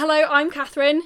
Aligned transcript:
Hello, 0.00 0.22
I'm 0.30 0.48
Katherine. 0.48 1.02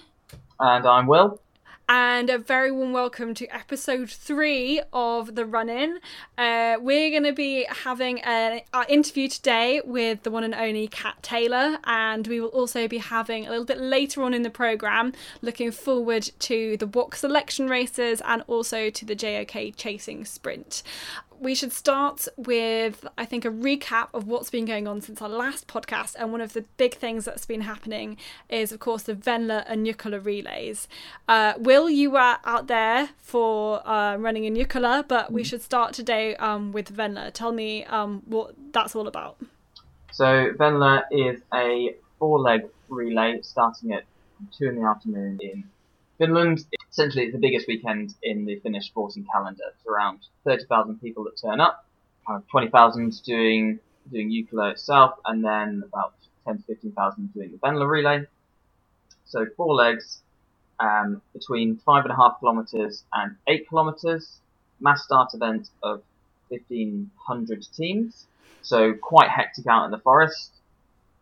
And 0.60 0.86
I'm 0.86 1.06
Will. 1.06 1.40
And 1.88 2.28
a 2.28 2.36
very 2.36 2.70
warm 2.70 2.92
welcome 2.92 3.32
to 3.32 3.46
episode 3.46 4.10
three 4.10 4.82
of 4.92 5.34
The 5.34 5.46
Run 5.46 5.70
In. 5.70 5.98
Uh, 6.36 6.76
we're 6.78 7.08
going 7.08 7.24
to 7.24 7.32
be 7.32 7.66
having 7.70 8.20
an 8.20 8.60
interview 8.90 9.28
today 9.28 9.80
with 9.82 10.24
the 10.24 10.30
one 10.30 10.44
and 10.44 10.54
only 10.54 10.88
Cat 10.88 11.22
Taylor, 11.22 11.78
and 11.84 12.26
we 12.26 12.38
will 12.38 12.50
also 12.50 12.86
be 12.86 12.98
having 12.98 13.46
a 13.46 13.50
little 13.50 13.64
bit 13.64 13.80
later 13.80 14.22
on 14.24 14.34
in 14.34 14.42
the 14.42 14.50
programme 14.50 15.14
looking 15.40 15.70
forward 15.70 16.30
to 16.40 16.76
the 16.76 16.86
WOC 16.86 17.14
selection 17.14 17.68
races 17.68 18.20
and 18.26 18.44
also 18.46 18.90
to 18.90 19.06
the 19.06 19.14
JOK 19.14 19.74
chasing 19.74 20.26
sprint 20.26 20.82
we 21.42 21.56
should 21.56 21.72
start 21.72 22.28
with, 22.36 23.04
I 23.18 23.24
think, 23.24 23.44
a 23.44 23.50
recap 23.50 24.08
of 24.14 24.28
what's 24.28 24.48
been 24.48 24.64
going 24.64 24.86
on 24.86 25.00
since 25.00 25.20
our 25.20 25.28
last 25.28 25.66
podcast. 25.66 26.14
And 26.16 26.30
one 26.30 26.40
of 26.40 26.52
the 26.52 26.64
big 26.76 26.94
things 26.94 27.24
that's 27.24 27.44
been 27.44 27.62
happening 27.62 28.16
is, 28.48 28.70
of 28.70 28.78
course, 28.78 29.02
the 29.02 29.14
Venla 29.14 29.64
and 29.66 29.84
Jukola 29.84 30.24
relays. 30.24 30.86
Uh, 31.26 31.54
Will, 31.58 31.90
you 31.90 32.12
were 32.12 32.36
out 32.44 32.68
there 32.68 33.10
for 33.18 33.86
uh, 33.86 34.16
running 34.16 34.44
in 34.44 34.54
Jukola, 34.54 35.06
but 35.06 35.32
we 35.32 35.42
mm. 35.42 35.46
should 35.46 35.62
start 35.62 35.94
today 35.94 36.36
um, 36.36 36.70
with 36.70 36.96
Venla. 36.96 37.32
Tell 37.32 37.50
me 37.50 37.84
um, 37.86 38.22
what 38.26 38.54
that's 38.72 38.94
all 38.94 39.08
about. 39.08 39.36
So, 40.12 40.52
Venla 40.52 41.02
is 41.10 41.40
a 41.52 41.96
four 42.20 42.38
leg 42.38 42.68
relay 42.88 43.40
starting 43.42 43.92
at 43.92 44.04
2 44.58 44.68
in 44.68 44.76
the 44.76 44.82
afternoon 44.82 45.40
in 45.42 45.64
Finland, 46.22 46.64
essentially, 46.88 47.24
it's 47.24 47.32
the 47.32 47.40
biggest 47.40 47.66
weekend 47.66 48.14
in 48.22 48.44
the 48.44 48.60
Finnish 48.60 48.86
sporting 48.86 49.26
calendar. 49.32 49.64
It's 49.74 49.86
around 49.86 50.20
30,000 50.44 51.00
people 51.00 51.24
that 51.24 51.36
turn 51.36 51.60
up, 51.60 51.84
20,000 52.50 53.22
doing 53.24 53.80
doing 54.10 54.30
Jukola 54.30 54.70
itself, 54.72 55.18
and 55.26 55.44
then 55.44 55.82
about 55.84 56.14
10 56.44 56.58
to 56.58 56.62
15,000 56.62 57.34
doing 57.34 57.50
the 57.50 57.58
Venla 57.58 57.88
relay. 57.88 58.24
So 59.24 59.46
four 59.56 59.74
legs, 59.74 60.22
um, 60.78 61.22
between 61.32 61.76
five 61.78 62.04
and 62.04 62.12
a 62.12 62.16
half 62.16 62.38
kilometers 62.38 63.02
and 63.12 63.34
eight 63.48 63.68
kilometers. 63.68 64.38
Mass 64.80 65.04
start 65.04 65.34
event 65.34 65.70
of 65.82 66.02
1,500 66.48 67.66
teams. 67.76 68.26
So 68.62 68.94
quite 68.94 69.28
hectic 69.28 69.66
out 69.66 69.86
in 69.86 69.90
the 69.90 69.98
forest. 69.98 70.52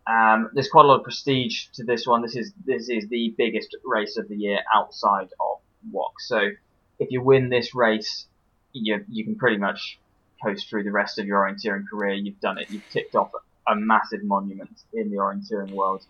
Um, 0.07 0.51
there's 0.55 0.69
quite 0.69 0.85
a 0.85 0.89
lot 0.89 0.99
of 0.99 1.05
prestige 1.05 1.67
to 1.75 1.85
this 1.85 2.07
one. 2.07 2.23
This 2.23 2.37
is 2.37 2.53
this 2.65 2.89
is 2.89 3.09
the 3.09 3.35
biggest 3.37 3.77
race 3.85 4.17
of 4.17 4.29
the 4.29 4.37
year 4.37 4.61
outside 4.75 5.29
of 5.41 5.59
WOC. 5.93 6.13
So 6.19 6.51
if 6.99 7.11
you 7.11 7.23
win 7.23 7.49
this 7.49 7.75
race, 7.75 8.27
you 8.73 9.05
you 9.09 9.25
can 9.25 9.37
pretty 9.37 9.59
much 9.59 9.99
coast 10.43 10.69
through 10.69 10.85
the 10.85 10.91
rest 10.91 11.19
of 11.19 11.27
your 11.27 11.41
orienteering 11.41 11.87
career. 11.89 12.15
You've 12.15 12.41
done 12.41 12.59
it. 12.59 12.71
You've 12.71 12.89
ticked 12.91 13.15
off 13.15 13.31
a 13.69 13.77
massive 13.77 14.25
monument 14.25 14.83
in 14.93 15.11
the 15.11 15.17
orienteering 15.17 15.73
world. 15.73 16.05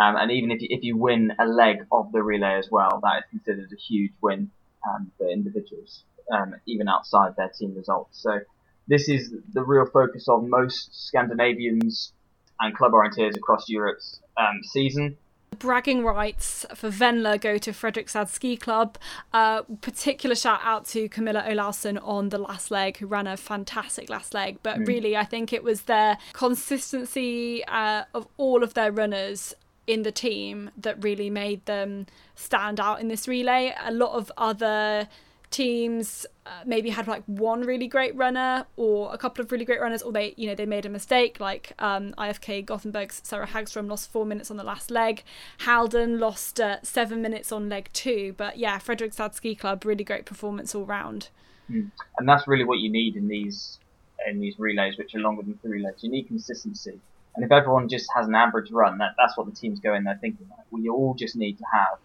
Um, 0.00 0.16
and 0.16 0.30
even 0.30 0.50
if 0.50 0.62
you, 0.62 0.68
if 0.70 0.84
you 0.84 0.96
win 0.96 1.32
a 1.38 1.46
leg 1.46 1.86
of 1.90 2.12
the 2.12 2.22
relay 2.22 2.54
as 2.54 2.68
well, 2.70 3.00
that 3.02 3.18
is 3.18 3.24
considered 3.30 3.72
a 3.72 3.76
huge 3.76 4.12
win 4.20 4.50
um, 4.88 5.10
for 5.18 5.28
individuals, 5.28 6.04
um, 6.32 6.54
even 6.66 6.88
outside 6.88 7.34
their 7.36 7.48
team 7.48 7.74
results. 7.74 8.20
So 8.22 8.40
this 8.86 9.08
is 9.08 9.32
the 9.52 9.62
real 9.62 9.86
focus 9.86 10.28
of 10.28 10.44
most 10.44 11.08
Scandinavians 11.08 12.12
and 12.60 12.76
club 12.76 12.92
orienteers 12.92 13.36
across 13.36 13.68
Europe's 13.68 14.20
um, 14.36 14.60
season. 14.62 15.16
Bragging 15.58 16.04
rights 16.04 16.64
for 16.74 16.90
Venla 16.90 17.38
go 17.38 17.58
to 17.58 17.72
Fredrikstad 17.72 18.28
Ski 18.28 18.56
Club. 18.56 18.96
Uh, 19.32 19.62
particular 19.80 20.36
shout 20.36 20.60
out 20.62 20.86
to 20.86 21.08
Camilla 21.08 21.44
Olausson 21.46 21.98
on 22.02 22.28
the 22.28 22.38
last 22.38 22.70
leg, 22.70 22.98
who 22.98 23.06
ran 23.06 23.26
a 23.26 23.36
fantastic 23.36 24.08
last 24.08 24.32
leg. 24.32 24.58
But 24.62 24.78
mm. 24.78 24.86
really, 24.86 25.16
I 25.16 25.24
think 25.24 25.52
it 25.52 25.64
was 25.64 25.82
their 25.82 26.18
consistency 26.32 27.64
uh, 27.66 28.04
of 28.14 28.28
all 28.36 28.62
of 28.62 28.74
their 28.74 28.92
runners 28.92 29.54
in 29.86 30.02
the 30.02 30.12
team 30.12 30.70
that 30.76 31.02
really 31.02 31.28
made 31.28 31.66
them 31.66 32.06
stand 32.36 32.78
out 32.78 33.00
in 33.00 33.08
this 33.08 33.26
relay. 33.26 33.74
A 33.84 33.92
lot 33.92 34.12
of 34.12 34.30
other 34.38 35.08
teams 35.50 36.26
uh, 36.46 36.50
maybe 36.64 36.90
had 36.90 37.08
like 37.08 37.24
one 37.26 37.62
really 37.62 37.88
great 37.88 38.14
runner 38.14 38.64
or 38.76 39.12
a 39.12 39.18
couple 39.18 39.44
of 39.44 39.50
really 39.50 39.64
great 39.64 39.80
runners 39.80 40.00
or 40.00 40.12
they 40.12 40.32
you 40.36 40.46
know 40.46 40.54
they 40.54 40.66
made 40.66 40.86
a 40.86 40.88
mistake 40.88 41.40
like 41.40 41.72
um, 41.80 42.14
IFK 42.16 42.64
Gothenburg's 42.64 43.20
Sarah 43.24 43.48
Hagstrom 43.48 43.88
lost 43.88 44.10
four 44.10 44.24
minutes 44.24 44.50
on 44.50 44.56
the 44.56 44.64
last 44.64 44.90
leg. 44.90 45.24
Halden 45.60 46.20
lost 46.20 46.60
uh, 46.60 46.78
seven 46.82 47.20
minutes 47.20 47.50
on 47.50 47.68
leg 47.68 47.88
two. 47.92 48.34
But 48.36 48.58
yeah 48.58 48.78
Fredrikstad 48.78 49.34
Ski 49.34 49.54
Club 49.54 49.84
really 49.84 50.04
great 50.04 50.24
performance 50.24 50.74
all 50.74 50.84
round. 50.84 51.28
Mm. 51.70 51.90
and 52.18 52.28
that's 52.28 52.48
really 52.48 52.64
what 52.64 52.78
you 52.80 52.90
need 52.90 53.14
in 53.14 53.28
these 53.28 53.78
in 54.26 54.40
these 54.40 54.58
relays 54.58 54.98
which 54.98 55.14
are 55.14 55.20
longer 55.20 55.42
than 55.42 55.58
three 55.62 55.82
legs. 55.82 56.02
You 56.02 56.10
need 56.10 56.24
consistency. 56.24 57.00
And 57.36 57.44
if 57.44 57.52
everyone 57.52 57.88
just 57.88 58.08
has 58.14 58.26
an 58.26 58.34
average 58.34 58.70
run 58.70 58.98
that, 58.98 59.14
that's 59.16 59.36
what 59.36 59.46
the 59.46 59.52
teams 59.52 59.78
go 59.78 59.94
in 59.94 60.04
there 60.04 60.18
thinking 60.20 60.48
like, 60.50 60.66
we 60.70 60.88
all 60.88 61.14
just 61.14 61.36
need 61.36 61.58
to 61.58 61.64
have 61.72 61.98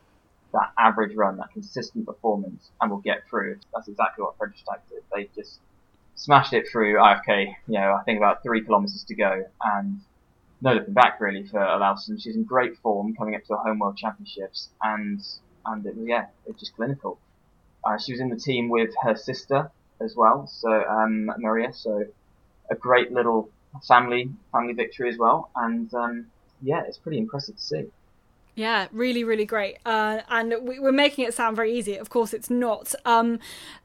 that 0.55 0.71
average 0.77 1.15
run, 1.15 1.37
that 1.37 1.51
consistent 1.51 2.05
performance, 2.05 2.71
and 2.81 2.89
we'll 2.89 3.01
get 3.01 3.27
through. 3.29 3.59
That's 3.73 3.87
exactly 3.87 4.23
what 4.23 4.37
Fredrikstad 4.37 4.79
did. 4.89 5.03
They 5.13 5.29
just 5.35 5.59
smashed 6.15 6.53
it 6.53 6.67
through 6.71 6.95
IFK. 6.95 7.53
You 7.67 7.79
know, 7.79 7.93
I 7.99 8.03
think 8.03 8.17
about 8.17 8.41
three 8.41 8.63
kilometres 8.63 9.03
to 9.03 9.15
go, 9.15 9.43
and 9.63 9.99
no 10.61 10.73
looking 10.73 10.93
back 10.93 11.19
really 11.19 11.45
for 11.45 11.59
Olausson. 11.59 12.21
She's 12.21 12.35
in 12.35 12.43
great 12.45 12.77
form 12.77 13.15
coming 13.15 13.35
up 13.35 13.41
to 13.41 13.47
the 13.49 13.57
Home 13.57 13.79
World 13.79 13.97
Championships, 13.97 14.69
and 14.81 15.21
and 15.65 15.85
it 15.85 15.95
was 15.95 16.07
yeah, 16.07 16.27
it 16.45 16.51
was 16.53 16.59
just 16.59 16.75
clinical. 16.75 17.19
Uh, 17.83 17.97
she 17.97 18.13
was 18.13 18.21
in 18.21 18.29
the 18.29 18.37
team 18.37 18.69
with 18.69 18.91
her 19.03 19.15
sister 19.15 19.69
as 20.01 20.15
well, 20.15 20.47
so 20.47 20.71
um, 20.85 21.31
Maria. 21.37 21.73
So 21.73 22.05
a 22.71 22.75
great 22.75 23.11
little 23.11 23.49
family 23.85 24.29
family 24.53 24.73
victory 24.73 25.09
as 25.09 25.17
well, 25.17 25.49
and 25.55 25.93
um, 25.93 26.27
yeah, 26.61 26.83
it's 26.87 26.97
pretty 26.97 27.17
impressive 27.17 27.57
to 27.57 27.61
see. 27.61 27.85
Yeah, 28.55 28.87
really, 28.93 29.25
really 29.25 29.45
great. 29.45 29.79
Uh, 29.85 30.21
and 30.29 30.55
we, 30.61 30.77
are 30.77 30.91
making 30.91 31.25
it 31.25 31.33
sound 31.33 31.57
very 31.57 31.77
easy. 31.77 31.97
Of 31.97 32.09
course, 32.09 32.33
it's 32.33 32.49
not. 32.49 32.95
Um, 33.03 33.39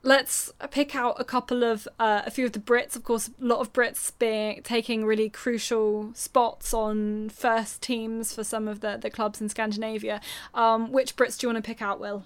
let's 0.04 0.52
pick 0.70 0.94
out 0.94 1.16
a 1.18 1.24
couple 1.24 1.64
of 1.64 1.88
uh, 1.98 2.22
a 2.24 2.30
few 2.30 2.46
of 2.46 2.52
the 2.52 2.60
Brits. 2.60 2.94
Of 2.94 3.02
course, 3.02 3.28
a 3.28 3.44
lot 3.44 3.58
of 3.58 3.72
Brits 3.72 4.12
being 4.20 4.62
taking 4.62 5.04
really 5.04 5.28
crucial 5.28 6.12
spots 6.14 6.72
on 6.72 7.30
first 7.30 7.82
teams 7.82 8.32
for 8.32 8.44
some 8.44 8.68
of 8.68 8.80
the, 8.80 8.96
the 8.96 9.10
clubs 9.10 9.40
in 9.40 9.48
Scandinavia. 9.48 10.20
Um, 10.54 10.92
which 10.92 11.16
Brits 11.16 11.36
do 11.36 11.48
you 11.48 11.52
want 11.52 11.64
to 11.64 11.68
pick 11.68 11.82
out, 11.82 11.98
Will? 11.98 12.22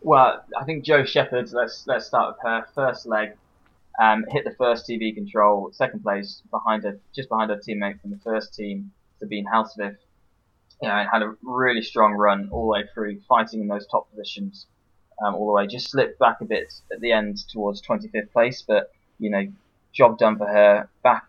Well, 0.00 0.44
I 0.56 0.64
think 0.64 0.84
Jo 0.84 1.04
Shepherd. 1.04 1.50
Let's 1.52 1.88
let's 1.88 2.06
start 2.06 2.36
with 2.36 2.42
her 2.44 2.66
first 2.72 3.04
leg. 3.04 3.30
Um, 4.00 4.24
hit 4.28 4.44
the 4.44 4.54
first 4.54 4.88
TV 4.88 5.12
control, 5.12 5.70
second 5.72 6.04
place 6.04 6.40
behind 6.52 6.84
her, 6.84 7.00
just 7.14 7.28
behind 7.28 7.50
her 7.50 7.56
teammate 7.56 8.00
from 8.00 8.12
the 8.12 8.18
first 8.18 8.54
team, 8.54 8.92
Sabine 9.18 9.44
Hauswirth 9.52 9.96
you 10.82 10.88
know, 10.88 10.94
and 10.94 11.08
had 11.12 11.22
a 11.22 11.34
really 11.42 11.82
strong 11.82 12.14
run 12.14 12.48
all 12.50 12.62
the 12.62 12.68
way 12.68 12.84
through, 12.92 13.20
fighting 13.28 13.60
in 13.60 13.68
those 13.68 13.86
top 13.86 14.10
positions 14.10 14.66
um, 15.24 15.34
all 15.34 15.46
the 15.46 15.52
way. 15.52 15.66
Just 15.66 15.90
slipped 15.90 16.18
back 16.18 16.40
a 16.40 16.44
bit 16.44 16.72
at 16.92 17.00
the 17.00 17.12
end 17.12 17.38
towards 17.48 17.82
25th 17.82 18.32
place, 18.32 18.64
but 18.66 18.90
you 19.18 19.30
know, 19.30 19.46
job 19.92 20.18
done 20.18 20.38
for 20.38 20.46
her. 20.46 20.88
Back, 21.02 21.24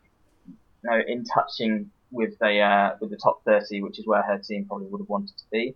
you 0.48 0.90
know, 0.90 1.02
in 1.06 1.26
touching 1.26 1.92
with 2.12 2.38
the 2.40 2.60
uh, 2.60 2.96
with 3.00 3.10
the 3.10 3.18
top 3.18 3.44
30, 3.46 3.82
which 3.82 4.00
is 4.00 4.08
where 4.08 4.22
her 4.22 4.38
team 4.38 4.66
probably 4.66 4.88
would 4.88 5.02
have 5.02 5.10
wanted 5.10 5.38
to 5.38 5.44
be. 5.52 5.76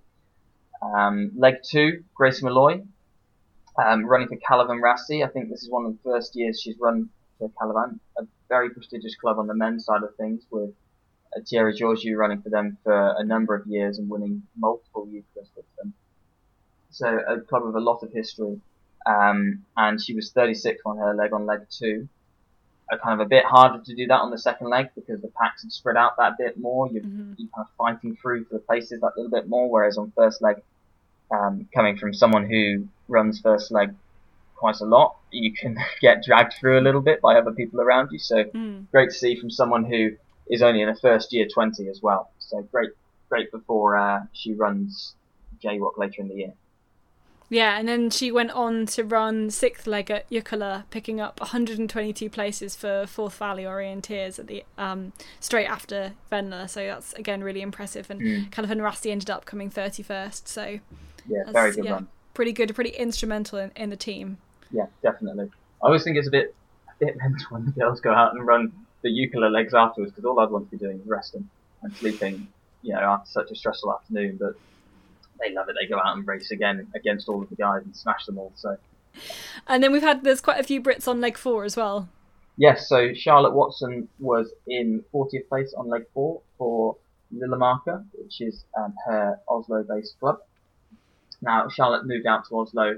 Um, 0.82 1.32
leg 1.36 1.56
two, 1.64 2.04
Grace 2.14 2.42
Molloy, 2.42 2.82
um, 3.84 4.06
running 4.06 4.28
for 4.28 4.38
Kalevan 4.38 4.82
Rasti. 4.82 5.24
I 5.24 5.28
think 5.28 5.50
this 5.50 5.64
is 5.64 5.70
one 5.70 5.86
of 5.86 5.94
the 5.94 6.00
first 6.04 6.36
years 6.36 6.62
she's 6.62 6.76
run 6.80 7.10
for 7.40 7.50
Kalevan, 7.62 8.00
a 8.18 8.24
very 8.48 8.70
prestigious 8.70 9.16
club 9.16 9.40
on 9.40 9.48
the 9.48 9.56
men's 9.56 9.86
side 9.86 10.04
of 10.04 10.16
things 10.16 10.44
with 10.52 10.74
Thierry 11.42 11.74
Georgiou 11.74 12.18
running 12.18 12.42
for 12.42 12.50
them 12.50 12.78
for 12.84 13.16
a 13.18 13.24
number 13.24 13.56
of 13.56 13.68
years 13.68 13.98
and 13.98 14.10
winning 14.10 14.44
multiple 14.58 15.06
Jukolas 15.06 15.50
with 15.56 15.66
them. 15.78 15.94
So 16.92 17.20
a 17.28 17.42
club 17.42 17.66
with 17.66 17.76
a 17.76 17.80
lot 17.80 18.04
of 18.04 18.12
history. 18.12 18.60
Um, 19.06 19.66
and 19.78 20.02
she 20.02 20.16
was 20.16 20.32
36 20.32 20.82
on 20.86 20.98
her 20.98 21.14
leg 21.14 21.34
on 21.34 21.46
leg 21.46 21.62
two. 21.70 22.08
A 22.92 22.98
kind 22.98 23.20
of 23.20 23.26
a 23.26 23.30
bit 23.30 23.44
harder 23.46 23.84
to 23.84 23.96
do 23.96 24.08
that 24.08 24.22
on 24.22 24.32
the 24.32 24.38
second 24.38 24.70
leg 24.70 24.90
because 24.96 25.22
the 25.22 25.28
packs 25.30 25.64
have 25.64 25.72
spread 25.72 25.98
out 25.98 26.18
that 26.18 26.38
bit 26.38 26.58
more. 26.58 26.88
You're, 26.88 27.04
mm-hmm. 27.04 27.34
you're 27.38 27.50
kind 27.56 27.68
of 27.68 27.70
fighting 27.78 28.16
through 28.22 28.46
for 28.46 28.54
the 28.54 28.60
places 28.60 29.02
that 29.02 29.12
little 29.18 29.32
bit 29.32 29.50
more. 29.50 29.70
Whereas 29.70 29.98
on 29.98 30.14
first 30.16 30.42
leg, 30.42 30.62
um, 31.32 31.68
coming 31.74 31.98
from 31.98 32.14
someone 32.14 32.48
who 32.50 32.88
runs 33.08 33.40
first 33.40 33.72
leg 33.72 33.94
quite 34.56 34.80
a 34.80 34.86
lot, 34.86 35.18
you 35.32 35.52
can 35.54 35.78
get 36.02 36.24
dragged 36.24 36.54
through 36.54 36.80
a 36.80 36.84
little 36.84 37.02
bit 37.02 37.22
by 37.22 37.36
other 37.36 37.52
people 37.52 37.82
around 37.82 38.10
you. 38.12 38.20
So 38.20 38.44
mm. 38.46 38.90
great 38.92 39.10
to 39.10 39.16
see 39.16 39.36
from 39.36 39.50
someone 39.50 39.84
who 39.84 40.12
is 40.50 40.62
only 40.62 40.82
in 40.82 40.88
her 40.88 40.96
first 40.96 41.34
year 41.34 41.48
20 41.52 41.88
as 41.90 42.02
well. 42.02 42.32
So 42.40 42.62
great, 42.62 42.92
great 43.30 43.52
before 43.52 43.98
uh, 43.98 44.24
she 44.34 44.54
runs 44.54 45.16
JWOC 45.64 45.98
later 45.98 46.22
in 46.22 46.28
the 46.28 46.36
year. 46.36 46.54
Yeah, 47.50 47.78
and 47.78 47.88
then 47.88 48.10
she 48.10 48.32
went 48.32 48.52
on 48.52 48.88
to 48.88 49.04
run 49.04 49.52
sixth 49.52 49.86
leg 49.86 50.10
at 50.10 50.28
Jukola, 50.30 50.86
picking 50.90 51.22
up 51.22 51.40
122 51.40 52.30
places 52.30 52.76
for 52.76 53.06
Forth 53.06 53.38
Valley 53.38 53.64
Orienteers 53.64 54.40
at 54.40 54.48
the 54.48 54.64
um, 54.78 55.14
straight 55.40 55.68
after 55.68 56.14
Venla. 56.32 56.68
So 56.68 56.86
that's 56.86 57.14
again 57.14 57.44
really 57.44 57.62
impressive. 57.62 58.10
And 58.10 58.22
mm. 58.22 58.50
Kalevan 58.50 58.82
Rasti 58.82 59.12
ended 59.12 59.30
up 59.30 59.46
coming 59.46 59.70
31st. 59.70 60.48
So 60.48 60.80
yeah, 61.28 61.52
very 61.52 61.72
good 61.72 61.86
yeah, 61.86 61.92
run. 61.92 62.08
Pretty 62.34 62.52
good, 62.52 62.74
pretty 62.74 62.90
instrumental 62.92 63.60
in, 63.60 63.72
in 63.76 63.90
the 63.92 63.96
team. 63.96 64.38
Yeah, 64.72 64.88
definitely. 65.04 65.52
I 65.84 65.86
always 65.86 66.04
think 66.04 66.18
it's 66.18 66.28
a 66.28 66.32
bit 66.32 66.56
a 66.90 67.06
bit 67.06 67.16
mental 67.18 67.46
when 67.50 67.66
the 67.66 67.72
girls 67.72 68.02
go 68.02 68.12
out 68.12 68.34
and 68.34 68.46
run 68.46 68.74
the 69.06 69.12
Jukola 69.12 69.52
legs 69.52 69.76
afterwards 69.76 70.12
because 70.12 70.26
all 70.26 70.40
I'd 70.40 70.50
want 70.50 70.70
to 70.70 70.72
be 70.76 70.84
doing 70.84 71.00
is 71.00 71.08
resting 71.08 71.48
and 71.84 71.96
sleeping, 71.96 72.48
you 72.82 72.94
know, 72.94 73.02
after 73.02 73.30
such 73.30 73.52
a 73.52 73.56
stressful 73.56 73.94
afternoon. 73.94 74.38
But 74.42 74.56
they 75.40 75.54
love 75.54 75.70
it. 75.70 75.76
They 75.80 75.88
go 75.88 76.00
out 76.00 76.18
and 76.18 76.28
race 76.28 76.50
again 76.50 76.88
against 76.96 77.30
all 77.30 77.44
of 77.44 77.50
the 77.50 77.56
guys 77.56 77.84
and 77.84 77.96
smash 77.96 78.26
them 78.26 78.40
all. 78.40 78.52
So. 78.56 78.78
And 79.68 79.84
then 79.84 79.92
we've 79.92 80.02
had 80.02 80.24
there's 80.24 80.42
quite 80.42 80.60
a 80.60 80.64
few 80.64 80.82
Brits 80.82 81.08
on 81.08 81.22
leg 81.22 81.38
four 81.38 81.64
as 81.66 81.78
well. 81.78 82.10
Yes, 82.58 82.90
so 82.90 83.14
Charlotte 83.14 83.54
Watson 83.54 84.08
was 84.18 84.50
in 84.66 85.04
40th 85.14 85.50
place 85.50 85.74
on 85.78 85.88
leg 85.88 86.06
four 86.14 86.42
for 86.58 86.96
Lillomarka, 87.34 88.06
which 88.14 88.42
is 88.42 88.64
um, 88.80 88.96
her 89.06 89.40
Oslo-based 89.48 90.20
club. 90.20 90.40
Now 91.42 91.68
Charlotte 91.70 92.08
moved 92.08 92.26
out 92.26 92.48
to 92.50 92.58
Oslo 92.58 92.96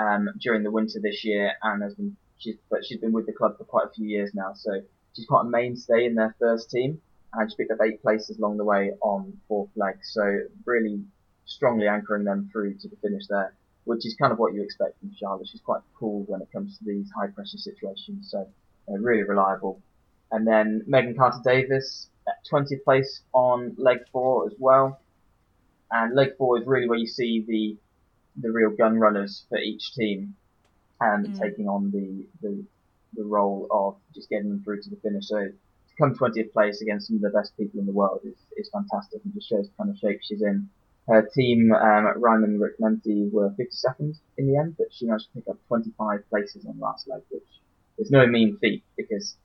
um, 0.00 0.30
during 0.40 0.62
the 0.62 0.70
winter 0.70 0.98
this 0.98 1.24
year 1.24 1.52
and 1.62 1.82
has 1.82 1.94
been 1.94 2.16
she's 2.38 2.56
but 2.70 2.86
she's 2.86 2.98
been 2.98 3.12
with 3.12 3.26
the 3.26 3.32
club 3.32 3.58
for 3.58 3.64
quite 3.64 3.86
a 3.86 3.90
few 3.90 4.06
years 4.06 4.30
now, 4.34 4.54
so 4.54 4.80
she's 5.14 5.26
quite 5.26 5.42
a 5.42 5.48
mainstay 5.48 6.06
in 6.06 6.14
their 6.14 6.34
first 6.38 6.70
team 6.70 7.00
and 7.34 7.50
she 7.50 7.56
picked 7.56 7.72
up 7.72 7.78
eight 7.82 8.02
places 8.02 8.38
along 8.38 8.56
the 8.56 8.64
way 8.64 8.92
on 9.00 9.32
fourth 9.48 9.70
leg. 9.76 9.96
So 10.02 10.40
really 10.64 11.02
strongly 11.44 11.88
anchoring 11.88 12.24
them 12.24 12.48
through 12.52 12.74
to 12.78 12.88
the 12.88 12.96
finish 12.96 13.26
there, 13.28 13.54
which 13.84 14.06
is 14.06 14.14
kind 14.16 14.32
of 14.32 14.38
what 14.38 14.54
you 14.54 14.62
expect 14.62 14.98
from 15.00 15.12
Charlotte. 15.18 15.48
She's 15.48 15.60
quite 15.60 15.80
cool 15.98 16.24
when 16.28 16.42
it 16.42 16.48
comes 16.52 16.78
to 16.78 16.84
these 16.84 17.10
high 17.16 17.28
pressure 17.28 17.58
situations, 17.58 18.30
so 18.30 18.46
uh, 18.88 18.98
really 18.98 19.22
reliable. 19.22 19.80
And 20.30 20.46
then 20.46 20.82
Megan 20.86 21.14
Carter 21.14 21.40
Davies 21.44 22.08
at 22.26 22.34
20th 22.50 22.84
place 22.84 23.22
on 23.32 23.74
leg 23.78 23.98
four 24.12 24.46
as 24.46 24.52
well. 24.58 25.00
And 25.90 26.14
leg 26.14 26.36
four 26.38 26.58
is 26.58 26.66
really 26.66 26.88
where 26.88 26.98
you 26.98 27.06
see 27.06 27.44
the 27.46 27.76
the 28.40 28.50
real 28.50 28.70
gun 28.70 28.98
runners 28.98 29.44
for 29.50 29.58
each 29.58 29.92
team 29.92 30.34
and 31.00 31.26
mm. 31.26 31.38
taking 31.38 31.68
on 31.68 31.90
the, 31.90 32.24
the 32.40 32.64
the 33.14 33.24
role 33.24 33.66
of 33.70 33.96
just 34.14 34.28
getting 34.28 34.48
them 34.48 34.62
through 34.62 34.82
to 34.82 34.90
the 34.90 34.96
finish. 34.96 35.26
So 35.26 35.38
to 35.38 35.94
come 35.98 36.14
20th 36.14 36.52
place 36.52 36.80
against 36.80 37.08
some 37.08 37.16
of 37.16 37.22
the 37.22 37.30
best 37.30 37.56
people 37.56 37.80
in 37.80 37.86
the 37.86 37.92
world 37.92 38.20
is, 38.24 38.34
is 38.56 38.70
fantastic 38.70 39.20
and 39.24 39.34
just 39.34 39.48
shows 39.48 39.68
the 39.68 39.74
kind 39.76 39.90
of 39.90 39.98
shape 39.98 40.20
she's 40.22 40.42
in. 40.42 40.68
Her 41.08 41.28
team, 41.34 41.72
um, 41.72 42.14
Rajamäen 42.16 42.58
Rykmentti, 42.58 43.30
were 43.32 43.50
52nd 43.50 44.16
in 44.38 44.46
the 44.46 44.56
end, 44.56 44.76
but 44.78 44.86
she 44.92 45.06
managed 45.06 45.26
to 45.32 45.40
pick 45.40 45.48
up 45.48 45.58
25 45.66 46.28
places 46.30 46.64
on 46.64 46.78
last 46.78 47.08
leg, 47.08 47.22
which 47.30 47.42
is 47.98 48.10
no 48.10 48.26
mean 48.26 48.56
feat 48.60 48.84
because 48.96 49.36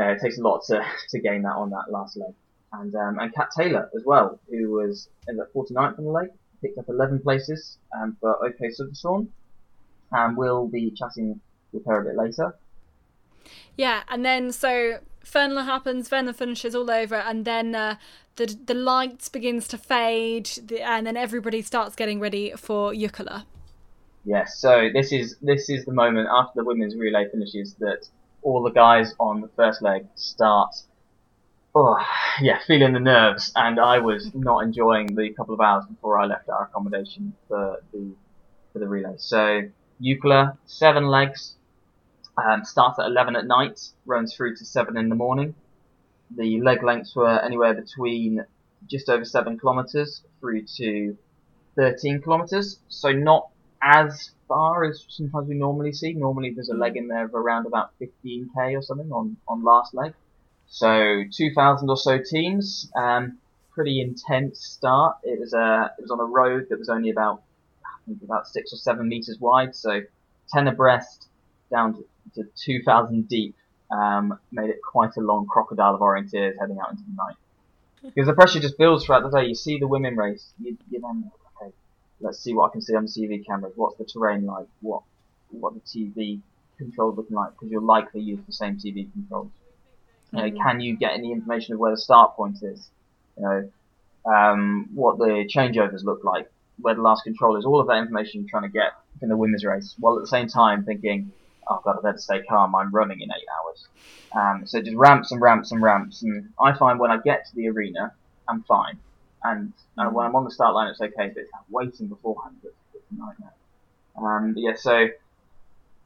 uh, 0.00 0.04
it 0.04 0.20
takes 0.22 0.38
a 0.38 0.42
lot 0.42 0.62
to, 0.64 0.82
to 1.10 1.20
gain 1.20 1.42
that 1.42 1.54
on 1.54 1.70
that 1.70 1.90
last 1.90 2.16
leg. 2.16 2.34
And 2.72 2.94
um, 2.94 3.18
and 3.18 3.34
Cat 3.34 3.48
Taylor 3.56 3.90
as 3.96 4.04
well, 4.06 4.38
who 4.48 4.70
was 4.70 5.08
in 5.28 5.36
the 5.36 5.48
49th 5.54 5.98
on 5.98 6.04
the 6.04 6.10
leg, 6.10 6.28
picked 6.62 6.78
up 6.78 6.88
11 6.88 7.20
places 7.20 7.78
um, 7.94 8.16
for 8.20 8.44
OK 8.46 8.68
Södertörn, 8.68 9.26
and 10.12 10.36
we'll 10.36 10.68
be 10.68 10.92
chatting 10.92 11.40
with 11.72 11.84
her 11.86 12.00
a 12.00 12.04
bit 12.04 12.16
later. 12.16 12.54
Yeah, 13.76 14.02
and 14.08 14.24
then 14.24 14.52
so 14.52 14.98
Venla 15.24 15.64
happens, 15.64 16.08
Venla 16.08 16.34
finishes 16.34 16.74
all 16.74 16.90
over, 16.90 17.16
and 17.16 17.44
then 17.44 17.74
uh, 17.74 17.96
the 18.36 18.46
the 18.64 18.74
lights 18.74 19.28
begins 19.28 19.68
to 19.68 19.78
fade, 19.78 20.46
the, 20.64 20.80
and 20.82 21.06
then 21.06 21.16
everybody 21.16 21.62
starts 21.62 21.96
getting 21.96 22.20
ready 22.20 22.52
for 22.56 22.92
Jukola. 22.92 23.44
Yes, 24.24 24.58
so 24.58 24.90
this 24.92 25.12
is 25.12 25.36
this 25.40 25.70
is 25.70 25.84
the 25.84 25.92
moment 25.92 26.28
after 26.30 26.52
the 26.56 26.64
women's 26.64 26.96
relay 26.96 27.28
finishes 27.30 27.74
that 27.80 28.06
all 28.42 28.62
the 28.62 28.70
guys 28.70 29.14
on 29.18 29.40
the 29.40 29.48
first 29.48 29.82
leg 29.82 30.06
start 30.14 30.74
oh 31.74 31.96
yeah, 32.40 32.58
feeling 32.66 32.92
the 32.92 33.00
nerves, 33.00 33.52
and 33.54 33.78
I 33.78 33.98
was 33.98 34.30
not 34.34 34.64
enjoying 34.64 35.14
the 35.14 35.30
couple 35.30 35.54
of 35.54 35.60
hours 35.60 35.84
before 35.86 36.18
I 36.18 36.26
left 36.26 36.48
our 36.48 36.64
accommodation 36.64 37.34
for 37.48 37.82
the 37.92 38.12
for 38.72 38.78
the 38.78 38.88
relay. 38.88 39.14
So 39.18 39.62
Jukola, 40.00 40.56
seven 40.66 41.06
legs, 41.06 41.56
um, 42.40 42.64
starts 42.64 42.98
at 42.98 43.06
11 43.06 43.36
at 43.36 43.46
night, 43.46 43.80
runs 44.06 44.34
through 44.34 44.56
to 44.56 44.64
7 44.64 44.96
in 44.96 45.08
the 45.08 45.14
morning. 45.14 45.54
The 46.36 46.60
leg 46.60 46.82
lengths 46.82 47.14
were 47.14 47.38
anywhere 47.40 47.74
between 47.74 48.44
just 48.86 49.08
over 49.08 49.24
7 49.24 49.58
kilometres 49.58 50.22
through 50.40 50.66
to 50.76 51.16
13 51.76 52.22
kilometres, 52.22 52.80
so 52.88 53.12
not 53.12 53.48
as 53.82 54.30
far 54.48 54.84
as 54.84 55.04
sometimes 55.08 55.48
we 55.48 55.54
normally 55.54 55.92
see. 55.92 56.12
Normally 56.12 56.50
there's 56.50 56.68
a 56.68 56.74
leg 56.74 56.96
in 56.96 57.08
there 57.08 57.24
of 57.24 57.34
around 57.34 57.66
about 57.66 57.92
15k 58.00 58.76
or 58.76 58.82
something 58.82 59.10
on, 59.12 59.36
on 59.48 59.62
last 59.62 59.94
leg. 59.94 60.12
So 60.66 61.22
2,000 61.32 61.88
or 61.88 61.96
so 61.96 62.18
teams, 62.18 62.90
um, 62.96 63.38
pretty 63.72 64.00
intense 64.00 64.64
start. 64.64 65.16
It 65.24 65.40
was 65.40 65.52
a 65.52 65.92
it 65.98 66.02
was 66.02 66.10
on 66.10 66.20
a 66.20 66.24
road 66.24 66.66
that 66.70 66.78
was 66.78 66.88
only 66.88 67.10
about 67.10 67.42
I 67.84 67.88
think 68.06 68.22
about 68.22 68.46
six 68.46 68.72
or 68.72 68.76
seven 68.76 69.08
meters 69.08 69.38
wide, 69.40 69.74
so 69.74 70.02
10 70.52 70.68
abreast 70.68 71.28
down 71.70 71.94
to, 71.94 72.04
to 72.34 72.44
2,000 72.64 73.28
deep. 73.28 73.56
Um, 73.90 74.38
made 74.52 74.70
it 74.70 74.80
quite 74.88 75.16
a 75.16 75.20
long 75.20 75.46
crocodile 75.46 75.96
of 75.96 76.00
orienteers 76.00 76.54
heading 76.60 76.78
out 76.78 76.92
into 76.92 77.02
the 77.02 77.16
night. 77.16 77.34
Because 78.02 78.26
the 78.26 78.34
pressure 78.34 78.60
just 78.60 78.78
builds 78.78 79.04
throughout 79.04 79.28
the 79.28 79.36
day. 79.36 79.46
You 79.46 79.54
see 79.54 79.78
the 79.78 79.88
women 79.88 80.16
race, 80.16 80.52
you, 80.58 80.76
you 80.90 81.00
then 81.00 81.30
okay, 81.60 81.72
let's 82.20 82.38
see 82.38 82.54
what 82.54 82.70
I 82.70 82.72
can 82.72 82.82
see 82.82 82.94
on 82.94 83.04
the 83.04 83.10
TV 83.10 83.44
cameras. 83.44 83.72
What's 83.76 83.96
the 83.98 84.04
terrain 84.04 84.46
like? 84.46 84.66
What 84.80 85.02
what 85.50 85.74
the 85.74 85.80
TV 85.80 86.40
controls 86.78 87.16
looking 87.16 87.36
like? 87.36 87.52
Because 87.52 87.70
you'll 87.70 87.84
likely 87.84 88.20
use 88.20 88.38
the 88.46 88.52
same 88.52 88.76
TV 88.76 89.12
controls. 89.12 89.50
You 90.32 90.38
know, 90.38 90.50
mm. 90.50 90.62
can 90.62 90.80
you 90.80 90.96
get 90.96 91.12
any 91.12 91.32
information 91.32 91.74
of 91.74 91.80
where 91.80 91.90
the 91.90 92.00
start 92.00 92.36
point 92.36 92.62
is? 92.62 92.88
You 93.36 93.42
know, 93.42 93.70
um, 94.32 94.88
what 94.94 95.18
the 95.18 95.48
changeovers 95.54 96.04
look 96.04 96.24
like, 96.24 96.50
where 96.80 96.94
the 96.94 97.02
last 97.02 97.24
control 97.24 97.56
is, 97.56 97.64
all 97.64 97.80
of 97.80 97.86
that 97.88 97.98
information 97.98 98.40
you're 98.40 98.50
trying 98.50 98.70
to 98.70 98.72
get 98.72 98.92
in 99.22 99.28
the 99.28 99.36
women's 99.36 99.64
race, 99.64 99.94
while 99.98 100.16
at 100.16 100.22
the 100.22 100.28
same 100.28 100.48
time 100.48 100.84
thinking, 100.84 101.32
oh 101.70 101.80
god, 101.84 101.96
I 101.98 102.02
better 102.02 102.18
stay 102.18 102.42
calm, 102.42 102.74
I'm 102.74 102.90
running 102.90 103.20
in 103.20 103.30
eight 103.30 103.46
hours. 103.56 103.86
Um, 104.32 104.66
so 104.66 104.80
just 104.80 104.96
ramps 104.96 105.32
and 105.32 105.40
ramps 105.40 105.72
and 105.72 105.82
ramps, 105.82 106.22
and 106.22 106.50
I 106.60 106.76
find 106.76 106.98
when 106.98 107.10
I 107.10 107.18
get 107.24 107.46
to 107.46 107.56
the 107.56 107.68
arena, 107.68 108.12
I'm 108.48 108.62
fine. 108.64 108.98
And 109.42 109.72
uh, 109.96 110.10
when 110.10 110.26
I'm 110.26 110.36
on 110.36 110.44
the 110.44 110.50
start 110.50 110.74
line, 110.74 110.88
it's 110.88 111.00
okay, 111.00 111.28
but 111.28 111.38
it's 111.38 111.50
waiting 111.70 112.08
beforehand 112.08 112.56
that's, 112.62 112.74
a 112.94 113.14
nightmare. 113.16 113.54
Um, 114.16 114.54
yeah, 114.56 114.74
so 114.76 115.08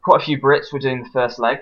quite 0.02 0.22
a 0.22 0.24
few 0.24 0.40
Brits 0.40 0.72
were 0.72 0.78
doing 0.78 1.02
the 1.02 1.10
first 1.10 1.38
leg. 1.38 1.58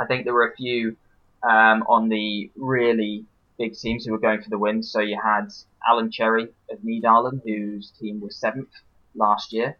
I 0.00 0.06
think 0.06 0.24
there 0.24 0.34
were 0.34 0.48
a 0.48 0.56
few 0.56 0.96
um, 1.42 1.84
on 1.88 2.08
the 2.08 2.50
really 2.56 3.24
big 3.58 3.74
teams 3.74 4.04
who 4.04 4.12
were 4.12 4.18
going 4.18 4.42
for 4.42 4.50
the 4.50 4.58
win. 4.58 4.82
So 4.82 5.00
you 5.00 5.18
had 5.22 5.48
Alan 5.86 6.10
Cherry 6.10 6.48
of 6.70 6.78
Nydalen, 6.80 7.40
whose 7.44 7.92
team 8.00 8.20
was 8.20 8.36
seventh 8.36 8.70
last 9.14 9.52
year. 9.52 9.76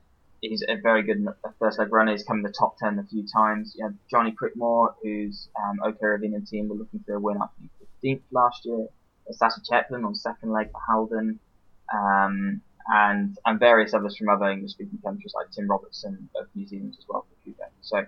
He's 0.49 0.63
a 0.69 0.77
very 0.77 1.03
good 1.03 1.27
first 1.59 1.79
leg 1.79 1.93
runner. 1.93 2.13
He's 2.13 2.25
come 2.25 2.39
in 2.39 2.43
the 2.43 2.53
top 2.53 2.77
ten 2.79 2.99
a 2.99 3.05
few 3.05 3.27
times. 3.27 3.75
You 3.77 3.87
had 3.87 3.97
Johnny 4.11 4.33
Crickmore, 4.33 4.95
whose 5.03 5.49
um, 5.63 5.81
OK 5.83 5.99
Ravinen 6.03 6.49
team 6.49 6.69
were 6.69 6.77
looking 6.77 7.03
for 7.07 7.15
a 7.15 7.21
win 7.21 7.39
after 7.41 7.63
15th 8.03 8.23
last 8.31 8.65
year. 8.65 8.87
Sasha 9.31 9.61
Chepelin 9.61 10.05
on 10.05 10.15
second 10.15 10.53
leg 10.53 10.71
for 10.71 10.81
Halden. 10.87 11.39
Um, 11.95 12.61
and 12.87 13.39
and 13.47 13.59
various 13.59 13.95
others 13.95 14.17
from 14.17 14.29
other 14.29 14.51
English 14.51 14.73
speaking 14.73 14.99
countries 15.03 15.33
like 15.35 15.51
Tim 15.51 15.69
Robertson 15.69 16.29
of 16.37 16.47
New 16.55 16.67
Zealand 16.67 16.95
as 16.99 17.05
well 17.09 17.23
for 17.29 17.43
Quebec. 17.43 17.73
So 17.81 18.05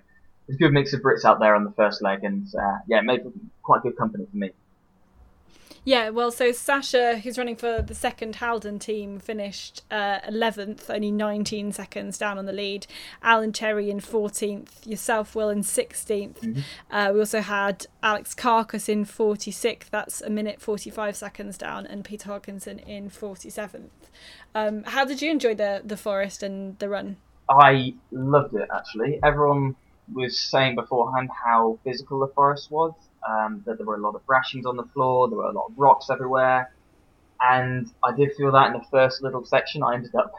there's 0.47 0.57
a 0.57 0.59
good 0.59 0.73
mix 0.73 0.93
of 0.93 1.01
Brits 1.01 1.25
out 1.25 1.41
there 1.41 1.55
on 1.55 1.65
the 1.65 1.73
first 1.73 2.03
leg, 2.03 2.25
and 2.25 2.47
uh, 2.55 2.79
yeah, 2.87 2.99
it 2.99 3.05
made 3.05 3.23
quite 3.63 3.83
good 3.83 3.97
company 3.97 4.27
for 4.31 4.37
me. 4.37 4.51
Yeah, 5.87 6.11
well, 6.11 6.33
so 6.33 6.51
Sasha, 6.51 7.19
who's 7.19 7.39
running 7.39 7.55
for 7.55 7.81
the 7.81 7.95
second 7.95 8.35
Halden 8.35 8.81
team, 8.81 9.21
finished 9.21 9.85
uh, 9.89 10.19
11th, 10.29 10.91
only 10.91 11.13
19 11.13 11.71
seconds 11.71 12.19
down 12.19 12.39
on 12.39 12.45
the 12.45 12.53
lead. 12.53 12.89
Alan 13.23 13.53
Cherry 13.53 13.89
in 13.89 14.01
14th, 14.01 14.85
yourself, 14.85 15.37
Will, 15.37 15.49
in 15.49 15.61
16th. 15.61 16.41
Mm-hmm. 16.41 16.61
Uh, 16.91 17.13
we 17.13 17.21
also 17.21 17.41
had 17.41 17.87
Alex 18.03 18.35
Carcas 18.35 18.89
in 18.89 19.05
46th, 19.05 19.89
that's 19.91 20.21
a 20.21 20.29
minute 20.29 20.61
45 20.61 21.15
seconds 21.15 21.57
down, 21.57 21.87
and 21.87 22.05
Peter 22.05 22.31
Hodkinson 22.31 22.81
in 22.85 23.09
47th. 23.09 23.91
Um, 24.57 24.83
how 24.83 25.05
did 25.05 25.23
you 25.23 25.31
enjoy 25.31 25.55
the, 25.55 25.83
the 25.85 25.97
forest 25.97 26.43
and 26.43 26.77
the 26.81 26.89
run? 26.89 27.17
I 27.49 27.95
loved 28.11 28.57
it, 28.57 28.69
actually. 28.75 29.21
Everyone 29.23 29.77
was 30.13 30.37
saying 30.37 30.75
beforehand 30.75 31.31
how 31.45 31.79
physical 31.85 32.19
the 32.19 32.33
forest 32.35 32.73
was, 32.73 32.93
um, 33.29 33.63
that 33.67 33.79
there 33.79 33.87
were 33.87 33.97
a 33.97 34.01
lot 34.01 34.15
of 34.15 34.23
thrashings 34.25 34.67
on 34.67 34.77
the 34.77 34.85
floor, 34.85 35.29
there 35.29 35.39
were 35.39 35.45
a 35.45 35.53
lot 35.53 35.67
of 35.69 35.79
rocks 35.79 36.11
everywhere, 36.11 36.73
and 37.41 37.91
I 38.03 38.15
did 38.15 38.35
feel 38.35 38.53
that 38.53 38.69
in 38.69 38.73
the 38.75 38.87
first 38.91 39.23
little 39.23 39.45
section. 39.45 39.83
I 39.83 39.95
ended 39.95 40.15
up 40.15 40.33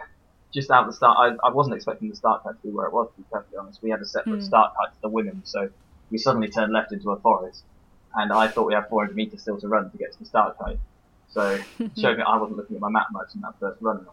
just 0.53 0.71
out 0.71 0.87
the 0.87 0.93
start. 0.93 1.17
I, 1.17 1.47
I 1.47 1.51
wasn't 1.51 1.75
expecting 1.75 2.09
the 2.09 2.15
start 2.15 2.43
cut 2.43 2.61
to 2.61 2.67
be 2.67 2.73
where 2.73 2.87
it 2.87 2.93
was, 2.93 3.09
to 3.11 3.17
be 3.17 3.25
perfectly 3.31 3.57
honest. 3.57 3.81
We 3.81 3.89
had 3.89 4.01
a 4.01 4.05
separate 4.05 4.39
mm. 4.39 4.43
start 4.43 4.73
cut 4.79 4.93
for 4.95 5.01
the 5.01 5.09
women, 5.09 5.41
so 5.43 5.69
we 6.09 6.17
suddenly 6.17 6.49
turned 6.49 6.73
left 6.73 6.91
into 6.91 7.11
a 7.11 7.19
forest, 7.19 7.63
and 8.15 8.31
I 8.31 8.47
thought 8.47 8.67
we 8.67 8.73
had 8.73 8.87
400 8.89 9.15
meters 9.15 9.41
still 9.41 9.59
to 9.59 9.67
run 9.67 9.91
to 9.91 9.97
get 9.97 10.13
to 10.13 10.19
the 10.19 10.25
start 10.25 10.57
cut. 10.57 10.77
So 11.29 11.59
it 11.79 11.91
showed 11.97 12.17
me 12.17 12.23
I 12.25 12.37
wasn't 12.37 12.57
looking 12.57 12.77
at 12.77 12.81
my 12.81 12.89
map 12.89 13.07
much 13.11 13.35
in 13.35 13.41
that 13.41 13.59
first 13.59 13.81
run. 13.81 14.05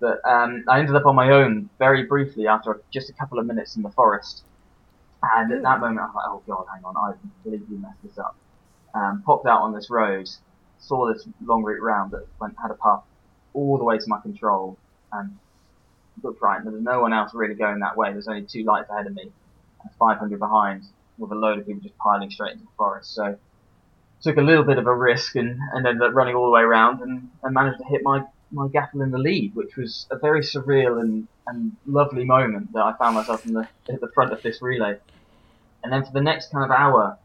But 0.00 0.20
um, 0.28 0.64
I 0.68 0.80
ended 0.80 0.96
up 0.96 1.06
on 1.06 1.14
my 1.14 1.30
own 1.30 1.70
very 1.78 2.02
briefly 2.02 2.46
after 2.46 2.82
just 2.90 3.08
a 3.08 3.12
couple 3.12 3.38
of 3.38 3.46
minutes 3.46 3.76
in 3.76 3.82
the 3.82 3.90
forest 3.90 4.42
and 5.36 5.52
at 5.52 5.62
that 5.62 5.80
moment, 5.80 6.00
I 6.00 6.06
was 6.06 6.14
like, 6.14 6.26
oh 6.28 6.42
god, 6.46 6.66
hang 6.72 6.84
on, 6.84 6.96
I've 6.96 7.20
completely 7.20 7.76
messed 7.76 8.02
this 8.02 8.18
up. 8.18 8.36
Um, 8.94 9.22
popped 9.24 9.46
out 9.46 9.62
on 9.62 9.74
this 9.74 9.90
road, 9.90 10.28
saw 10.78 11.12
this 11.12 11.26
long 11.44 11.62
route 11.62 11.82
round 11.82 12.12
that 12.12 12.26
went 12.40 12.54
had 12.60 12.70
a 12.70 12.74
path 12.74 13.02
all 13.52 13.78
the 13.78 13.84
way 13.84 13.98
to 13.98 14.04
my 14.06 14.20
control, 14.20 14.76
and 15.12 15.36
looked 16.22 16.42
right, 16.42 16.56
and 16.56 16.66
there 16.66 16.72
was 16.72 16.82
no 16.82 17.00
one 17.00 17.12
else 17.12 17.32
really 17.34 17.54
going 17.54 17.80
that 17.80 17.96
way. 17.96 18.12
There's 18.12 18.28
only 18.28 18.42
two 18.42 18.64
lights 18.64 18.90
ahead 18.90 19.06
of 19.06 19.14
me, 19.14 19.22
and 19.82 19.92
500 19.98 20.38
behind, 20.38 20.84
with 21.18 21.32
a 21.32 21.34
load 21.34 21.58
of 21.58 21.66
people 21.66 21.82
just 21.82 21.96
piling 21.98 22.30
straight 22.30 22.52
into 22.52 22.64
the 22.64 22.70
forest. 22.76 23.14
So 23.14 23.36
took 24.24 24.36
a 24.38 24.42
little 24.42 24.64
bit 24.64 24.78
of 24.78 24.86
a 24.86 24.94
risk 24.94 25.36
and, 25.36 25.60
and 25.72 25.86
ended 25.86 26.02
up 26.02 26.14
running 26.14 26.34
all 26.34 26.46
the 26.46 26.50
way 26.50 26.62
around 26.62 27.02
and, 27.02 27.28
and 27.42 27.54
managed 27.54 27.78
to 27.78 27.84
hit 27.84 28.00
my, 28.02 28.24
my 28.50 28.66
gaffle 28.68 29.02
in 29.02 29.10
the 29.10 29.18
lead, 29.18 29.54
which 29.54 29.76
was 29.76 30.06
a 30.10 30.18
very 30.18 30.40
surreal 30.40 31.00
and, 31.00 31.28
and 31.46 31.72
lovely 31.86 32.24
moment 32.24 32.72
that 32.72 32.82
I 32.82 32.94
found 32.94 33.16
myself 33.16 33.44
in 33.44 33.52
the 33.52 33.68
at 33.88 34.00
the 34.00 34.08
front 34.14 34.32
of 34.32 34.42
this 34.42 34.62
relay. 34.62 34.96
And 35.84 35.92
then 35.92 36.04
for 36.04 36.12
the 36.12 36.22
next 36.22 36.50
kind 36.50 36.64
of 36.64 36.70
hour, 36.76 37.18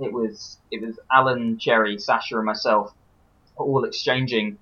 it 0.00 0.12
was 0.12 0.58
it 0.70 0.82
was 0.84 0.98
Alan, 1.12 1.58
Cherry, 1.58 1.96
Sasha, 1.98 2.36
and 2.36 2.44
myself 2.44 2.92
all 3.56 3.84
exchanging 3.84 4.58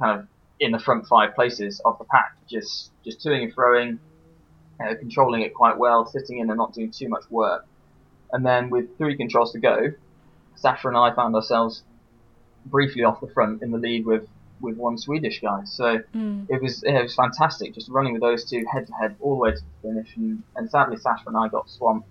kind 0.00 0.20
of 0.20 0.26
in 0.60 0.72
the 0.72 0.78
front 0.78 1.06
five 1.06 1.34
places 1.34 1.80
of 1.84 1.98
the 1.98 2.06
pack, 2.06 2.30
just 2.50 2.90
just 3.04 3.24
toing 3.24 3.42
and 3.44 3.52
throwing, 3.54 3.98
controlling 5.00 5.42
it 5.42 5.54
quite 5.54 5.76
well, 5.78 6.06
sitting 6.06 6.38
in 6.38 6.48
and 6.48 6.56
not 6.56 6.72
doing 6.72 6.90
too 6.96 7.08
much 7.08 7.24
work. 7.30 7.62
And 8.32 8.44
then 8.44 8.70
with 8.70 8.96
three 8.98 9.16
controls 9.16 9.52
to 9.52 9.60
go, 9.60 9.92
Sasha 10.56 10.88
and 10.88 10.96
I 10.96 11.14
found 11.14 11.34
ourselves 11.34 11.82
briefly 12.64 13.04
off 13.04 13.20
the 13.20 13.28
front 13.28 13.62
in 13.62 13.70
the 13.70 13.78
lead 13.78 14.06
with, 14.06 14.26
with 14.60 14.76
one 14.76 14.98
Swedish 14.98 15.40
guy. 15.40 15.60
So 15.64 15.98
Mm. 16.14 16.46
it 16.48 16.62
was 16.62 16.82
it 16.82 17.02
was 17.02 17.14
fantastic, 17.14 17.74
just 17.74 17.90
running 17.90 18.14
with 18.14 18.22
those 18.22 18.48
two 18.48 18.64
head 18.72 18.86
to 18.86 18.92
head 18.94 19.16
all 19.20 19.34
the 19.34 19.40
way 19.40 19.50
to 19.50 19.56
the 19.56 19.88
finish. 19.88 20.16
And, 20.16 20.42
and 20.56 20.70
sadly, 20.70 20.96
Sasha 20.96 21.24
and 21.26 21.36
I 21.36 21.48
got 21.48 21.68
swamped 21.68 22.08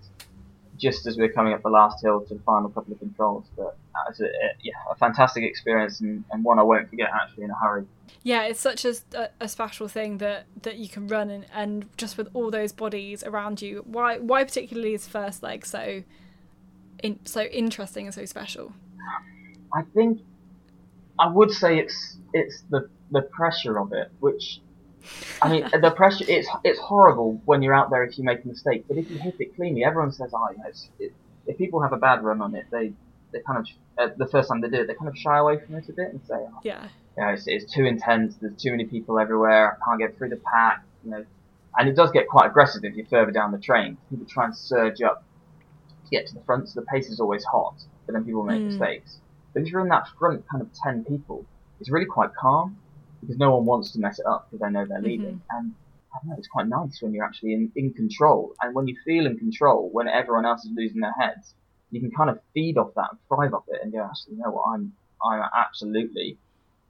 just 0.77 1.07
as 1.07 1.17
we 1.17 1.23
were 1.23 1.33
coming 1.33 1.53
up 1.53 1.61
the 1.61 1.69
last 1.69 2.03
hill 2.03 2.21
to 2.21 2.33
the 2.33 2.39
final 2.41 2.69
couple 2.69 2.93
of 2.93 2.99
controls. 2.99 3.45
But 3.55 3.63
uh, 3.63 3.71
that 3.93 4.09
was 4.09 4.19
a, 4.21 4.25
a, 4.25 4.49
yeah, 4.61 4.73
a 4.91 4.95
fantastic 4.95 5.43
experience 5.43 6.01
and, 6.01 6.23
and 6.31 6.43
one 6.43 6.59
I 6.59 6.63
won't 6.63 6.89
forget 6.89 7.09
actually 7.13 7.45
in 7.45 7.51
a 7.51 7.55
hurry. 7.55 7.85
Yeah, 8.23 8.43
it's 8.43 8.59
such 8.59 8.85
a, 8.85 8.95
a, 9.13 9.29
a 9.41 9.47
special 9.47 9.87
thing 9.87 10.17
that, 10.17 10.45
that 10.63 10.77
you 10.77 10.89
can 10.89 11.07
run 11.07 11.29
and, 11.29 11.45
and 11.53 11.85
just 11.97 12.17
with 12.17 12.27
all 12.33 12.49
those 12.51 12.71
bodies 12.71 13.23
around 13.23 13.61
you. 13.61 13.83
Why 13.85 14.17
why 14.17 14.43
particularly 14.43 14.93
is 14.93 15.07
first 15.07 15.43
leg 15.43 15.65
so 15.65 16.03
in, 17.03 17.19
so 17.25 17.43
interesting 17.43 18.07
and 18.07 18.15
so 18.15 18.25
special? 18.25 18.73
I 19.73 19.83
think 19.93 20.21
I 21.19 21.27
would 21.27 21.51
say 21.51 21.77
it's 21.77 22.17
it's 22.33 22.63
the 22.69 22.89
the 23.11 23.21
pressure 23.21 23.79
of 23.79 23.93
it, 23.93 24.11
which 24.19 24.59
I 25.41 25.49
mean 25.49 25.69
the 25.81 25.91
pressure. 25.91 26.25
It's 26.27 26.49
it's 26.63 26.79
horrible 26.79 27.41
when 27.45 27.61
you're 27.61 27.73
out 27.73 27.89
there 27.89 28.03
if 28.03 28.17
you 28.17 28.23
make 28.23 28.43
a 28.43 28.47
mistake, 28.47 28.85
but 28.87 28.97
if 28.97 29.09
you 29.09 29.19
hit 29.23 29.35
it 29.39 29.55
cleanly, 29.55 29.83
everyone 29.83 30.11
says, 30.11 30.31
"Oh, 30.33 30.47
you 30.51 30.57
know, 30.57 30.63
it's, 30.69 30.89
it, 30.99 31.11
if 31.45 31.57
people 31.57 31.81
have 31.81 31.93
a 31.93 31.97
bad 31.97 32.23
run 32.23 32.41
on 32.41 32.55
it, 32.55 32.65
they 32.71 32.93
they 33.33 33.39
kind 33.45 33.59
of 33.59 33.67
uh, 33.97 34.13
the 34.17 34.27
first 34.27 34.49
time 34.49 34.61
they 34.61 34.69
do 34.69 34.81
it, 34.81 34.87
they 34.87 34.93
kind 34.95 35.09
of 35.09 35.17
shy 35.17 35.37
away 35.37 35.57
from 35.65 35.75
it 35.75 35.85
a 35.89 35.93
bit 35.93 36.09
and 36.11 36.21
say, 36.25 36.35
oh, 36.35 36.59
Yeah. 36.63 36.83
you 37.17 37.23
know, 37.23 37.29
it's, 37.29 37.43
it's 37.47 37.73
too 37.73 37.85
intense. 37.85 38.35
There's 38.39 38.55
too 38.61 38.71
many 38.71 38.85
people 38.85 39.19
everywhere. 39.19 39.73
I 39.73 39.75
can't 39.89 39.99
get 39.99 40.17
through 40.17 40.29
the 40.29 40.41
pack. 40.53 40.79
You 41.03 41.11
know, 41.11 41.25
and 41.77 41.89
it 41.89 41.95
does 41.95 42.11
get 42.11 42.27
quite 42.27 42.47
aggressive 42.49 42.83
if 42.83 42.95
you're 42.95 43.05
further 43.07 43.31
down 43.31 43.51
the 43.51 43.59
train. 43.59 43.97
People 44.09 44.25
try 44.29 44.45
and 44.45 44.55
surge 44.55 45.01
up 45.01 45.23
to 46.05 46.09
get 46.11 46.27
to 46.27 46.33
the 46.33 46.43
front, 46.45 46.69
so 46.69 46.79
the 46.79 46.85
pace 46.85 47.09
is 47.09 47.19
always 47.19 47.43
hot. 47.43 47.75
But 48.05 48.13
then 48.13 48.23
people 48.25 48.43
make 48.43 48.61
Mm. 48.61 48.65
mistakes. 48.67 49.19
But 49.53 49.63
if 49.63 49.71
you're 49.71 49.81
in 49.81 49.89
that 49.89 50.07
front 50.19 50.45
kind 50.49 50.61
of 50.61 50.69
ten 50.83 51.03
people, 51.05 51.45
it's 51.79 51.89
really 51.91 52.05
quite 52.05 52.29
calm 52.39 52.77
because 53.25 53.39
no 53.39 53.55
one 53.55 53.65
wants 53.65 53.91
to 53.91 53.99
mess 53.99 54.19
it 54.19 54.25
up 54.25 54.47
because 54.49 54.61
they 54.61 54.71
know 54.71 54.85
they're 54.85 55.01
leading. 55.01 55.41
And 55.51 55.73
I 56.13 56.17
don't 56.19 56.29
know, 56.29 56.35
it's 56.37 56.47
quite 56.47 56.67
nice 56.67 57.01
when 57.01 57.13
you're 57.13 57.25
actually 57.25 57.53
in, 57.53 57.71
in 57.75 57.93
control. 57.93 58.55
And 58.61 58.73
when 58.75 58.87
you 58.87 58.95
feel 59.03 59.25
in 59.25 59.37
control, 59.37 59.89
when 59.91 60.07
everyone 60.07 60.45
else 60.45 60.63
is 60.65 60.71
losing 60.75 61.01
their 61.01 61.13
heads, 61.19 61.53
you 61.91 61.99
can 61.99 62.11
kind 62.11 62.29
of 62.29 62.39
feed 62.53 62.77
off 62.77 62.93
that 62.95 63.07
and 63.11 63.19
thrive 63.27 63.53
off 63.53 63.63
it 63.67 63.79
and 63.81 63.91
go, 63.91 64.03
actually, 64.03 64.35
you 64.35 64.41
know 64.41 64.51
what, 64.51 64.63
I'm 64.73 64.93
I'm 65.23 65.41
absolutely 65.57 66.37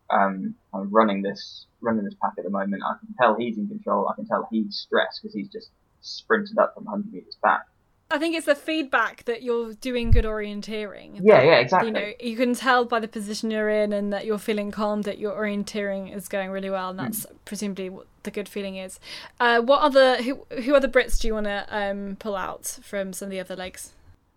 um, 0.09 0.55
I'm 0.73 0.89
running 0.91 1.21
this 1.21 1.65
running 1.81 2.05
this 2.05 2.15
pack 2.21 2.33
at 2.37 2.43
the 2.43 2.49
moment. 2.49 2.83
I 2.85 2.95
can 2.99 3.13
tell 3.19 3.35
he's 3.35 3.57
in 3.57 3.67
control. 3.67 4.07
I 4.07 4.15
can 4.15 4.27
tell 4.27 4.47
he's 4.51 4.75
stressed 4.75 5.21
because 5.21 5.35
he's 5.35 5.49
just 5.49 5.69
sprinted 6.01 6.57
up 6.57 6.73
from 6.75 6.85
100 6.85 7.11
meters 7.11 7.37
back. 7.41 7.65
I 8.11 8.19
think 8.19 8.35
it's 8.35 8.45
the 8.45 8.55
feedback 8.55 9.25
that 9.25 9.41
you're 9.41 9.73
doing 9.73 10.11
good 10.11 10.25
orienteering. 10.25 11.19
Yeah, 11.23 11.41
yeah, 11.41 11.55
exactly. 11.57 11.87
You 11.89 11.93
know, 11.93 12.11
you 12.19 12.37
can 12.37 12.53
tell 12.53 12.85
by 12.85 12.99
the 12.99 13.07
position 13.07 13.49
you're 13.49 13.69
in 13.69 13.91
and 13.91 14.13
that 14.13 14.25
you're 14.25 14.37
feeling 14.37 14.69
calm 14.71 15.01
that 15.03 15.17
your 15.17 15.33
orienteering 15.33 16.15
is 16.15 16.27
going 16.27 16.51
really 16.51 16.69
well, 16.69 16.91
and 16.91 16.99
that's 16.99 17.25
presumably 17.45 17.89
what 17.89 18.05
the 18.23 18.31
good 18.31 18.47
feeling 18.47 18.75
is. 18.75 18.99
Uh, 19.39 19.59
what 19.59 19.81
other 19.81 20.21
who 20.21 20.45
who 20.61 20.75
other 20.75 20.87
Brits 20.87 21.19
do 21.19 21.27
you 21.27 21.33
want 21.33 21.47
to 21.47 21.65
um, 21.69 22.15
pull 22.19 22.35
out 22.35 22.65
from 22.83 23.11
some 23.11 23.27
of 23.27 23.31
the 23.31 23.39
other 23.39 23.55
legs? 23.55 23.93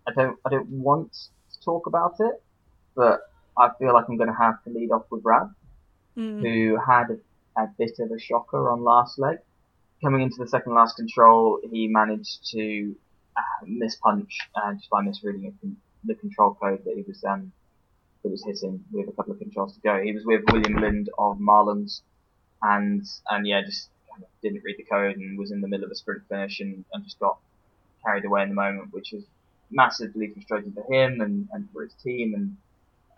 I 0.07 0.13
don't 0.13 0.37
I 0.45 0.49
don't 0.49 0.69
want 0.69 1.13
to 1.13 1.61
talk 1.63 1.85
about 1.85 2.15
it, 2.19 2.41
but 2.95 3.21
I 3.55 3.69
feel 3.77 3.93
like 3.93 4.05
I'm 4.09 4.17
going 4.17 4.29
to 4.29 4.35
have 4.35 4.63
to 4.63 4.71
lead 4.71 4.91
off 4.91 5.05
with 5.11 5.21
Rab, 5.23 5.53
Mm. 6.17 6.41
who 6.41 6.77
had 6.85 7.11
a, 7.11 7.61
a 7.61 7.67
bit 7.77 7.91
of 7.99 8.11
a 8.11 8.19
shocker 8.19 8.69
on 8.69 8.83
last 8.83 9.19
leg. 9.19 9.37
Coming 10.03 10.21
into 10.21 10.37
the 10.39 10.47
second 10.47 10.73
last 10.73 10.95
control, 10.95 11.59
he 11.71 11.87
managed 11.87 12.49
to 12.51 12.95
uh, 13.39 13.65
miss 13.65 13.95
punch 13.95 14.37
uh, 14.55 14.73
just 14.73 14.89
by 14.89 15.01
misreading 15.01 15.55
the 16.03 16.15
control 16.15 16.57
code 16.61 16.83
that 16.85 16.95
he 16.95 17.03
was 17.07 17.23
um, 17.23 17.51
that 18.23 18.29
was 18.29 18.43
hitting 18.43 18.83
with 18.91 19.07
a 19.07 19.11
couple 19.13 19.33
of 19.33 19.39
controls 19.39 19.73
to 19.73 19.79
go. 19.81 20.01
He 20.01 20.11
was 20.11 20.25
with 20.25 20.43
William 20.51 20.75
Lind 20.81 21.09
of 21.17 21.37
Marlins, 21.37 22.01
and 22.61 23.05
and 23.29 23.47
yeah, 23.47 23.61
just 23.65 23.89
didn't 24.41 24.63
read 24.63 24.77
the 24.77 24.83
code 24.83 25.15
and 25.17 25.37
was 25.37 25.51
in 25.51 25.61
the 25.61 25.67
middle 25.67 25.85
of 25.85 25.91
a 25.91 25.95
sprint 25.95 26.23
finish 26.27 26.59
and, 26.59 26.83
and 26.93 27.03
just 27.03 27.19
got 27.19 27.37
carried 28.05 28.25
away 28.25 28.43
in 28.43 28.49
the 28.49 28.55
moment, 28.55 28.91
which 28.91 29.11
was 29.13 29.23
massively 29.71 30.27
frustrating 30.33 30.73
for 30.73 30.83
him 30.91 31.21
and, 31.21 31.47
and 31.53 31.69
for 31.71 31.83
his 31.83 31.93
team. 32.03 32.33
And 32.35 32.57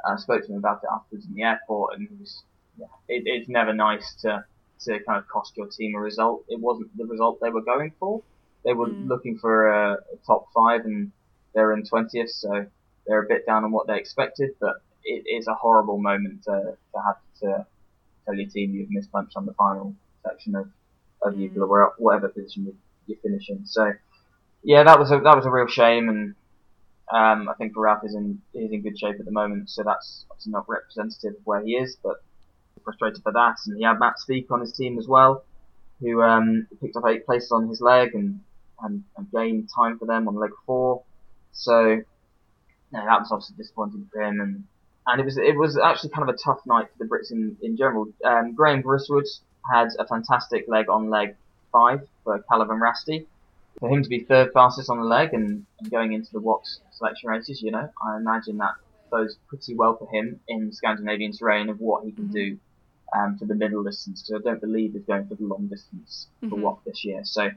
I 0.05 0.19
spoke 0.19 0.45
to 0.45 0.51
him 0.51 0.57
about 0.57 0.81
it 0.83 0.89
afterwards 0.93 1.25
in 1.25 1.33
the 1.33 1.43
airport, 1.43 1.95
and 1.95 2.07
was, 2.19 2.43
yeah, 2.77 2.85
it, 3.07 3.23
it's 3.25 3.49
never 3.49 3.73
nice 3.73 4.15
to 4.21 4.45
to 4.81 4.99
kind 5.01 5.19
of 5.19 5.27
cost 5.27 5.55
your 5.55 5.67
team 5.67 5.95
a 5.95 5.99
result. 5.99 6.43
It 6.49 6.59
wasn't 6.59 6.95
the 6.97 7.05
result 7.05 7.39
they 7.39 7.51
were 7.51 7.61
going 7.61 7.93
for. 7.99 8.23
They 8.63 8.73
were 8.73 8.89
Mm. 8.89 9.07
looking 9.07 9.37
for 9.39 9.67
a, 9.67 9.93
a 9.93 10.17
top 10.25 10.47
five, 10.53 10.85
and 10.85 11.11
they're 11.53 11.73
in 11.73 11.83
twentieth, 11.85 12.29
so 12.31 12.65
they're 13.05 13.23
a 13.23 13.27
bit 13.27 13.45
down 13.45 13.63
on 13.63 13.71
what 13.71 13.87
they 13.87 13.97
expected. 13.97 14.51
But 14.59 14.75
it 15.03 15.23
is 15.27 15.47
a 15.47 15.55
horrible 15.55 15.97
moment 15.97 16.43
to, 16.43 16.77
to 16.93 17.01
have 17.05 17.17
to 17.41 17.65
tell 18.25 18.35
your 18.35 18.49
team 18.49 18.73
you've 18.73 18.91
missed 18.91 19.11
punch 19.11 19.31
on 19.35 19.45
the 19.45 19.53
final 19.53 19.95
section 20.25 20.55
of 20.55 20.67
of 21.23 21.33
Mm. 21.33 21.53
Jukola, 21.53 21.69
or 21.69 21.93
whatever 21.97 22.29
position 22.29 22.65
you, 22.65 22.75
you're 23.07 23.17
finishing. 23.23 23.61
So 23.65 23.93
yeah, 24.63 24.83
that 24.83 24.99
was 24.99 25.11
a 25.11 25.19
that 25.19 25.35
was 25.35 25.45
a 25.45 25.51
real 25.51 25.67
shame, 25.67 26.07
and 26.09 26.35
um, 27.11 27.49
I 27.49 27.53
think 27.57 27.73
Ralph 27.75 28.03
is 28.05 28.15
in 28.15 28.41
is 28.53 28.71
in 28.71 28.83
good 28.83 28.97
shape 28.97 29.15
at 29.19 29.25
the 29.25 29.31
moment, 29.31 29.69
so 29.69 29.83
that's 29.83 30.25
obviously 30.29 30.51
not 30.51 30.69
representative 30.69 31.33
of 31.39 31.45
where 31.45 31.63
he 31.63 31.71
is, 31.71 31.97
but 32.03 32.17
frustrated 32.83 33.23
by 33.23 33.31
that. 33.31 33.55
And 33.65 33.77
he 33.77 33.83
had 33.83 33.99
Matt 33.99 34.19
Speak 34.19 34.51
on 34.51 34.61
his 34.61 34.73
team 34.73 34.97
as 34.97 35.07
well, 35.07 35.43
who 35.99 36.21
um, 36.21 36.67
picked 36.81 36.95
up 36.95 37.03
eight 37.07 37.25
places 37.25 37.51
on 37.51 37.67
his 37.67 37.81
leg 37.81 38.09
and, 38.13 38.39
and, 38.83 39.03
and 39.17 39.31
gained 39.31 39.69
time 39.75 39.97
for 39.99 40.05
them 40.05 40.27
on 40.27 40.35
leg 40.35 40.51
four. 40.65 41.03
So 41.53 42.01
no, 42.91 43.05
that 43.05 43.19
was 43.21 43.29
obviously 43.31 43.55
disappointing 43.57 44.07
for 44.11 44.21
him, 44.21 44.39
and 44.41 44.63
and 45.07 45.21
it 45.21 45.25
was 45.25 45.37
it 45.37 45.57
was 45.57 45.77
actually 45.77 46.09
kind 46.11 46.27
of 46.27 46.35
a 46.35 46.37
tough 46.37 46.59
night 46.65 46.87
for 46.91 47.03
the 47.03 47.09
Brits 47.09 47.31
in 47.31 47.57
in 47.61 47.77
general. 47.77 48.07
Um, 48.23 48.53
Graham 48.53 48.83
Gristwood 48.83 49.27
had 49.71 49.87
a 49.99 50.05
fantastic 50.07 50.65
leg 50.67 50.89
on 50.89 51.09
leg 51.09 51.35
five 51.71 52.01
for 52.23 52.43
Kalevan 52.51 52.79
Rasti. 52.79 53.25
For 53.79 53.89
him 53.89 54.03
to 54.03 54.09
be 54.09 54.19
third 54.19 54.51
fastest 54.53 54.89
on 54.89 54.97
the 54.99 55.05
leg 55.05 55.33
and, 55.33 55.65
and 55.79 55.89
going 55.89 56.11
into 56.13 56.29
the 56.33 56.41
WOC 56.41 56.59
selection 56.91 57.29
races, 57.29 57.61
you 57.63 57.71
know, 57.71 57.89
I 58.05 58.17
imagine 58.17 58.57
that 58.57 58.73
bodes 59.09 59.37
pretty 59.47 59.75
well 59.75 59.95
for 59.97 60.07
him 60.11 60.39
in 60.49 60.71
Scandinavian 60.71 61.31
terrain 61.31 61.69
of 61.69 61.79
what 61.79 62.03
he 62.03 62.11
can 62.11 62.27
do 62.27 62.57
um, 63.15 63.37
for 63.39 63.45
the 63.45 63.55
middle 63.55 63.81
distance. 63.83 64.21
Because 64.27 64.43
I 64.45 64.49
don't 64.51 64.61
believe 64.61 64.93
he's 64.93 65.03
going 65.05 65.27
for 65.27 65.35
the 65.35 65.45
long 65.45 65.67
distance 65.67 66.27
for 66.41 66.57
Mhm. 66.57 66.61
WOC 66.61 66.83
this 66.85 67.05
year. 67.05 67.21
So 67.23 67.49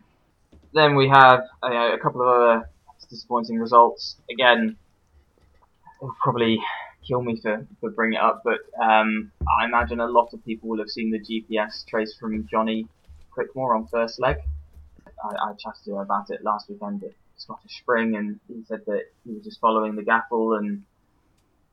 then 0.74 0.96
we 0.96 1.08
have 1.08 1.44
uh, 1.62 1.92
a 1.94 1.98
couple 1.98 2.20
of 2.22 2.28
other 2.28 2.70
disappointing 3.08 3.58
results. 3.58 4.16
Again, 4.30 4.76
it'll 6.00 6.14
probably 6.22 6.60
kill 7.06 7.22
me 7.22 7.40
for, 7.40 7.66
for 7.80 7.90
bringing 7.90 8.18
it 8.18 8.22
up, 8.22 8.42
but 8.44 8.60
um, 8.82 9.30
I 9.60 9.66
imagine 9.66 10.00
a 10.00 10.06
lot 10.06 10.30
of 10.32 10.44
people 10.44 10.68
will 10.68 10.78
have 10.78 10.90
seen 10.90 11.10
the 11.10 11.20
GPS 11.20 11.86
trace 11.86 12.14
from 12.18 12.46
Johnny 12.48 12.86
Crickmore 13.36 13.76
on 13.76 13.86
first 13.86 14.20
leg. 14.20 14.36
I, 15.22 15.28
I 15.28 15.52
chatted 15.52 15.84
to 15.84 15.92
him 15.92 15.98
about 15.98 16.30
it 16.30 16.42
last 16.42 16.68
weekend 16.68 17.04
at 17.04 17.12
Scottish 17.36 17.78
Spring, 17.78 18.16
and 18.16 18.40
he 18.48 18.64
said 18.66 18.80
that 18.86 19.04
he 19.24 19.32
was 19.32 19.44
just 19.44 19.60
following 19.60 19.94
the 19.94 20.02
gaffle 20.02 20.58
and 20.58 20.82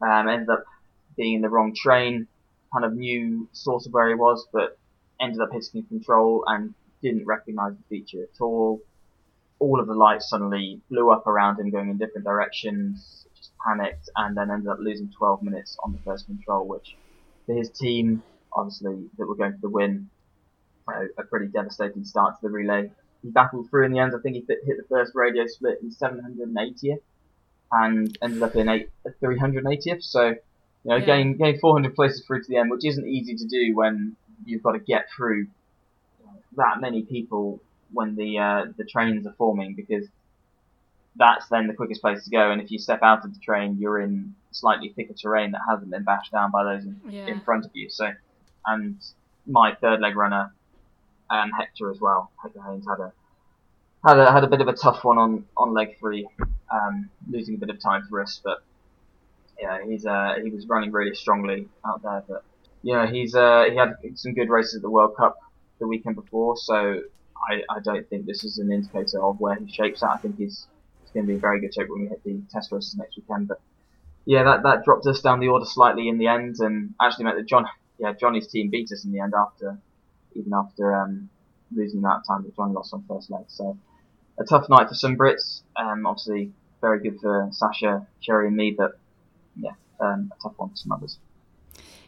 um, 0.01 0.27
ended 0.27 0.49
up 0.49 0.65
being 1.17 1.35
in 1.35 1.41
the 1.41 1.49
wrong 1.49 1.73
train. 1.75 2.27
Kind 2.71 2.85
of 2.85 2.93
knew 2.93 3.49
sort 3.51 3.85
of 3.85 3.93
where 3.93 4.09
he 4.09 4.15
was, 4.15 4.45
but 4.53 4.77
ended 5.19 5.41
up 5.41 5.49
hitting 5.51 5.83
control 5.83 6.43
and 6.47 6.73
didn't 7.01 7.25
recognise 7.25 7.73
the 7.73 7.83
feature 7.97 8.23
at 8.23 8.41
all. 8.41 8.81
All 9.61 9.79
of 9.79 9.87
the 9.87 9.93
lights 9.93 10.27
suddenly 10.29 10.81
blew 10.89 11.11
up 11.11 11.27
around 11.27 11.59
him, 11.59 11.69
going 11.69 11.89
in 11.89 11.97
different 11.97 12.25
directions. 12.25 13.25
Just 13.37 13.51
panicked, 13.65 14.09
and 14.15 14.35
then 14.35 14.49
ended 14.49 14.69
up 14.69 14.79
losing 14.79 15.09
12 15.17 15.43
minutes 15.43 15.77
on 15.83 15.93
the 15.93 15.99
first 16.03 16.25
control, 16.25 16.67
which 16.67 16.95
for 17.45 17.53
his 17.55 17.69
team, 17.69 18.23
obviously, 18.53 18.95
that 19.17 19.27
were 19.27 19.35
going 19.35 19.53
for 19.53 19.61
the 19.61 19.69
win, 19.69 20.09
a, 20.89 21.21
a 21.21 21.23
pretty 21.25 21.47
devastating 21.47 22.03
start 22.03 22.35
to 22.35 22.47
the 22.47 22.51
relay. 22.51 22.89
He 23.21 23.29
battled 23.29 23.69
through 23.69 23.85
in 23.85 23.91
the 23.93 23.99
end. 23.99 24.13
I 24.17 24.21
think 24.21 24.35
he 24.35 24.43
hit 24.47 24.59
hit 24.65 24.77
the 24.77 24.87
first 24.89 25.11
radio 25.13 25.45
split 25.45 25.77
in 25.83 25.91
780th 25.91 27.03
and 27.71 28.17
ended 28.23 28.41
up 28.43 28.55
in 28.55 28.67
eight, 28.67 28.89
380th. 29.23 30.03
So, 30.03 30.29
you 30.29 30.35
know, 30.85 30.95
Yeah. 30.95 31.05
getting, 31.05 31.37
getting 31.37 31.59
400 31.59 31.95
places 31.95 32.25
through 32.25 32.41
to 32.41 32.49
the 32.49 32.57
end, 32.57 32.71
which 32.71 32.85
isn't 32.85 33.07
easy 33.07 33.35
to 33.35 33.45
do 33.47 33.75
when 33.75 34.17
you've 34.43 34.63
got 34.63 34.73
to 34.73 34.79
get 34.79 35.05
through 35.15 35.47
that 36.57 36.81
many 36.81 37.03
people 37.03 37.61
when 37.93 38.15
the 38.15 38.37
uh, 38.39 38.65
the 38.77 38.85
trains 38.85 39.25
are 39.27 39.33
forming 39.37 39.75
because 39.75 40.07
that's 41.15 41.47
then 41.49 41.67
the 41.67 41.73
quickest 41.73 42.01
place 42.01 42.23
to 42.23 42.29
go. 42.29 42.51
And 42.51 42.61
if 42.61 42.71
you 42.71 42.79
step 42.79 43.03
out 43.03 43.25
of 43.25 43.33
the 43.33 43.39
train, 43.39 43.77
you're 43.79 43.99
in 43.99 44.33
slightly 44.51 44.89
thicker 44.95 45.13
terrain 45.13 45.51
that 45.51 45.61
hasn't 45.69 45.91
been 45.91 46.03
bashed 46.03 46.31
down 46.31 46.51
by 46.51 46.63
those 46.63 46.85
in, 46.85 46.99
Yeah. 47.09 47.27
in 47.27 47.41
front 47.41 47.65
of 47.65 47.71
you. 47.73 47.89
So, 47.89 48.11
and 48.65 48.97
my 49.45 49.75
third 49.75 49.99
leg 49.99 50.15
runner, 50.15 50.53
um, 51.29 51.51
Hector 51.51 51.91
as 51.91 51.99
well. 51.99 52.31
Hector 52.41 52.61
Haines 52.61 52.85
had 52.87 52.99
a 52.99 53.13
had 54.05 54.19
a 54.19 54.31
had 54.31 54.43
a 54.43 54.47
bit 54.47 54.61
of 54.61 54.67
a 54.67 54.73
tough 54.73 55.03
one 55.03 55.17
on 55.17 55.45
on 55.57 55.73
leg 55.73 55.97
three, 55.99 56.27
um, 56.71 57.09
losing 57.29 57.55
a 57.55 57.57
bit 57.57 57.69
of 57.69 57.79
time 57.81 58.07
for 58.09 58.21
us, 58.21 58.39
but 58.43 58.63
yeah, 59.59 59.83
he's 59.85 60.05
uh, 60.05 60.35
he 60.43 60.49
was 60.49 60.67
running 60.67 60.91
really 60.91 61.13
strongly 61.13 61.67
out 61.85 62.01
there. 62.01 62.23
But 62.27 62.43
yeah, 62.83 63.09
he's 63.11 63.35
uh, 63.35 63.65
he 63.69 63.75
had 63.75 63.95
some 64.15 64.33
good 64.33 64.49
races 64.49 64.75
at 64.75 64.81
the 64.81 64.89
World 64.89 65.15
Cup 65.17 65.37
the 65.79 65.87
weekend 65.87 66.15
before, 66.15 66.57
so 66.57 67.01
I, 67.49 67.61
I 67.69 67.79
don't 67.83 68.07
think 68.09 68.25
this 68.25 68.43
is 68.43 68.57
an 68.57 68.71
indicator 68.71 69.21
of 69.21 69.39
where 69.39 69.55
he 69.55 69.71
shapes 69.71 70.03
at. 70.03 70.09
I 70.09 70.17
think 70.17 70.37
he's, 70.37 70.67
he's 71.01 71.11
going 71.11 71.25
to 71.25 71.27
be 71.27 71.33
in 71.33 71.39
very 71.39 71.59
good 71.59 71.73
shape 71.73 71.87
when 71.89 72.01
we 72.01 72.07
hit 72.07 72.23
the 72.23 72.41
test 72.51 72.71
races 72.71 72.95
next 72.95 73.17
weekend. 73.17 73.47
But 73.47 73.59
yeah, 74.25 74.43
that, 74.43 74.63
that 74.63 74.83
dropped 74.85 75.05
us 75.07 75.21
down 75.21 75.39
the 75.39 75.47
order 75.47 75.65
slightly 75.65 76.07
in 76.07 76.17
the 76.17 76.27
end, 76.27 76.57
and 76.59 76.93
actually 77.01 77.25
meant 77.25 77.37
that 77.37 77.47
John, 77.47 77.65
yeah, 77.97 78.13
Johnny's 78.13 78.47
team 78.47 78.69
beat 78.69 78.91
us 78.91 79.05
in 79.05 79.11
the 79.11 79.19
end 79.19 79.33
after, 79.35 79.77
even 80.35 80.53
after 80.53 80.95
um, 80.95 81.29
losing 81.75 82.01
that 82.01 82.21
time 82.27 82.43
that 82.43 82.55
Johnny 82.55 82.73
lost 82.73 82.93
on 82.93 83.03
first 83.07 83.31
leg. 83.31 83.45
So 83.47 83.77
a 84.37 84.43
tough 84.43 84.69
night 84.69 84.89
for 84.89 84.95
some 84.95 85.17
Brits. 85.17 85.63
Um, 85.75 86.05
obviously 86.05 86.51
very 86.81 86.99
good 86.99 87.19
for 87.19 87.49
Sasha, 87.51 88.07
Cherry, 88.21 88.47
and 88.47 88.55
me, 88.55 88.75
but 88.77 88.99
yeah, 89.55 89.71
um, 89.99 90.31
a 90.37 90.41
tough 90.41 90.53
one 90.57 90.69
for 90.69 90.75
some 90.75 90.91
others. 90.91 91.17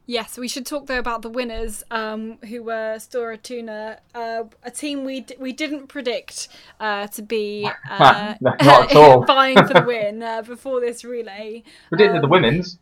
Yes, 0.05 0.37
we 0.37 0.47
should 0.49 0.65
talk 0.65 0.87
though 0.87 0.99
about 0.99 1.21
the 1.21 1.29
winners, 1.29 1.83
um, 1.89 2.37
who 2.49 2.63
were 2.63 2.95
Stora 2.97 3.41
Tuna, 3.41 3.99
uh, 4.13 4.43
a 4.61 4.71
team 4.71 5.05
we 5.05 5.21
d- 5.21 5.35
we 5.39 5.53
didn't 5.53 5.87
predict 5.87 6.49
uh, 6.79 7.07
to 7.07 7.21
be 7.21 7.69
uh, 7.89 8.35
no, 8.41 8.55
not 8.61 8.91
at 8.91 8.97
all. 8.97 9.23
vying 9.25 9.55
for 9.65 9.73
the 9.73 9.83
win 9.83 10.21
uh, 10.21 10.41
before 10.41 10.81
this 10.81 11.05
relay. 11.05 11.63
Predicted 11.89 12.17
um, 12.17 12.21
the 12.21 12.27
women's. 12.27 12.77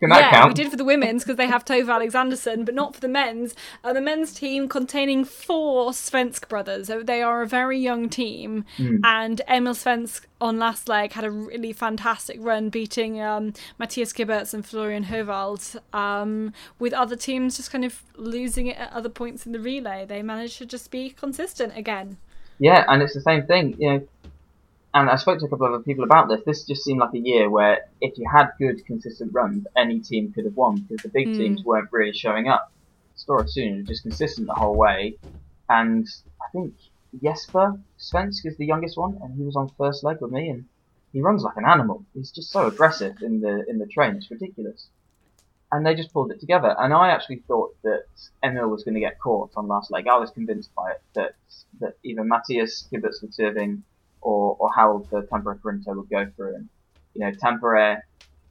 Can 0.00 0.08
that 0.08 0.20
yeah, 0.20 0.30
count? 0.30 0.48
we 0.48 0.54
did 0.54 0.70
for 0.70 0.76
the 0.76 0.84
women's 0.84 1.22
because 1.22 1.36
they 1.36 1.46
have 1.46 1.64
Tove 1.64 1.86
Alexandersson, 1.86 2.64
but 2.64 2.74
not 2.74 2.94
for 2.94 3.00
the 3.02 3.08
men's. 3.08 3.54
Uh, 3.84 3.92
the 3.92 4.00
men's 4.00 4.32
team 4.32 4.66
containing 4.66 5.24
four 5.24 5.90
Svensk 5.90 6.48
brothers. 6.48 6.86
So 6.86 7.02
they 7.02 7.20
are 7.22 7.42
a 7.42 7.46
very 7.46 7.78
young 7.78 8.08
team. 8.08 8.64
Mm. 8.78 9.00
And 9.04 9.42
Emil 9.46 9.74
Svensk 9.74 10.24
on 10.40 10.58
last 10.58 10.88
leg 10.88 11.12
had 11.12 11.24
a 11.24 11.30
really 11.30 11.74
fantastic 11.74 12.38
run, 12.40 12.70
beating 12.70 13.20
um, 13.20 13.52
Matthias 13.78 14.14
Kyburz 14.14 14.54
and 14.54 14.64
Florian 14.64 15.04
Howald. 15.04 15.62
Um, 15.92 16.54
with 16.78 16.94
other 16.94 17.16
teams 17.16 17.58
just 17.58 17.70
kind 17.70 17.84
of 17.84 18.02
losing 18.16 18.68
it 18.68 18.78
at 18.78 18.90
other 18.92 19.10
points 19.10 19.44
in 19.44 19.52
the 19.52 19.60
relay, 19.60 20.06
they 20.06 20.22
managed 20.22 20.56
to 20.58 20.66
just 20.66 20.90
be 20.90 21.10
consistent 21.10 21.76
again. 21.76 22.16
Yeah, 22.58 22.84
and 22.88 23.02
it's 23.02 23.14
the 23.14 23.20
same 23.20 23.46
thing. 23.46 23.76
You 23.78 23.92
know, 23.92 24.08
and 24.92 25.08
I 25.08 25.16
spoke 25.16 25.38
to 25.38 25.46
a 25.46 25.48
couple 25.48 25.66
of 25.66 25.74
other 25.74 25.82
people 25.82 26.04
about 26.04 26.28
this. 26.28 26.40
This 26.44 26.64
just 26.64 26.82
seemed 26.82 27.00
like 27.00 27.14
a 27.14 27.18
year 27.18 27.48
where 27.48 27.86
if 28.00 28.18
you 28.18 28.28
had 28.28 28.50
good, 28.58 28.84
consistent 28.86 29.32
runs, 29.32 29.66
any 29.76 30.00
team 30.00 30.32
could 30.32 30.44
have 30.44 30.56
won 30.56 30.76
because 30.76 31.02
the 31.02 31.08
big 31.08 31.28
mm. 31.28 31.36
teams 31.36 31.64
weren't 31.64 31.88
really 31.92 32.12
showing 32.12 32.48
up. 32.48 32.72
Stora 33.16 33.44
was 33.44 33.86
just 33.86 34.02
consistent 34.02 34.46
the 34.46 34.54
whole 34.54 34.76
way, 34.76 35.16
and 35.68 36.08
I 36.40 36.50
think 36.52 36.74
Jesper 37.22 37.78
Svensk 37.98 38.46
is 38.46 38.56
the 38.56 38.66
youngest 38.66 38.96
one, 38.96 39.18
and 39.22 39.34
he 39.36 39.42
was 39.42 39.56
on 39.56 39.68
first 39.76 40.02
leg 40.02 40.20
with 40.20 40.32
me, 40.32 40.48
and 40.48 40.64
he 41.12 41.20
runs 41.20 41.42
like 41.42 41.56
an 41.56 41.66
animal. 41.66 42.04
He's 42.14 42.30
just 42.30 42.50
so 42.50 42.66
aggressive 42.66 43.22
in 43.22 43.40
the 43.40 43.64
in 43.68 43.78
the 43.78 43.86
train; 43.86 44.16
it's 44.16 44.30
ridiculous. 44.30 44.88
And 45.72 45.86
they 45.86 45.94
just 45.94 46.12
pulled 46.12 46.32
it 46.32 46.40
together. 46.40 46.74
And 46.76 46.92
I 46.92 47.10
actually 47.10 47.44
thought 47.46 47.76
that 47.84 48.06
Emil 48.42 48.68
was 48.68 48.82
going 48.82 48.94
to 48.94 49.00
get 49.00 49.20
caught 49.20 49.52
on 49.56 49.68
last 49.68 49.92
leg. 49.92 50.08
I 50.08 50.16
was 50.16 50.30
convinced 50.30 50.74
by 50.74 50.90
it 50.90 51.02
that 51.14 51.34
that 51.78 51.96
either 52.02 52.24
Matthias 52.24 52.88
serving 53.30 53.84
or, 54.20 54.56
or 54.58 54.70
how 54.74 55.06
the 55.10 55.22
Tampere 55.22 55.58
Pyrintö 55.60 55.96
would 55.96 56.10
go 56.10 56.26
through. 56.36 56.54
And, 56.56 56.68
you 57.14 57.20
know, 57.20 57.32
Tampere, 57.32 58.02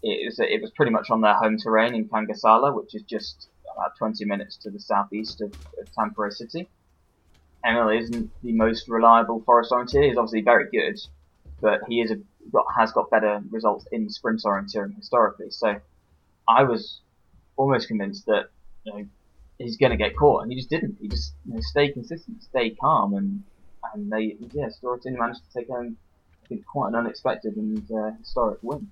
it 0.01 0.25
was, 0.25 0.39
it 0.39 0.61
was 0.61 0.71
pretty 0.71 0.91
much 0.91 1.09
on 1.09 1.21
their 1.21 1.35
home 1.35 1.57
terrain 1.57 1.95
in 1.95 2.07
Kangasala, 2.07 2.75
which 2.75 2.95
is 2.95 3.03
just 3.03 3.47
about 3.73 3.97
20 3.97 4.25
minutes 4.25 4.57
to 4.57 4.69
the 4.69 4.79
southeast 4.79 5.41
of, 5.41 5.51
of 5.79 5.87
Tampere 5.97 6.31
city. 6.31 6.69
Emil 7.65 7.89
isn't 7.89 8.31
the 8.41 8.53
most 8.53 8.87
reliable 8.87 9.41
forest 9.45 9.71
orienteer. 9.71 10.07
He's 10.07 10.17
obviously 10.17 10.41
very 10.41 10.69
good, 10.71 10.97
but 11.61 11.81
he 11.87 12.01
is 12.01 12.11
a, 12.11 12.15
got, 12.51 12.65
has 12.77 12.91
got 12.91 13.09
better 13.09 13.41
results 13.49 13.85
in 13.91 14.09
sprint 14.09 14.41
orienteering 14.45 14.95
historically. 14.95 15.51
So 15.51 15.75
I 16.47 16.63
was 16.63 17.01
almost 17.57 17.87
convinced 17.89 18.25
that 18.27 18.49
you 18.85 18.93
know 18.93 19.05
he's 19.57 19.77
going 19.77 19.91
to 19.91 19.97
get 19.97 20.15
caught, 20.15 20.43
and 20.43 20.51
he 20.51 20.57
just 20.57 20.69
didn't. 20.69 20.97
He 21.01 21.09
just 21.09 21.33
you 21.45 21.55
know, 21.55 21.59
stayed 21.61 21.93
consistent, 21.93 22.41
stayed 22.43 22.77
calm, 22.79 23.13
and 23.13 23.43
and 23.93 24.11
they, 24.11 24.37
yeah, 24.53 24.67
Stora 24.67 24.99
managed 25.05 25.41
to 25.47 25.59
take 25.59 25.69
home, 25.69 25.97
I 26.43 26.47
think, 26.47 26.65
quite 26.65 26.89
an 26.89 26.95
unexpected 26.95 27.55
and 27.55 27.89
uh, 27.91 28.11
historic 28.19 28.59
win. 28.61 28.89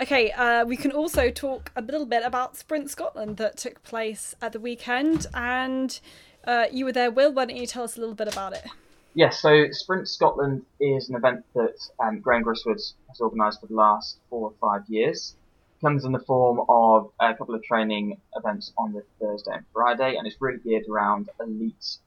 Okay, 0.00 0.30
uh, 0.32 0.64
we 0.64 0.76
can 0.76 0.92
also 0.92 1.30
talk 1.30 1.70
a 1.76 1.82
little 1.82 2.06
bit 2.06 2.22
about 2.24 2.56
Sprint 2.56 2.90
Scotland 2.90 3.36
that 3.36 3.58
took 3.58 3.82
place 3.82 4.34
at 4.40 4.52
the 4.52 4.60
weekend, 4.60 5.26
and 5.34 6.00
uh, 6.46 6.66
you 6.72 6.86
were 6.86 6.92
there, 6.92 7.10
Will. 7.10 7.32
Why 7.32 7.44
don't 7.44 7.56
you 7.56 7.66
tell 7.66 7.84
us 7.84 7.98
a 7.98 8.00
little 8.00 8.14
bit 8.14 8.26
about 8.26 8.54
it? 8.54 8.64
Yes, 9.12 9.40
so 9.40 9.66
Sprint 9.72 10.08
Scotland 10.08 10.62
is 10.78 11.08
an 11.10 11.16
event 11.16 11.44
that 11.54 11.76
um, 11.98 12.20
Graham 12.20 12.44
Gristwood 12.44 12.80
has 13.08 13.20
organised 13.20 13.60
for 13.60 13.66
the 13.66 13.74
last 13.74 14.18
four 14.30 14.50
or 14.50 14.54
five 14.60 14.88
years. 14.88 15.34
It 15.76 15.84
comes 15.84 16.04
in 16.04 16.12
the 16.12 16.20
form 16.20 16.60
of 16.68 17.10
a 17.20 17.34
couple 17.34 17.54
of 17.54 17.62
training 17.62 18.18
events 18.36 18.72
on 18.78 18.92
the 18.92 19.02
Thursday 19.20 19.52
and 19.52 19.64
Friday, 19.72 20.16
and 20.16 20.26
it's 20.26 20.40
really 20.40 20.60
geared 20.60 20.88
around 20.88 21.28
elite 21.40 21.98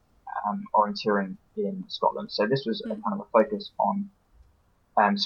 um, 0.47 0.63
orienteering 0.73 1.37
in 1.57 1.83
Scotland. 1.87 2.31
So 2.31 2.47
this 2.47 2.65
was 2.65 2.81
a 2.81 2.89
mm. 2.89 3.03
kind 3.03 3.13
of 3.13 3.19
a 3.21 3.29
focus 3.31 3.71
on 3.79 4.09
um, 4.97 5.17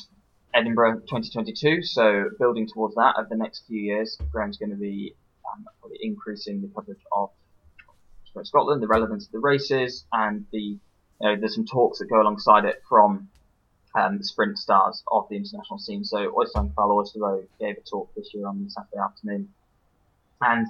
Edinburgh 0.53 1.01
2022. 1.01 1.83
So 1.83 2.29
building 2.39 2.67
towards 2.67 2.95
that 2.95 3.15
over 3.17 3.27
the 3.29 3.37
next 3.37 3.65
few 3.67 3.79
years, 3.79 4.17
Graham's 4.31 4.57
going 4.57 4.71
to 4.71 4.75
be 4.75 5.13
um, 5.51 5.65
probably 5.79 5.99
increasing 6.01 6.61
the 6.61 6.67
coverage 6.67 7.03
of 7.11 7.29
Scotland, 8.43 8.83
the 8.83 8.87
relevance 8.87 9.25
of 9.25 9.31
the 9.31 9.39
races, 9.39 10.05
and 10.13 10.45
the 10.51 10.59
you 10.59 10.79
know, 11.21 11.35
there's 11.35 11.55
some 11.55 11.65
talks 11.65 11.99
that 11.99 12.05
go 12.05 12.21
alongside 12.21 12.65
it 12.65 12.83
from 12.87 13.27
um, 13.95 14.21
sprint 14.21 14.57
stars 14.57 15.03
of 15.11 15.27
the 15.29 15.35
international 15.35 15.79
scene. 15.79 16.03
So 16.03 16.17
Øystein 16.17 16.73
Kvaal 16.73 17.01
Østerbø 17.01 17.47
gave 17.59 17.77
a 17.77 17.81
talk 17.81 18.13
this 18.15 18.33
year 18.33 18.47
on 18.47 18.69
Saturday 18.69 19.01
afternoon, 19.01 19.49
and 20.41 20.67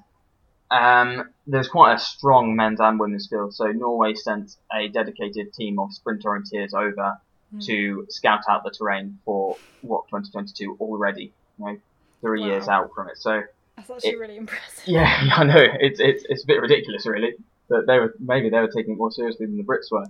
um, 0.70 1.30
there's 1.46 1.68
quite 1.68 1.96
a 1.96 2.00
strong 2.00 2.56
men's 2.56 2.80
and 2.80 3.00
women's 3.00 3.28
field. 3.28 3.54
So 3.54 3.72
Norway 3.72 4.14
sent 4.14 4.56
a 4.74 4.88
dedicated 4.90 5.54
team 5.54 5.80
of 5.80 5.94
sprint 5.94 6.24
orienteers 6.24 6.74
over 6.74 7.18
mm. 7.56 7.66
to 7.66 8.06
scout 8.10 8.42
out 8.50 8.64
the 8.64 8.72
terrain 8.72 9.20
for 9.24 9.58
what 9.82 10.08
2022 10.10 10.78
already, 10.80 11.34
you 11.58 11.66
know, 11.66 11.78
three 12.22 12.42
wow. 12.42 12.48
years 12.48 12.68
out 12.68 12.94
from 12.94 13.10
it. 13.10 13.18
So 13.18 13.44
that's 13.78 13.90
actually 13.90 14.10
it, 14.10 14.20
really 14.20 14.38
impressive. 14.38 14.84
Yeah, 14.86 15.30
I 15.36 15.44
know. 15.44 15.64
It's, 15.80 16.00
it's 16.00 16.26
it's 16.28 16.44
a 16.44 16.48
bit 16.48 16.62
ridiculous, 16.62 17.06
really. 17.06 17.36
That 17.70 17.86
they 17.88 18.00
were 18.00 18.16
maybe 18.20 18.50
they 18.50 18.60
were 18.60 18.72
taking 18.72 18.94
it 18.94 18.98
more 18.98 19.12
seriously 19.12 19.46
than 19.46 19.58
the 19.58 19.64
Brits 19.64 19.92
were. 19.92 20.06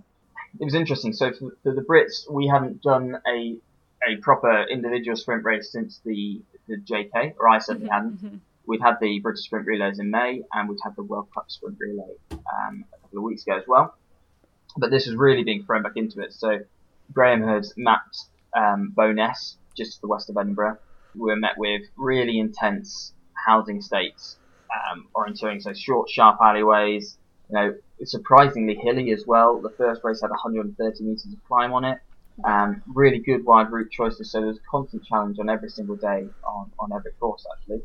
It 0.60 0.64
was 0.64 0.74
interesting. 0.74 1.14
So 1.14 1.32
for, 1.34 1.56
for 1.64 1.74
the 1.74 1.82
Brits, 1.82 2.32
we 2.32 2.48
hadn't 2.48 2.82
done 2.82 3.20
a 3.28 3.58
a 4.08 4.18
proper 4.18 4.64
individual 4.64 5.18
sprint 5.18 5.44
race 5.44 5.72
since 5.72 6.00
the 6.06 6.42
the 6.68 6.78
JK, 6.78 7.36
or 7.40 7.50
I 7.50 7.60
certainly 7.60 7.90
mm-hmm, 7.90 7.94
hadn't. 7.94 8.24
Mm-hmm 8.24 8.38
we'd 8.68 8.82
had 8.82 8.96
the 9.02 9.20
British 9.20 9.46
Sprint 9.46 9.66
Relays 9.66 9.98
in 9.98 10.12
May, 10.12 10.44
and 10.54 10.70
we'd 10.70 10.80
had 10.84 10.96
the 10.96 11.04
World 11.04 11.30
Cup 11.34 11.50
Sprint 11.50 11.78
Relay 11.80 12.16
um, 12.32 12.86
a 12.94 13.02
couple 13.02 13.20
of 13.20 13.24
weeks 13.24 13.44
ago 13.44 13.58
as 13.58 13.64
well. 13.68 13.96
But 14.78 14.92
this 14.92 15.08
was 15.08 15.16
really 15.16 15.44
being 15.44 15.64
thrown 15.64 15.82
back 15.82 15.94
into 15.96 16.22
it. 16.22 16.34
So 16.34 16.60
Graham 17.14 17.42
had 17.42 17.66
mapped 17.78 18.18
um, 18.56 18.94
Bo'ness, 18.96 19.56
just 19.76 19.96
to 19.96 20.02
the 20.02 20.08
west 20.08 20.30
of 20.30 20.38
Edinburgh. 20.38 20.78
We 21.16 21.32
were 21.32 21.36
met 21.36 21.58
with 21.58 21.84
really 21.96 22.40
intense 22.40 23.14
housing 23.34 23.78
estates, 23.78 24.36
um, 24.92 25.08
orienteering, 25.16 25.62
so 25.64 25.74
short, 25.74 26.10
sharp 26.10 26.38
alleyways. 26.42 27.18
You 27.50 27.56
know, 27.56 27.76
surprisingly 28.04 28.76
hilly 28.76 29.12
as 29.14 29.24
well. 29.26 29.62
The 29.62 29.70
first 29.70 30.02
race 30.04 30.22
had 30.22 30.30
130 30.30 31.04
meters 31.04 31.26
of 31.26 31.48
climb 31.48 31.72
on 31.72 31.86
it. 31.86 32.00
Um, 32.44 32.84
really 32.86 33.20
good 33.20 33.46
wide 33.46 33.72
route 33.72 33.90
choices, 33.90 34.32
so 34.32 34.40
there 34.40 34.50
was 34.50 34.58
a 34.58 34.70
constant 34.70 35.06
challenge 35.06 35.40
on 35.40 35.50
every 35.50 35.70
single 35.70 35.96
day 35.96 36.28
on, 36.46 36.70
on 36.78 36.94
every 36.94 37.12
course 37.14 37.44
actually 37.58 37.82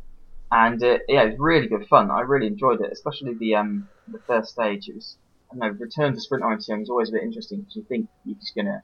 and 0.53 0.83
uh, 0.85 0.99
yeah, 1.09 1.23
it 1.23 1.31
was 1.31 1.38
really 1.38 1.67
good 1.67 1.88
fun. 1.88 2.11
I 2.11 2.21
really 2.21 2.47
enjoyed 2.47 2.81
it, 2.83 2.93
especially 2.93 3.35
the 3.35 3.57
um, 3.57 3.88
the 4.07 4.21
first 4.27 4.51
stage. 4.51 4.88
It 4.88 4.95
was 4.95 5.17
I 5.51 5.57
know, 5.57 5.69
return 5.69 6.15
to 6.15 6.21
sprint 6.21 6.45
orienteering 6.45 6.83
is 6.83 6.91
always 6.91 7.09
a 7.09 7.12
bit 7.12 7.23
interesting 7.23 7.61
because 7.61 7.77
you 7.77 7.85
think 7.88 8.09
you're 8.25 8.37
just 8.37 8.55
gonna 8.55 8.83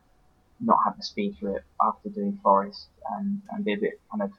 not 0.61 0.79
have 0.85 0.97
the 0.97 1.03
speed 1.03 1.37
for 1.39 1.57
it 1.57 1.63
after 1.81 2.09
doing 2.09 2.41
forest 2.43 2.89
and, 3.17 3.41
and 3.51 3.65
be 3.65 3.75
a 3.75 3.77
bit 3.77 4.01
kind 4.11 4.23
of 4.23 4.33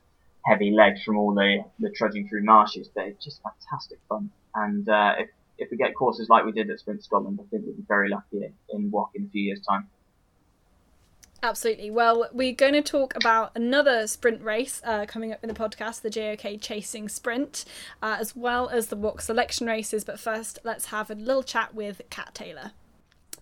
heavy 0.46 0.72
legs 0.72 1.04
from 1.04 1.18
all 1.18 1.34
the, 1.34 1.64
the 1.80 1.90
trudging 1.92 2.28
through 2.28 2.44
marshes, 2.44 2.90
but 2.94 3.06
it's 3.06 3.24
just 3.24 3.42
fantastic 3.42 4.00
fun. 4.10 4.30
And 4.56 4.90
uh, 4.90 5.14
if 5.20 5.30
if 5.60 5.70
we 5.72 5.78
get 5.78 5.94
courses 5.94 6.30
like 6.30 6.46
we 6.46 6.52
did 6.52 6.70
at 6.70 6.80
Sprint 6.80 7.04
Scotland, 7.04 7.40
I 7.42 7.46
think 7.50 7.64
we'll 7.66 7.76
be 7.76 7.84
very 7.88 8.10
lucky 8.10 8.50
in 8.70 8.92
WOC 8.92 9.10
in 9.16 9.26
a 9.26 9.30
few 9.30 9.44
years' 9.44 9.62
time. 9.68 9.88
Absolutely. 11.42 11.90
Well, 11.90 12.28
we're 12.34 12.54
going 12.54 12.74
to 12.74 12.82
talk 12.82 13.16
about 13.16 13.52
another 13.56 14.08
sprint 14.08 14.42
race 14.42 14.82
uh, 14.84 15.06
coming 15.06 15.32
up 15.32 15.40
in 15.42 15.48
the 15.48 15.56
podcast, 15.56 16.02
the 16.02 16.10
JOK 16.10 16.60
Chasing 16.60 17.08
Sprint, 17.08 17.64
uh, 18.02 18.18
as 18.20 18.36
well 18.36 18.68
as 18.70 18.88
the 18.88 18.98
WOC 18.98 19.22
selection 19.22 19.68
races. 19.68 20.04
But 20.04 20.20
first, 20.20 20.60
let's 20.64 20.88
have 20.88 21.10
a 21.10 21.16
little 21.16 21.44
chat 21.44 21.74
with 21.74 22.02
Cat 22.10 22.32
Taylor. 22.34 22.72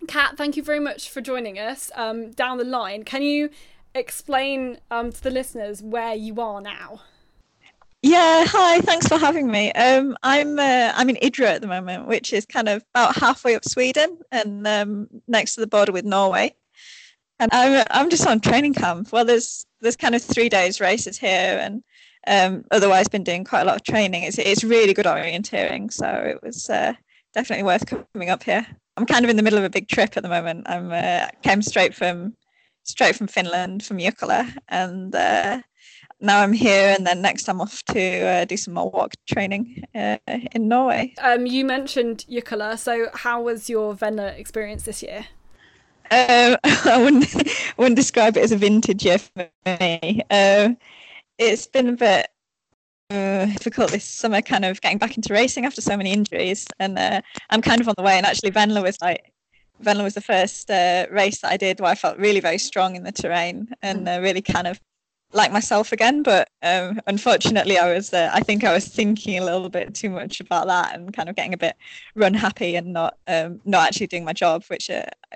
Cat, 0.06 0.36
thank 0.36 0.56
you 0.56 0.62
very 0.62 0.78
much 0.78 1.10
for 1.10 1.20
joining 1.20 1.58
us. 1.58 1.90
Um, 1.96 2.30
down 2.30 2.58
the 2.58 2.64
line, 2.64 3.02
can 3.02 3.22
you 3.22 3.50
explain 3.94 4.78
um, 4.92 5.10
to 5.10 5.22
the 5.22 5.30
listeners 5.30 5.82
where 5.82 6.14
you 6.14 6.40
are 6.40 6.60
now? 6.60 7.00
Yeah, 8.02 8.44
hi. 8.46 8.80
Thanks 8.80 9.08
for 9.08 9.18
having 9.18 9.50
me. 9.50 9.72
Um, 9.72 10.16
I'm 10.22 10.56
uh, 10.60 10.92
I'm 10.94 11.08
in 11.08 11.16
Idre 11.16 11.46
at 11.46 11.62
the 11.62 11.66
moment, 11.66 12.06
which 12.06 12.32
is 12.32 12.46
kind 12.46 12.68
of 12.68 12.84
about 12.94 13.16
halfway 13.16 13.56
up 13.56 13.64
Sweden 13.64 14.18
and 14.30 14.64
um, 14.68 15.08
next 15.26 15.56
to 15.56 15.60
the 15.60 15.66
border 15.66 15.90
with 15.90 16.04
Norway. 16.04 16.54
And 17.40 17.50
I'm 17.52 17.84
I'm 17.90 18.10
just 18.10 18.26
on 18.26 18.40
training 18.40 18.74
camp. 18.74 19.12
Well, 19.12 19.24
there's 19.24 19.64
there's 19.80 19.96
kind 19.96 20.14
of 20.14 20.22
three 20.22 20.48
days 20.48 20.80
races 20.80 21.18
here, 21.18 21.58
and 21.60 21.82
um, 22.26 22.64
otherwise 22.70 23.08
been 23.08 23.24
doing 23.24 23.44
quite 23.44 23.62
a 23.62 23.64
lot 23.64 23.76
of 23.76 23.84
training. 23.84 24.24
It's 24.24 24.38
it's 24.38 24.64
really 24.64 24.94
good 24.94 25.06
orienteering, 25.06 25.92
so 25.92 26.06
it 26.06 26.42
was 26.42 26.68
uh, 26.68 26.94
definitely 27.34 27.64
worth 27.64 27.86
coming 27.86 28.30
up 28.30 28.42
here. 28.42 28.66
I'm 28.96 29.06
kind 29.06 29.24
of 29.24 29.30
in 29.30 29.36
the 29.36 29.42
middle 29.42 29.58
of 29.58 29.64
a 29.64 29.70
big 29.70 29.88
trip 29.88 30.16
at 30.16 30.22
the 30.22 30.28
moment. 30.28 30.68
I'm 30.68 30.90
uh, 30.90 31.28
came 31.42 31.62
straight 31.62 31.94
from 31.94 32.34
straight 32.82 33.14
from 33.14 33.28
Finland 33.28 33.84
from 33.84 33.98
Jukola, 33.98 34.52
and 34.68 35.14
uh, 35.14 35.60
now 36.20 36.40
I'm 36.40 36.52
here, 36.52 36.94
and 36.96 37.06
then 37.06 37.22
next 37.22 37.48
I'm 37.48 37.60
off 37.60 37.84
to 37.84 38.26
uh, 38.26 38.44
do 38.44 38.56
some 38.56 38.74
more 38.74 38.90
WOC 38.90 39.12
training 39.28 39.84
uh, 39.94 40.16
in 40.26 40.66
Norway. 40.66 41.14
Um, 41.22 41.46
you 41.46 41.64
mentioned 41.64 42.24
Jukola, 42.28 42.76
so 42.76 43.08
how 43.14 43.40
was 43.40 43.70
your 43.70 43.94
Venla 43.94 44.36
experience 44.36 44.82
this 44.82 45.02
year? 45.02 45.26
Um, 46.10 46.56
I 46.64 47.00
wouldn't 47.02 47.26
wouldn't 47.76 47.96
describe 47.96 48.36
it 48.36 48.42
as 48.42 48.52
a 48.52 48.56
vintage 48.56 49.04
year 49.04 49.18
for 49.18 49.48
me. 49.66 50.22
Um, 50.30 50.76
it's 51.38 51.66
been 51.66 51.88
a 51.88 51.92
bit 51.92 52.28
uh, 53.10 53.46
difficult 53.46 53.90
this 53.90 54.04
summer, 54.04 54.42
kind 54.42 54.64
of 54.64 54.80
getting 54.80 54.98
back 54.98 55.16
into 55.16 55.32
racing 55.32 55.64
after 55.64 55.80
so 55.80 55.96
many 55.96 56.12
injuries, 56.12 56.66
and 56.78 56.98
uh, 56.98 57.20
I'm 57.50 57.62
kind 57.62 57.80
of 57.80 57.88
on 57.88 57.94
the 57.96 58.02
way. 58.02 58.16
And 58.16 58.26
actually, 58.26 58.50
Venla 58.50 58.82
was 58.82 59.00
like 59.00 59.32
Venla 59.82 60.02
was 60.02 60.14
the 60.14 60.20
first 60.20 60.70
uh, 60.70 61.06
race 61.10 61.40
that 61.40 61.52
I 61.52 61.56
did 61.56 61.80
where 61.80 61.90
I 61.90 61.94
felt 61.94 62.18
really 62.18 62.40
very 62.40 62.58
strong 62.58 62.96
in 62.96 63.04
the 63.04 63.12
terrain 63.12 63.68
and 63.82 64.08
uh, 64.08 64.18
really 64.22 64.42
kind 64.42 64.66
of 64.66 64.80
like 65.32 65.52
myself 65.52 65.92
again. 65.92 66.22
But 66.22 66.48
um, 66.62 67.00
unfortunately, 67.06 67.78
I 67.78 67.92
was 67.92 68.12
I 68.12 68.40
think 68.40 68.64
I 68.64 68.72
was 68.72 68.88
thinking 68.88 69.38
a 69.38 69.44
little 69.44 69.68
bit 69.68 69.94
too 69.94 70.10
much 70.10 70.40
about 70.40 70.66
that 70.66 70.94
and 70.94 71.12
kind 71.12 71.28
of 71.28 71.36
getting 71.36 71.54
a 71.54 71.58
bit 71.58 71.76
run 72.14 72.34
happy 72.34 72.76
and 72.76 72.92
not 72.92 73.18
um, 73.26 73.60
not 73.64 73.86
actually 73.88 74.08
doing 74.08 74.24
my 74.24 74.32
job. 74.32 74.64
Which 74.68 74.90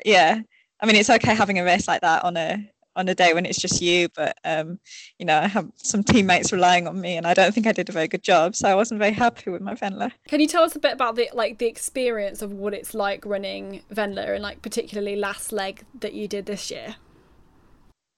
yeah, 0.05 0.41
I 0.83 0.87
mean 0.87 0.97
it's 0.97 1.11
okay 1.11 1.35
having 1.35 1.59
a 1.59 1.65
race 1.65 1.87
like 1.89 2.01
that 2.01 2.25
on 2.25 2.37
a 2.37 2.69
on 2.95 3.09
a 3.09 3.15
day 3.15 3.33
when 3.33 3.47
it's 3.47 3.59
just 3.59 3.81
you, 3.81 4.09
but 4.15 4.37
um, 4.45 4.79
you 5.19 5.25
know 5.25 5.39
I 5.39 5.47
have 5.47 5.71
some 5.77 6.03
teammates 6.03 6.53
relying 6.53 6.87
on 6.87 7.01
me, 7.01 7.17
and 7.17 7.27
I 7.27 7.35
don't 7.35 7.55
think 7.55 7.67
I 7.67 7.73
did 7.73 7.89
a 7.89 7.93
very 7.93 8.09
good 8.09 8.23
job, 8.23 8.55
so 8.55 8.69
I 8.69 8.75
wasn't 8.75 8.99
very 8.99 9.13
happy 9.13 9.51
with 9.51 9.63
my 9.63 9.75
Venla. 9.75 10.13
Can 10.29 10.41
you 10.41 10.47
tell 10.47 10.63
us 10.63 10.77
a 10.77 10.79
bit 10.79 10.93
about 10.93 11.17
the 11.17 11.31
like 11.33 11.59
the 11.59 11.67
experience 11.67 12.43
of 12.43 12.53
what 12.53 12.75
it's 12.75 12.95
like 12.95 13.25
running 13.25 13.83
Venla 13.93 14.35
and 14.35 14.43
like 14.43 14.61
particularly 14.61 15.17
last 15.17 15.53
leg 15.53 15.85
that 16.01 16.13
you 16.13 16.29
did 16.29 16.47
this 16.47 16.71
year? 16.71 16.97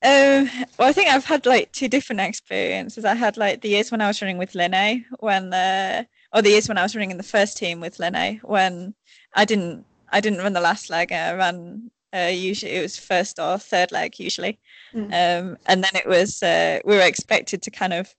Um, 0.02 0.50
well, 0.78 0.88
I 0.88 0.92
think 0.92 1.08
I've 1.08 1.24
had 1.24 1.46
like 1.46 1.72
two 1.72 1.88
different 1.88 2.20
experiences. 2.20 3.04
I 3.04 3.14
had 3.14 3.36
like 3.36 3.62
the 3.62 3.70
years 3.70 3.90
when 3.90 4.00
I 4.00 4.08
was 4.08 4.20
running 4.20 4.38
with 4.38 4.54
Linne, 4.54 5.04
when 5.20 5.50
the 5.50 6.06
or 6.32 6.42
the 6.42 6.50
years 6.50 6.68
when 6.68 6.78
I 6.78 6.82
was 6.82 6.94
running 6.94 7.10
in 7.10 7.16
the 7.16 7.22
first 7.22 7.56
team 7.56 7.80
with 7.80 7.98
Linne, 7.98 8.40
when 8.42 8.94
I 9.34 9.44
didn't 9.44 9.86
I 10.10 10.20
didn't 10.20 10.40
run 10.40 10.52
the 10.52 10.60
last 10.60 10.90
leg. 10.90 11.12
I 11.12 11.32
ran 11.34 11.90
uh, 12.14 12.30
usually 12.32 12.72
it 12.72 12.82
was 12.82 12.98
first 12.98 13.38
or 13.38 13.58
third 13.58 13.90
leg 13.92 14.18
usually, 14.18 14.58
mm. 14.94 15.06
um, 15.06 15.56
and 15.66 15.82
then 15.82 15.90
it 15.94 16.06
was 16.06 16.42
uh, 16.42 16.78
we 16.84 16.94
were 16.94 17.02
expected 17.02 17.62
to 17.62 17.70
kind 17.70 17.92
of 17.92 18.14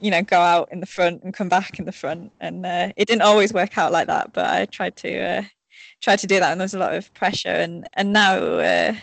you 0.00 0.10
know 0.10 0.22
go 0.22 0.40
out 0.40 0.68
in 0.72 0.80
the 0.80 0.86
front 0.86 1.22
and 1.22 1.34
come 1.34 1.48
back 1.48 1.78
in 1.78 1.84
the 1.84 1.92
front, 1.92 2.32
and 2.40 2.64
uh, 2.64 2.92
it 2.96 3.06
didn't 3.08 3.22
always 3.22 3.52
work 3.52 3.76
out 3.78 3.92
like 3.92 4.06
that. 4.06 4.32
But 4.32 4.46
I 4.46 4.66
tried 4.66 4.96
to 4.96 5.18
uh, 5.18 5.42
try 6.00 6.16
to 6.16 6.26
do 6.26 6.40
that, 6.40 6.52
and 6.52 6.60
there 6.60 6.64
was 6.64 6.74
a 6.74 6.78
lot 6.78 6.94
of 6.94 7.12
pressure. 7.14 7.48
And 7.48 7.88
and 7.94 8.12
now 8.12 8.36
uh, 8.36 8.94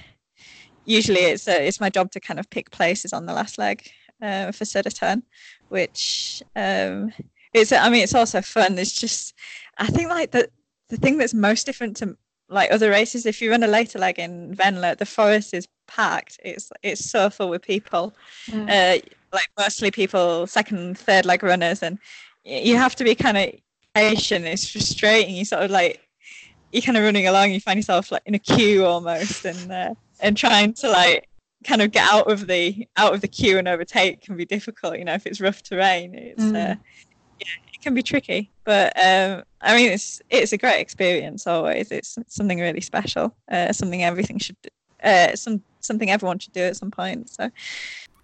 usually 0.86 1.22
it's 1.22 1.48
uh, 1.48 1.58
it's 1.60 1.82
my 1.82 1.90
job 1.90 2.12
to 2.12 2.20
kind 2.20 2.40
of 2.40 2.50
pick 2.50 2.72
places 2.72 3.14
on 3.14 3.26
the 3.26 3.34
last 3.34 3.58
leg 3.58 3.90
uh, 4.22 4.52
for 4.52 4.66
Södertörn, 4.66 5.22
which 5.70 6.42
um, 6.56 7.12
it's 7.54 7.72
I 7.72 7.90
mean 7.90 8.04
it's 8.04 8.16
also 8.16 8.42
fun. 8.42 8.78
It's 8.78 9.00
just 9.00 9.34
I 9.78 9.88
think 9.88 10.10
like 10.10 10.32
the 10.32 10.50
the 10.90 10.98
thing 10.98 11.18
that's 11.18 11.34
most 11.34 11.66
different 11.66 11.98
to 11.98 12.18
like 12.50 12.72
other 12.72 12.90
races, 12.90 13.26
if 13.26 13.42
you 13.42 13.52
run 13.52 13.64
a 13.64 13.68
later 13.68 14.00
leg 14.00 14.20
in 14.20 14.56
Venla, 14.56 14.98
the 14.98 15.06
forest 15.06 15.54
is 15.54 15.68
packed. 15.88 16.40
It's 16.44 16.72
it's 16.84 17.10
so 17.10 17.30
full 17.30 17.50
with 17.50 17.62
people, 17.62 18.14
mm. 18.48 18.70
uh, 18.70 19.02
like 19.34 19.50
mostly 19.58 19.92
people 19.92 20.48
second, 20.48 20.98
third 20.98 21.26
leg 21.26 21.44
runners, 21.44 21.84
and 21.84 22.00
you 22.46 22.78
have 22.78 22.96
to 22.96 23.04
be 23.04 23.16
kind 23.16 23.38
of 23.38 23.52
patient. 23.94 24.46
It's 24.46 24.70
frustrating. 24.70 25.36
You 25.36 25.46
sort 25.46 25.64
of 25.64 25.72
like 25.72 26.02
you're 26.72 26.82
kind 26.82 26.98
of 26.98 27.04
running 27.04 27.28
along. 27.28 27.52
You 27.52 27.60
find 27.60 27.78
yourself 27.78 28.12
like 28.12 28.24
in 28.26 28.36
a 28.36 28.40
queue 28.40 28.86
almost, 28.86 29.46
and 29.46 29.72
uh, 29.72 29.94
and 30.22 30.38
trying 30.38 30.74
to 30.76 30.90
like 30.90 31.28
kind 31.66 31.82
of 31.82 31.92
get 31.92 32.10
out 32.12 32.32
of 32.32 32.48
the 32.48 32.88
out 32.98 33.14
of 33.14 33.22
the 33.22 33.28
queue 33.28 33.58
and 33.58 33.68
overtake 33.68 34.22
can 34.22 34.38
be 34.38 34.46
difficult. 34.46 34.98
You 34.98 35.06
know, 35.06 35.14
if 35.14 35.26
it's 35.26 35.42
rough 35.42 35.64
terrain, 35.64 36.16
it's 36.16 36.44
mm. 36.44 36.72
uh, 36.72 36.76
it 37.78 37.84
can 37.84 37.94
be 37.94 38.04
tricky. 38.04 38.50
But 38.64 38.94
um, 39.04 39.44
I 39.62 39.76
mean, 39.76 39.92
it's 39.92 40.22
it's 40.30 40.54
a 40.54 40.58
great 40.58 40.80
experience 40.80 41.48
always. 41.48 41.92
It's 41.92 42.18
something 42.28 42.60
really 42.60 42.82
special. 42.82 43.36
Uh, 43.52 43.72
something 43.72 44.04
everything 44.04 44.40
should 44.40 44.58
uh, 45.04 45.36
some 45.36 45.62
something 45.80 46.10
everyone 46.10 46.40
should 46.40 46.54
do 46.54 46.62
at 46.62 46.78
some 46.78 46.92
point. 46.92 47.30
So. 47.30 47.50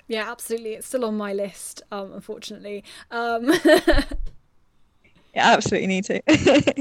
Yeah, 0.10 0.30
absolutely. 0.30 0.74
It's 0.74 0.88
still 0.88 1.06
on 1.06 1.16
my 1.16 1.32
list, 1.32 1.82
um, 1.92 2.12
unfortunately. 2.12 2.84
Um, 3.10 3.52
Yeah, 5.36 5.54
absolutely 5.54 5.88
need 5.88 6.04
to. 6.06 6.22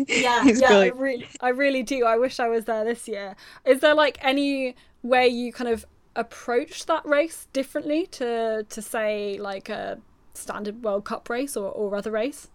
yeah, 0.07 0.45
yeah, 0.45 0.69
I 0.69 0.89
really, 0.89 1.27
I 1.41 1.49
really 1.49 1.83
do. 1.83 2.05
I 2.05 2.19
wish 2.19 2.39
I 2.39 2.49
was 2.49 2.67
there 2.67 2.85
this 2.85 3.09
year. 3.09 3.35
Is 3.65 3.81
there 3.81 3.95
like 3.95 4.19
any 4.21 4.77
way 5.03 5.27
you 5.27 5.55
kind 5.55 5.71
of 5.71 5.87
approach 6.17 6.85
that 6.85 7.07
race 7.07 7.49
differently 7.55 8.07
to 8.09 8.67
to 8.69 8.83
say 8.83 9.39
like 9.39 9.71
a 9.71 9.99
standard 10.35 10.85
World 10.85 11.05
Cup 11.07 11.31
race 11.31 11.57
or, 11.57 11.71
or 11.71 11.97
other 11.97 12.11
race? 12.11 12.51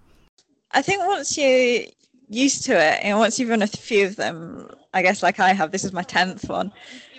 I 0.71 0.81
think 0.81 1.05
once 1.05 1.37
you're 1.37 1.85
used 2.29 2.65
to 2.65 2.73
it 2.73 2.99
and 3.03 3.17
once 3.17 3.39
you've 3.39 3.49
run 3.49 3.61
a 3.61 3.67
few 3.67 4.05
of 4.05 4.15
them, 4.15 4.69
I 4.93 5.01
guess 5.01 5.23
like 5.23 5.39
I 5.39 5.53
have, 5.53 5.71
this 5.71 5.83
is 5.83 5.93
my 5.93 6.03
tenth 6.03 6.49
one. 6.49 6.71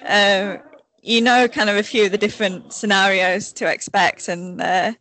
Um, 0.07 0.59
you 1.03 1.21
know, 1.21 1.49
kind 1.49 1.71
of 1.71 1.77
a 1.77 1.83
few 1.83 2.07
of 2.07 2.13
the 2.13 2.19
different 2.19 2.73
scenarios 2.73 3.53
to 3.53 3.71
expect, 3.71 4.29
and 4.29 4.61
uh, 4.61 4.93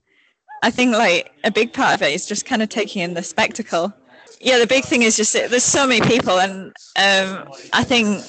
I 0.64 0.72
think 0.72 0.94
like 0.94 1.32
a 1.44 1.52
big 1.52 1.74
part 1.74 1.96
of 1.96 2.02
it 2.02 2.14
is 2.14 2.26
just 2.26 2.46
kind 2.46 2.62
of 2.62 2.70
taking 2.70 3.02
in 3.02 3.14
the 3.14 3.24
spectacle. 3.24 3.94
Yeah, 4.40 4.60
the 4.60 4.68
big 4.68 4.86
thing 4.86 5.02
is 5.02 5.18
just 5.18 5.34
there's 5.34 5.64
so 5.64 5.88
many 5.88 6.08
people, 6.08 6.40
and 6.40 6.68
um, 6.98 7.50
I 7.74 7.84
think 7.84 8.24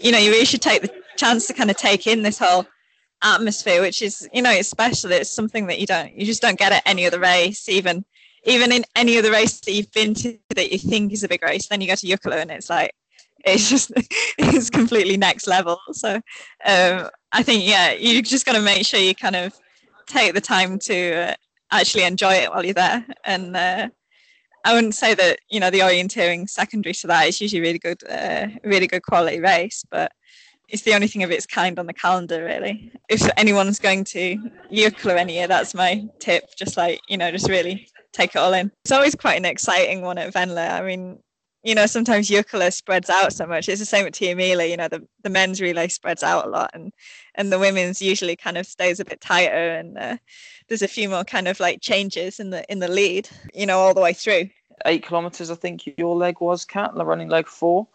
you 0.00 0.10
know 0.10 0.18
you 0.18 0.30
really 0.30 0.46
should 0.46 0.62
take 0.62 0.82
the 0.82 0.92
chance 1.16 1.46
to 1.46 1.52
kind 1.52 1.70
of 1.70 1.76
take 1.76 2.06
in 2.06 2.22
this 2.22 2.38
whole 2.38 2.66
atmosphere, 3.22 3.80
which 3.82 4.02
is 4.02 4.28
you 4.32 4.42
know 4.42 4.50
it's 4.50 4.68
special. 4.68 5.12
It's 5.12 5.30
something 5.30 5.66
that 5.66 5.78
you 5.78 5.86
don't 5.86 6.14
you 6.14 6.24
just 6.24 6.42
don't 6.42 6.58
get 6.58 6.72
at 6.72 6.82
any 6.86 7.06
other 7.06 7.20
race, 7.20 7.68
even 7.68 8.04
even 8.48 8.72
in 8.72 8.84
any 8.96 9.18
other 9.18 9.30
race 9.30 9.60
that 9.60 9.72
you've 9.72 9.92
been 9.92 10.14
to 10.14 10.38
that 10.54 10.72
you 10.72 10.78
think 10.78 11.12
is 11.12 11.22
a 11.22 11.28
big 11.28 11.42
race. 11.42 11.68
Then 11.68 11.80
you 11.80 11.86
go 11.86 11.94
to 11.94 12.06
Jukola 12.06 12.40
and 12.40 12.50
it's 12.50 12.70
like 12.70 12.92
it's 13.44 13.68
just 13.68 13.92
it's 14.38 14.70
completely 14.70 15.16
next 15.16 15.46
level. 15.46 15.78
So 15.92 16.14
um, 16.64 17.10
I 17.32 17.42
think 17.42 17.66
yeah, 17.66 17.92
you 17.92 18.22
just 18.22 18.46
got 18.46 18.54
to 18.54 18.62
make 18.62 18.86
sure 18.86 18.98
you 18.98 19.14
kind 19.14 19.36
of 19.36 19.54
take 20.06 20.34
the 20.34 20.40
time 20.40 20.78
to 20.80 21.14
uh, 21.14 21.34
actually 21.70 22.04
enjoy 22.04 22.32
it 22.32 22.50
while 22.50 22.64
you're 22.64 22.74
there. 22.74 23.06
And 23.24 23.54
uh, 23.54 23.88
I 24.64 24.74
wouldn't 24.74 24.94
say 24.94 25.14
that 25.14 25.40
you 25.50 25.60
know 25.60 25.70
the 25.70 25.80
orienteering 25.80 26.48
secondary 26.48 26.94
to 26.94 27.06
that 27.08 27.28
is 27.28 27.40
usually 27.40 27.60
really 27.60 27.78
good, 27.78 28.02
uh, 28.08 28.48
really 28.64 28.86
good 28.86 29.02
quality 29.02 29.40
race, 29.40 29.84
but 29.90 30.10
it's 30.70 30.82
the 30.82 30.94
only 30.94 31.06
thing 31.06 31.22
of 31.22 31.30
its 31.30 31.46
kind 31.46 31.78
on 31.78 31.86
the 31.86 31.92
calendar 31.92 32.44
really. 32.44 32.92
If 33.10 33.28
anyone's 33.36 33.78
going 33.78 34.04
to 34.04 34.36
Jukola 34.72 35.16
any 35.16 35.34
year, 35.34 35.48
that's 35.48 35.74
my 35.74 36.06
tip. 36.18 36.44
Just 36.56 36.78
like 36.78 37.00
you 37.08 37.18
know, 37.18 37.30
just 37.30 37.48
really 37.48 37.88
take 38.18 38.34
it 38.34 38.38
all 38.38 38.52
in. 38.52 38.70
It's 38.84 38.92
always 38.92 39.14
quite 39.14 39.36
an 39.36 39.44
exciting 39.44 40.02
one 40.02 40.18
at 40.18 40.34
Venla. 40.34 40.72
I 40.72 40.82
mean, 40.82 41.18
you 41.62 41.74
know, 41.74 41.86
sometimes 41.86 42.28
Jukola 42.28 42.72
spreads 42.72 43.10
out 43.10 43.32
so 43.32 43.46
much. 43.46 43.68
It's 43.68 43.80
the 43.80 43.86
same 43.86 44.06
at 44.06 44.12
Tiomila, 44.12 44.68
you 44.68 44.76
know, 44.76 44.88
the, 44.88 45.06
the 45.22 45.30
men's 45.30 45.60
relay 45.60 45.88
spreads 45.88 46.22
out 46.22 46.46
a 46.46 46.48
lot 46.48 46.70
and, 46.74 46.92
and 47.34 47.52
the 47.52 47.58
women's 47.58 48.00
usually 48.00 48.36
kind 48.36 48.56
of 48.56 48.66
stays 48.66 49.00
a 49.00 49.04
bit 49.04 49.20
tighter 49.20 49.70
and 49.76 49.98
uh, 49.98 50.16
there's 50.68 50.82
a 50.82 50.88
few 50.88 51.08
more 51.08 51.24
kind 51.24 51.48
of 51.48 51.60
like 51.60 51.80
changes 51.80 52.40
in 52.40 52.50
the 52.50 52.64
in 52.70 52.78
the 52.78 52.88
lead, 52.88 53.28
you 53.54 53.66
know, 53.66 53.78
all 53.78 53.94
the 53.94 54.00
way 54.00 54.12
through. 54.12 54.48
Eight 54.86 55.04
kilometers, 55.04 55.50
I 55.50 55.56
think 55.56 55.82
your 55.98 56.14
leg 56.14 56.40
was, 56.40 56.64
Cat, 56.64 56.94
the 56.94 57.04
running 57.04 57.28
leg 57.28 57.48
four. 57.48 57.88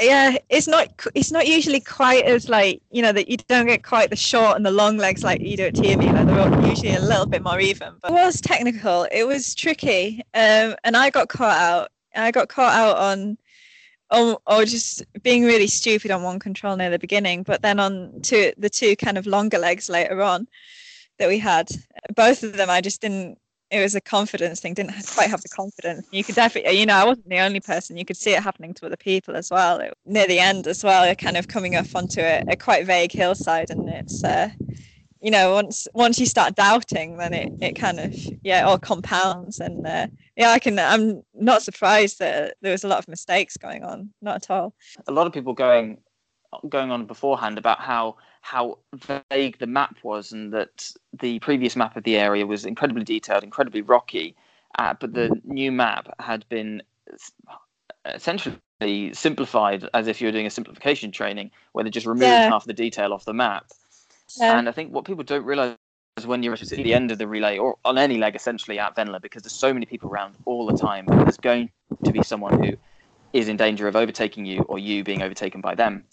Yeah, 0.00 0.36
it's 0.48 0.66
not 0.66 0.88
it's 1.14 1.30
not 1.30 1.46
usually 1.46 1.80
quite 1.80 2.24
as 2.24 2.48
like 2.48 2.80
you 2.90 3.02
know 3.02 3.12
that 3.12 3.28
you 3.28 3.36
don't 3.36 3.66
get 3.66 3.82
quite 3.82 4.10
the 4.10 4.16
short 4.16 4.56
and 4.56 4.64
the 4.64 4.70
long 4.70 4.96
legs 4.96 5.22
like 5.22 5.40
you 5.40 5.56
do 5.56 5.66
at 5.66 5.74
Tiomila. 5.74 6.26
They're 6.26 6.68
usually 6.68 6.94
a 6.94 7.00
little 7.00 7.26
bit 7.26 7.42
more 7.42 7.60
even. 7.60 7.94
But 8.00 8.12
it 8.12 8.14
was 8.14 8.40
technical. 8.40 9.06
It 9.12 9.24
was 9.24 9.54
tricky, 9.54 10.22
um, 10.34 10.76
and 10.84 10.96
I 10.96 11.10
got 11.10 11.28
caught 11.28 11.58
out 11.58 11.90
I 12.14 12.30
got 12.30 12.48
caught 12.48 12.74
out 12.74 12.96
on 12.96 13.36
or, 14.10 14.38
or 14.46 14.64
just 14.64 15.04
being 15.22 15.44
really 15.44 15.66
stupid 15.66 16.10
on 16.10 16.22
one 16.22 16.38
control 16.38 16.76
near 16.76 16.90
the 16.90 16.98
beginning, 16.98 17.42
but 17.42 17.62
then 17.62 17.80
on 17.80 18.20
two 18.22 18.52
the 18.56 18.70
two 18.70 18.96
kind 18.96 19.18
of 19.18 19.26
longer 19.26 19.58
legs 19.58 19.88
later 19.88 20.22
on 20.22 20.48
that 21.18 21.28
we 21.28 21.38
had, 21.38 21.68
both 22.14 22.42
of 22.42 22.54
them 22.54 22.70
I 22.70 22.80
just 22.80 23.00
didn't. 23.00 23.38
It 23.70 23.80
was 23.80 23.94
a 23.94 24.00
confidence 24.00 24.60
thing. 24.60 24.74
Didn't 24.74 24.94
quite 25.14 25.30
have 25.30 25.42
the 25.42 25.48
confidence. 25.48 26.06
You 26.12 26.22
could 26.22 26.36
definitely, 26.36 26.78
you 26.78 26.86
know, 26.86 26.94
I 26.94 27.04
wasn't 27.04 27.28
the 27.28 27.40
only 27.40 27.60
person. 27.60 27.96
You 27.96 28.04
could 28.04 28.16
see 28.16 28.32
it 28.32 28.42
happening 28.42 28.74
to 28.74 28.86
other 28.86 28.96
people 28.96 29.36
as 29.36 29.50
well. 29.50 29.80
It, 29.80 29.94
near 30.04 30.26
the 30.26 30.38
end 30.38 30.66
as 30.66 30.84
well, 30.84 31.12
kind 31.16 31.36
of 31.36 31.48
coming 31.48 31.74
up 31.74 31.86
onto 31.94 32.20
a, 32.20 32.44
a 32.48 32.56
quite 32.56 32.86
vague 32.86 33.12
hillside, 33.12 33.70
and 33.70 33.88
it's. 33.88 34.22
Uh, 34.22 34.50
you 35.22 35.30
know 35.30 35.54
once 35.54 35.88
once 35.94 36.20
you 36.20 36.26
start 36.26 36.54
doubting 36.54 37.16
then 37.16 37.32
it, 37.32 37.52
it 37.60 37.72
kind 37.72 37.98
of 37.98 38.14
yeah 38.44 38.62
all 38.64 38.78
compounds 38.78 39.60
and 39.60 39.86
uh, 39.86 40.06
yeah 40.36 40.50
i 40.50 40.58
can 40.58 40.78
i'm 40.78 41.22
not 41.34 41.62
surprised 41.62 42.18
that 42.18 42.54
there 42.60 42.72
was 42.72 42.84
a 42.84 42.88
lot 42.88 42.98
of 42.98 43.08
mistakes 43.08 43.56
going 43.56 43.82
on 43.82 44.10
not 44.20 44.36
at 44.36 44.50
all 44.50 44.74
a 45.08 45.12
lot 45.12 45.26
of 45.26 45.32
people 45.32 45.52
going 45.52 45.98
going 46.68 46.90
on 46.90 47.06
beforehand 47.06 47.58
about 47.58 47.80
how 47.80 48.16
how 48.46 48.78
vague 49.30 49.58
the 49.58 49.66
map 49.66 49.96
was 50.02 50.32
and 50.32 50.52
that 50.52 50.92
the 51.20 51.38
previous 51.40 51.74
map 51.74 51.96
of 51.96 52.04
the 52.04 52.16
area 52.16 52.46
was 52.46 52.64
incredibly 52.64 53.04
detailed 53.04 53.42
incredibly 53.42 53.82
rocky 53.82 54.34
uh, 54.78 54.94
but 55.00 55.12
the 55.14 55.30
new 55.44 55.72
map 55.72 56.14
had 56.20 56.48
been 56.48 56.82
essentially 58.04 59.12
simplified 59.12 59.88
as 59.94 60.06
if 60.06 60.20
you 60.20 60.28
were 60.28 60.32
doing 60.32 60.46
a 60.46 60.50
simplification 60.50 61.10
training 61.10 61.50
where 61.72 61.82
they 61.84 61.90
just 61.90 62.06
removed 62.06 62.22
yeah. 62.22 62.48
half 62.48 62.64
the 62.66 62.72
detail 62.72 63.12
off 63.12 63.24
the 63.24 63.34
map 63.34 63.66
yeah. 64.38 64.58
And 64.58 64.68
I 64.68 64.72
think 64.72 64.92
what 64.92 65.04
people 65.04 65.24
don't 65.24 65.44
realize 65.44 65.76
is 66.16 66.26
when 66.26 66.42
you're 66.42 66.54
at 66.54 66.60
the 66.60 66.94
end 66.94 67.10
of 67.10 67.18
the 67.18 67.28
relay 67.28 67.58
or 67.58 67.76
on 67.84 67.98
any 67.98 68.18
leg 68.18 68.34
essentially 68.34 68.78
at 68.78 68.96
Venla 68.96 69.20
because 69.20 69.42
there's 69.42 69.52
so 69.52 69.72
many 69.72 69.86
people 69.86 70.10
around 70.10 70.34
all 70.44 70.66
the 70.66 70.76
time, 70.76 71.04
there's 71.06 71.36
going 71.36 71.70
to 72.04 72.12
be 72.12 72.22
someone 72.22 72.62
who 72.62 72.76
is 73.32 73.48
in 73.48 73.56
danger 73.56 73.86
of 73.86 73.96
overtaking 73.96 74.46
you 74.46 74.62
or 74.62 74.78
you 74.78 75.04
being 75.04 75.22
overtaken 75.22 75.60
by 75.60 75.74
them. 75.74 76.04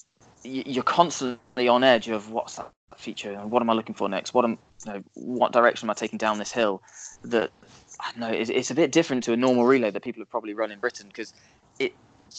You're 0.43 0.83
constantly 0.83 1.67
on 1.67 1.83
edge 1.83 2.09
of 2.09 2.31
what's 2.31 2.57
that 2.57 2.71
feature 2.97 3.31
and 3.31 3.49
what 3.49 3.61
am 3.61 3.69
I 3.69 3.73
looking 3.73 3.95
for 3.95 4.09
next? 4.09 4.33
What 4.33 4.45
am 4.45 4.57
you 4.85 4.93
know, 4.93 5.03
what 5.13 5.51
direction 5.51 5.87
am 5.87 5.91
I 5.91 5.93
taking 5.93 6.17
down 6.17 6.37
this 6.37 6.51
hill? 6.51 6.81
That 7.23 7.51
I 7.99 8.11
know 8.19 8.29
it's, 8.29 8.49
it's 8.49 8.71
a 8.71 8.75
bit 8.75 8.91
different 8.91 9.23
to 9.25 9.33
a 9.33 9.37
normal 9.37 9.65
relay 9.65 9.91
that 9.91 10.03
people 10.03 10.21
have 10.21 10.29
probably 10.29 10.53
run 10.53 10.71
in 10.71 10.79
Britain 10.79 11.07
because 11.07 11.33
it 11.79 11.93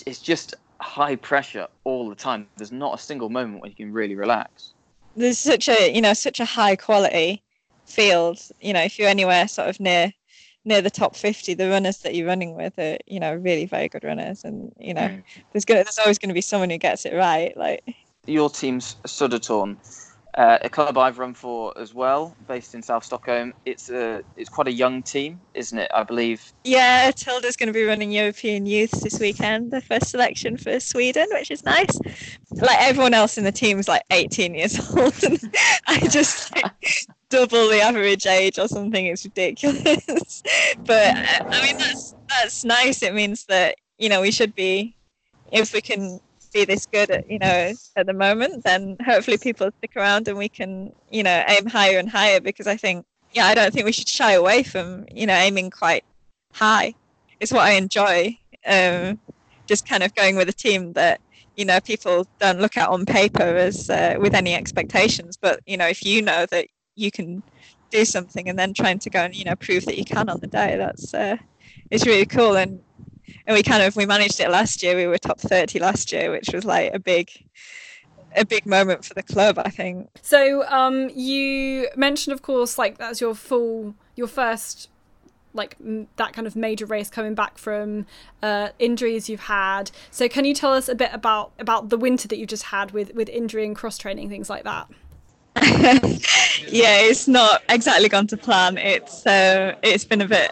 it's 0.07 0.21
just 0.21 0.55
high 0.81 1.17
pressure 1.17 1.67
all 1.85 2.09
the 2.09 2.15
time. 2.15 2.47
There's 2.57 2.73
not 2.73 2.99
a 2.99 3.03
single 3.03 3.31
moment 3.31 3.63
where 3.63 3.71
you 3.71 3.77
can 3.77 3.93
really 3.93 4.15
relax 4.15 4.75
there's 5.17 5.39
such 5.39 5.69
a 5.69 5.93
you 5.93 6.01
know 6.01 6.13
such 6.15 6.41
a 6.41 6.45
high 6.45 6.77
quality 6.77 7.43
field. 7.87 8.41
You 8.61 8.73
know, 8.73 8.83
if 8.83 8.99
you're 8.99 9.09
anywhere 9.09 9.47
sort 9.49 9.69
of 9.69 9.81
near 9.81 10.13
near 10.65 10.81
the 10.81 10.91
top 10.91 11.15
50 11.15 11.55
the 11.55 11.69
runners 11.69 11.99
that 11.99 12.15
you're 12.15 12.27
running 12.27 12.55
with 12.55 12.79
are 12.79 12.97
you 13.07 13.21
know 13.21 13.35
really 13.35 13.67
very 13.67 13.89
good 13.89 14.05
runners 14.05 14.45
and 14.45 14.73
you 14.79 14.95
know 14.95 15.09
mm. 15.09 15.23
there's 15.53 15.65
gonna 15.65 15.85
there's 15.85 15.99
always 15.99 16.19
going 16.19 16.29
to 16.29 16.35
be 16.35 16.41
someone 16.41 16.71
who 16.71 16.79
gets 16.79 17.05
it 17.05 17.15
right 17.15 17.57
like 17.57 17.83
your 18.27 18.49
team's 18.49 18.97
Södertorn 19.05 19.77
uh, 20.37 20.59
a 20.63 20.69
club 20.69 20.99
I've 20.99 21.19
run 21.19 21.33
for 21.33 21.73
as 21.79 21.95
well, 21.95 22.37
based 22.49 22.75
in 22.75 22.83
South 22.83 23.05
Stockholm. 23.05 23.55
It's 23.67 23.89
a 23.89 24.23
it's 24.37 24.51
quite 24.51 24.67
a 24.67 24.73
young 24.73 25.03
team, 25.03 25.41
isn't 25.55 25.79
it? 25.79 25.91
I 25.95 26.03
believe. 26.03 26.53
Yeah, 26.65 27.13
Tilda's 27.13 27.57
going 27.57 27.69
to 27.69 27.73
be 27.73 27.85
running 27.85 28.11
European 28.11 28.67
Youths 28.67 29.01
this 29.01 29.21
weekend, 29.21 29.71
the 29.71 29.81
first 29.81 30.11
selection 30.11 30.57
for 30.57 30.81
Sweden, 30.81 31.27
which 31.33 31.51
is 31.51 31.65
nice. 31.65 31.99
Like 32.51 32.81
everyone 32.81 33.15
else 33.15 33.39
in 33.39 33.45
the 33.45 33.53
team 33.53 33.79
is 33.79 33.87
like 33.87 34.03
18 34.11 34.55
years 34.55 34.79
old, 34.97 35.23
and 35.23 35.57
I 35.87 36.01
just 36.09 36.55
like, 36.57 37.07
double 37.35 37.69
the 37.69 37.81
average 37.81 38.27
age 38.27 38.59
or 38.59 38.69
something. 38.69 39.07
It's 39.07 39.25
ridiculous. 39.25 40.43
but 40.85 41.17
I 41.17 41.63
mean, 41.63 41.77
that's 41.79 42.15
that's 42.29 42.65
nice. 42.65 43.03
It 43.03 43.15
means 43.15 43.45
that 43.47 43.77
you 43.99 44.09
know 44.09 44.21
we 44.21 44.31
should 44.31 44.55
be 44.55 44.95
if 45.51 45.73
we 45.73 45.81
can 45.81 46.21
be 46.53 46.65
this 46.65 46.87
good 46.87 47.11
at 47.11 47.29
you 47.29 47.41
know 47.41 47.73
at 47.97 48.07
the 48.07 48.13
moment, 48.13 48.65
then 48.65 48.97
hopefully 49.05 49.37
people 49.37 49.71
stick 49.79 49.97
around 49.97 50.29
and 50.29 50.39
we 50.39 50.49
can 50.49 50.93
you 51.11 51.23
know 51.23 51.43
aim 51.49 51.67
higher 51.67 51.99
and 51.99 52.09
higher 52.09 52.41
because 52.41 52.67
I 52.67 52.77
think 52.77 53.05
yeah 53.33 53.47
I 53.47 53.55
don't 53.55 53.73
think 53.75 53.85
we 53.85 53.93
should 53.93 54.09
shy 54.09 54.33
away 54.33 54.63
from 54.63 55.07
you 55.13 55.27
know 55.27 55.35
aiming 55.35 55.71
quite 55.71 56.05
high. 56.53 56.95
It's 57.41 57.53
what 57.53 57.63
I 57.63 57.73
enjoy. 57.73 58.39
Um, 58.67 59.19
just 59.67 59.89
kind 59.89 60.03
of 60.03 60.15
going 60.15 60.37
with 60.37 60.49
a 60.49 60.53
team 60.53 60.93
that 60.93 61.21
you 61.57 61.65
know 61.65 61.81
people 61.81 62.27
don't 62.39 62.61
look 62.61 62.77
at 62.77 62.89
on 62.89 63.05
paper 63.05 63.43
as 63.43 63.91
uh, 63.91 64.17
with 64.21 64.35
any 64.35 64.55
expectations, 64.55 65.37
but 65.37 65.61
you 65.67 65.77
know 65.77 65.89
if 65.89 66.05
you 66.05 66.23
know 66.23 66.47
that 66.47 66.67
you 66.95 67.11
can 67.11 67.43
do 67.91 68.05
something 68.05 68.49
and 68.49 68.59
then 68.59 68.75
trying 68.75 68.99
to 68.99 69.11
go 69.11 69.21
and 69.21 69.35
you 69.35 69.45
know 69.45 69.57
prove 69.57 69.85
that 69.87 69.99
you 69.99 70.05
can 70.05 70.29
on 70.29 70.41
the 70.41 70.47
day, 70.47 70.77
that's 70.77 71.15
uh, 71.15 71.37
it's 71.91 72.07
really 72.07 72.27
cool 72.27 72.57
and 72.57 72.81
and 73.47 73.55
we 73.55 73.63
kind 73.63 73.83
of 73.83 73.97
we 73.97 74.07
managed 74.07 74.41
it 74.41 74.51
last 74.51 74.83
year. 74.83 74.97
We 74.97 75.07
were 75.07 75.19
top 75.19 75.41
thirty 75.41 75.79
last 75.79 76.13
year, 76.13 76.31
which 76.31 76.51
was 76.53 76.65
like 76.65 76.93
a 76.95 76.99
big 76.99 77.31
a 78.37 78.45
big 78.45 78.67
moment 78.67 79.05
for 79.05 79.15
the 79.15 79.23
club, 79.23 79.59
I 79.59 79.71
think. 79.71 80.09
So, 80.23 80.67
um, 80.69 81.11
you 81.11 81.89
mentioned, 81.97 82.35
of 82.35 82.43
course, 82.43 82.79
like 82.79 82.99
that's 82.99 83.21
your 83.21 83.35
full, 83.35 83.95
your 84.17 84.27
first, 84.27 84.89
like 85.53 85.77
m- 85.81 86.09
that 86.17 86.33
kind 86.33 86.47
of 86.47 86.57
major 86.57 86.87
race 86.87 87.11
coming 87.11 87.35
back 87.35 87.59
from 87.59 88.07
uh, 88.43 88.71
injuries 88.79 89.29
you've 89.29 89.41
had. 89.41 89.91
So, 90.11 90.29
can 90.29 90.45
you 90.45 90.55
tell 90.55 90.73
us 90.73 90.89
a 90.89 90.95
bit 90.95 91.11
about 91.13 91.53
about 91.59 91.91
the 91.91 91.99
winter 91.99 92.29
that 92.29 92.39
you've 92.39 92.49
just 92.49 92.65
had 92.65 92.91
with 92.91 93.15
with 93.15 93.29
injury 93.29 93.65
and 93.65 93.77
cross 93.77 93.99
training, 93.99 94.29
things 94.29 94.51
like 94.51 94.65
that? 94.65 94.89
yeah, 96.67 96.99
it's 97.03 97.29
not 97.29 97.63
exactly 97.69 98.09
gone 98.09 98.27
to 98.27 98.37
plan. 98.37 98.77
It's 98.77 99.25
uh, 99.27 99.77
it's 99.83 100.05
been 100.05 100.21
a 100.21 100.27
bit, 100.27 100.51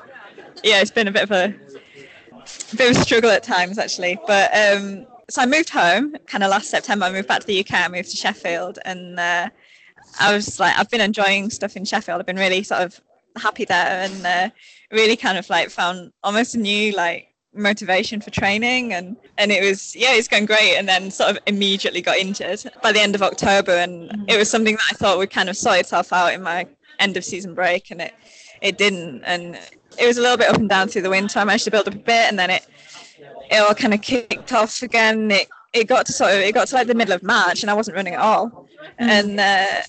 yeah, 0.63 0.81
it's 0.81 0.93
been 0.93 1.09
a 1.09 1.13
bit 1.13 1.25
of 1.25 1.33
a 1.33 1.55
a 2.73 2.77
bit 2.77 2.91
of 2.91 2.97
a 2.97 3.01
struggle 3.01 3.31
at 3.31 3.43
times 3.43 3.79
actually. 3.79 4.19
But 4.27 4.51
um, 4.57 5.07
so 5.29 5.43
I 5.43 5.47
moved 5.47 5.71
home 5.71 6.17
kind 6.27 6.45
of 6.45 6.51
last 6.51 6.71
September. 6.71 7.07
I 7.07 7.13
moved 7.13 7.27
back 7.27 7.41
to 7.41 7.47
the 7.47 7.61
UK. 7.61 7.73
I 7.73 7.89
moved 7.89 8.11
to 8.11 8.17
Sheffield, 8.17 8.79
and 8.85 9.19
uh, 9.19 9.49
I 10.21 10.35
was 10.35 10.61
like, 10.61 10.79
I've 10.79 10.91
been 10.91 11.01
enjoying 11.01 11.51
stuff 11.51 11.77
in 11.77 11.85
Sheffield. 11.85 12.21
I've 12.21 12.27
been 12.27 12.37
really 12.37 12.63
sort 12.63 12.83
of 12.83 13.01
happy 13.37 13.65
there, 13.65 14.05
and 14.05 14.25
uh, 14.27 14.51
really 14.93 15.17
kind 15.17 15.37
of 15.37 15.51
like 15.51 15.71
found 15.71 16.13
almost 16.23 16.55
a 16.55 16.59
new 16.59 16.93
like 16.93 17.32
motivation 17.55 18.21
for 18.21 18.31
training 18.31 18.95
and 18.95 19.15
and 19.37 19.53
it 19.53 19.63
was 19.63 19.95
yeah 19.95 20.15
it's 20.15 20.27
going 20.27 20.47
great 20.47 20.75
and 20.77 20.89
then 20.89 21.11
sort 21.11 21.31
of 21.31 21.39
immediately 21.47 22.01
got 22.01 22.17
injured 22.17 22.63
by 22.83 22.91
the 22.91 22.99
end 22.99 23.15
of 23.15 23.23
october 23.23 23.73
and 23.73 24.09
mm-hmm. 24.09 24.25
it 24.27 24.39
was 24.39 24.49
something 24.49 24.75
that 24.75 24.85
i 24.91 24.95
thought 24.95 25.19
would 25.19 25.31
kind 25.31 25.51
of 25.51 25.57
sort 25.57 25.79
itself 25.79 26.15
out 26.15 26.33
in 26.33 26.43
my 26.43 26.67
end 26.99 27.15
of 27.15 27.23
season 27.23 27.53
break 27.53 27.91
and 27.91 28.01
it 28.01 28.15
it 28.63 28.79
didn't 28.79 29.23
and 29.25 29.59
it 29.99 30.07
was 30.07 30.19
a 30.19 30.21
little 30.21 30.37
bit 30.37 30.49
up 30.49 30.57
and 30.57 30.69
down 30.69 30.89
through 30.89 31.03
the 31.03 31.11
winter. 31.11 31.39
I 31.39 31.45
managed 31.45 31.65
to 31.65 31.71
build 31.71 31.89
up 31.89 31.95
a 31.95 31.99
bit, 31.99 32.29
and 32.29 32.39
then 32.39 32.51
it 32.51 32.67
it 33.51 33.57
all 33.57 33.75
kind 33.75 33.95
of 33.95 34.03
kicked 34.03 34.53
off 34.53 34.83
again. 34.83 35.31
It 35.31 35.49
it 35.73 35.85
got 35.89 36.07
to 36.07 36.13
sort 36.13 36.33
of 36.33 36.39
it 36.39 36.55
got 36.55 36.69
to 36.69 36.75
like 36.75 36.87
the 36.87 36.95
middle 36.95 37.15
of 37.15 37.23
March, 37.23 37.63
and 37.63 37.71
I 37.71 37.75
wasn't 37.75 37.97
running 37.97 38.15
at 38.15 38.21
all, 38.21 38.69
mm. 38.81 38.91
and. 38.99 39.41
Uh, 39.41 39.83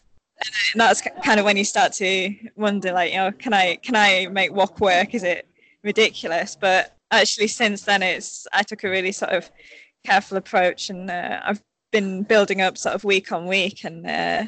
and 0.73 0.81
that's 0.81 1.01
kind 1.23 1.39
of 1.39 1.45
when 1.45 1.55
you 1.55 1.63
start 1.63 1.93
to 1.93 2.35
wonder, 2.57 2.91
like, 2.91 3.11
you 3.11 3.17
know, 3.17 3.31
can 3.31 3.53
I 3.53 3.77
can 3.77 3.95
I 3.95 4.27
make 4.29 4.51
WOC 4.51 4.77
work? 4.81 5.15
Is 5.15 5.23
it 5.23 5.47
ridiculous? 5.83 6.57
But 6.59 6.97
actually, 7.21 7.47
since 7.47 7.83
then, 7.83 8.03
it's 8.03 8.47
I 8.53 8.63
took 8.63 8.83
a 8.83 8.89
really 8.89 9.11
sort 9.11 9.31
of 9.31 9.49
careful 10.05 10.37
approach, 10.37 10.89
and 10.89 11.09
uh, 11.09 11.39
I've 11.43 11.61
been 11.91 12.23
building 12.23 12.61
up 12.61 12.77
sort 12.77 12.95
of 12.95 13.03
week 13.03 13.31
on 13.31 13.47
week, 13.47 13.83
and 13.83 14.05
uh, 14.05 14.45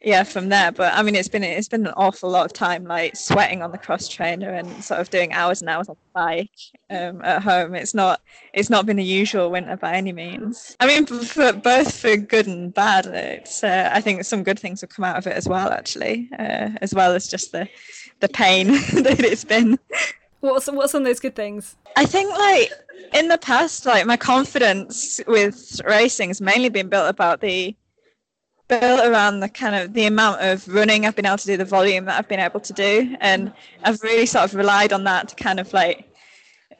yeah 0.00 0.22
from 0.22 0.48
there. 0.48 0.70
But 0.72 0.94
i 0.94 1.02
mean 1.02 1.14
it's 1.14 1.28
been 1.28 1.42
it's 1.42 1.68
been 1.68 1.86
an 1.86 1.94
awful 1.96 2.30
lot 2.30 2.46
of 2.46 2.52
time 2.52 2.84
like 2.84 3.16
sweating 3.16 3.62
on 3.62 3.72
the 3.72 3.78
cross 3.78 4.08
trainer 4.08 4.50
and 4.50 4.82
sort 4.82 5.00
of 5.00 5.10
doing 5.10 5.32
hours 5.32 5.60
and 5.60 5.68
hours 5.68 5.88
on 5.88 5.96
the 5.96 6.20
bike 6.20 6.50
um, 6.90 7.22
at 7.24 7.42
home. 7.42 7.74
It's 7.74 7.94
not 7.94 8.20
it's 8.52 8.70
not 8.70 8.86
been 8.86 8.98
a 8.98 9.02
usual 9.02 9.50
winter 9.50 9.76
by 9.76 9.94
any 9.94 10.12
means. 10.12 10.76
I 10.80 10.86
mean 10.86 11.06
for, 11.06 11.52
both 11.52 12.00
for 12.00 12.16
good 12.16 12.46
and 12.46 12.72
bad 12.72 13.06
it's 13.06 13.64
uh, 13.64 13.90
i 13.92 14.00
think 14.00 14.24
some 14.24 14.42
good 14.42 14.58
things 14.58 14.80
have 14.80 14.90
come 14.90 15.04
out 15.04 15.16
of 15.18 15.26
it 15.26 15.36
as 15.36 15.48
well 15.48 15.70
actually 15.70 16.28
uh, 16.38 16.70
as 16.80 16.94
well 16.94 17.14
as 17.14 17.28
just 17.28 17.52
the 17.52 17.68
the 18.20 18.28
pain 18.28 18.66
that 19.02 19.20
it's 19.20 19.44
been 19.44 19.78
what's 20.40 20.70
what's 20.70 20.94
of 20.94 21.04
those 21.04 21.20
good 21.20 21.34
things 21.34 21.76
i 21.96 22.04
think 22.04 22.30
like 22.30 22.70
in 23.14 23.28
the 23.28 23.38
past 23.38 23.86
like 23.86 24.06
my 24.06 24.16
confidence 24.16 25.20
with 25.26 25.80
racing 25.84 26.28
has 26.28 26.40
mainly 26.40 26.68
been 26.68 26.88
built 26.88 27.08
about 27.08 27.40
the 27.40 27.74
built 28.68 29.00
around 29.06 29.40
the 29.40 29.48
kind 29.48 29.74
of 29.74 29.94
the 29.94 30.04
amount 30.04 30.40
of 30.42 30.68
running 30.68 31.06
I've 31.06 31.16
been 31.16 31.26
able 31.26 31.38
to 31.38 31.46
do, 31.46 31.56
the 31.56 31.64
volume 31.64 32.04
that 32.04 32.18
I've 32.18 32.28
been 32.28 32.38
able 32.38 32.60
to 32.60 32.72
do, 32.74 33.16
and 33.20 33.52
I've 33.82 34.02
really 34.02 34.26
sort 34.26 34.44
of 34.44 34.54
relied 34.54 34.92
on 34.92 35.04
that 35.04 35.28
to 35.28 35.34
kind 35.36 35.58
of 35.58 35.72
like 35.72 36.08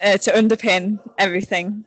uh, 0.02 0.18
to 0.18 0.32
underpin 0.32 1.00
everything 1.16 1.84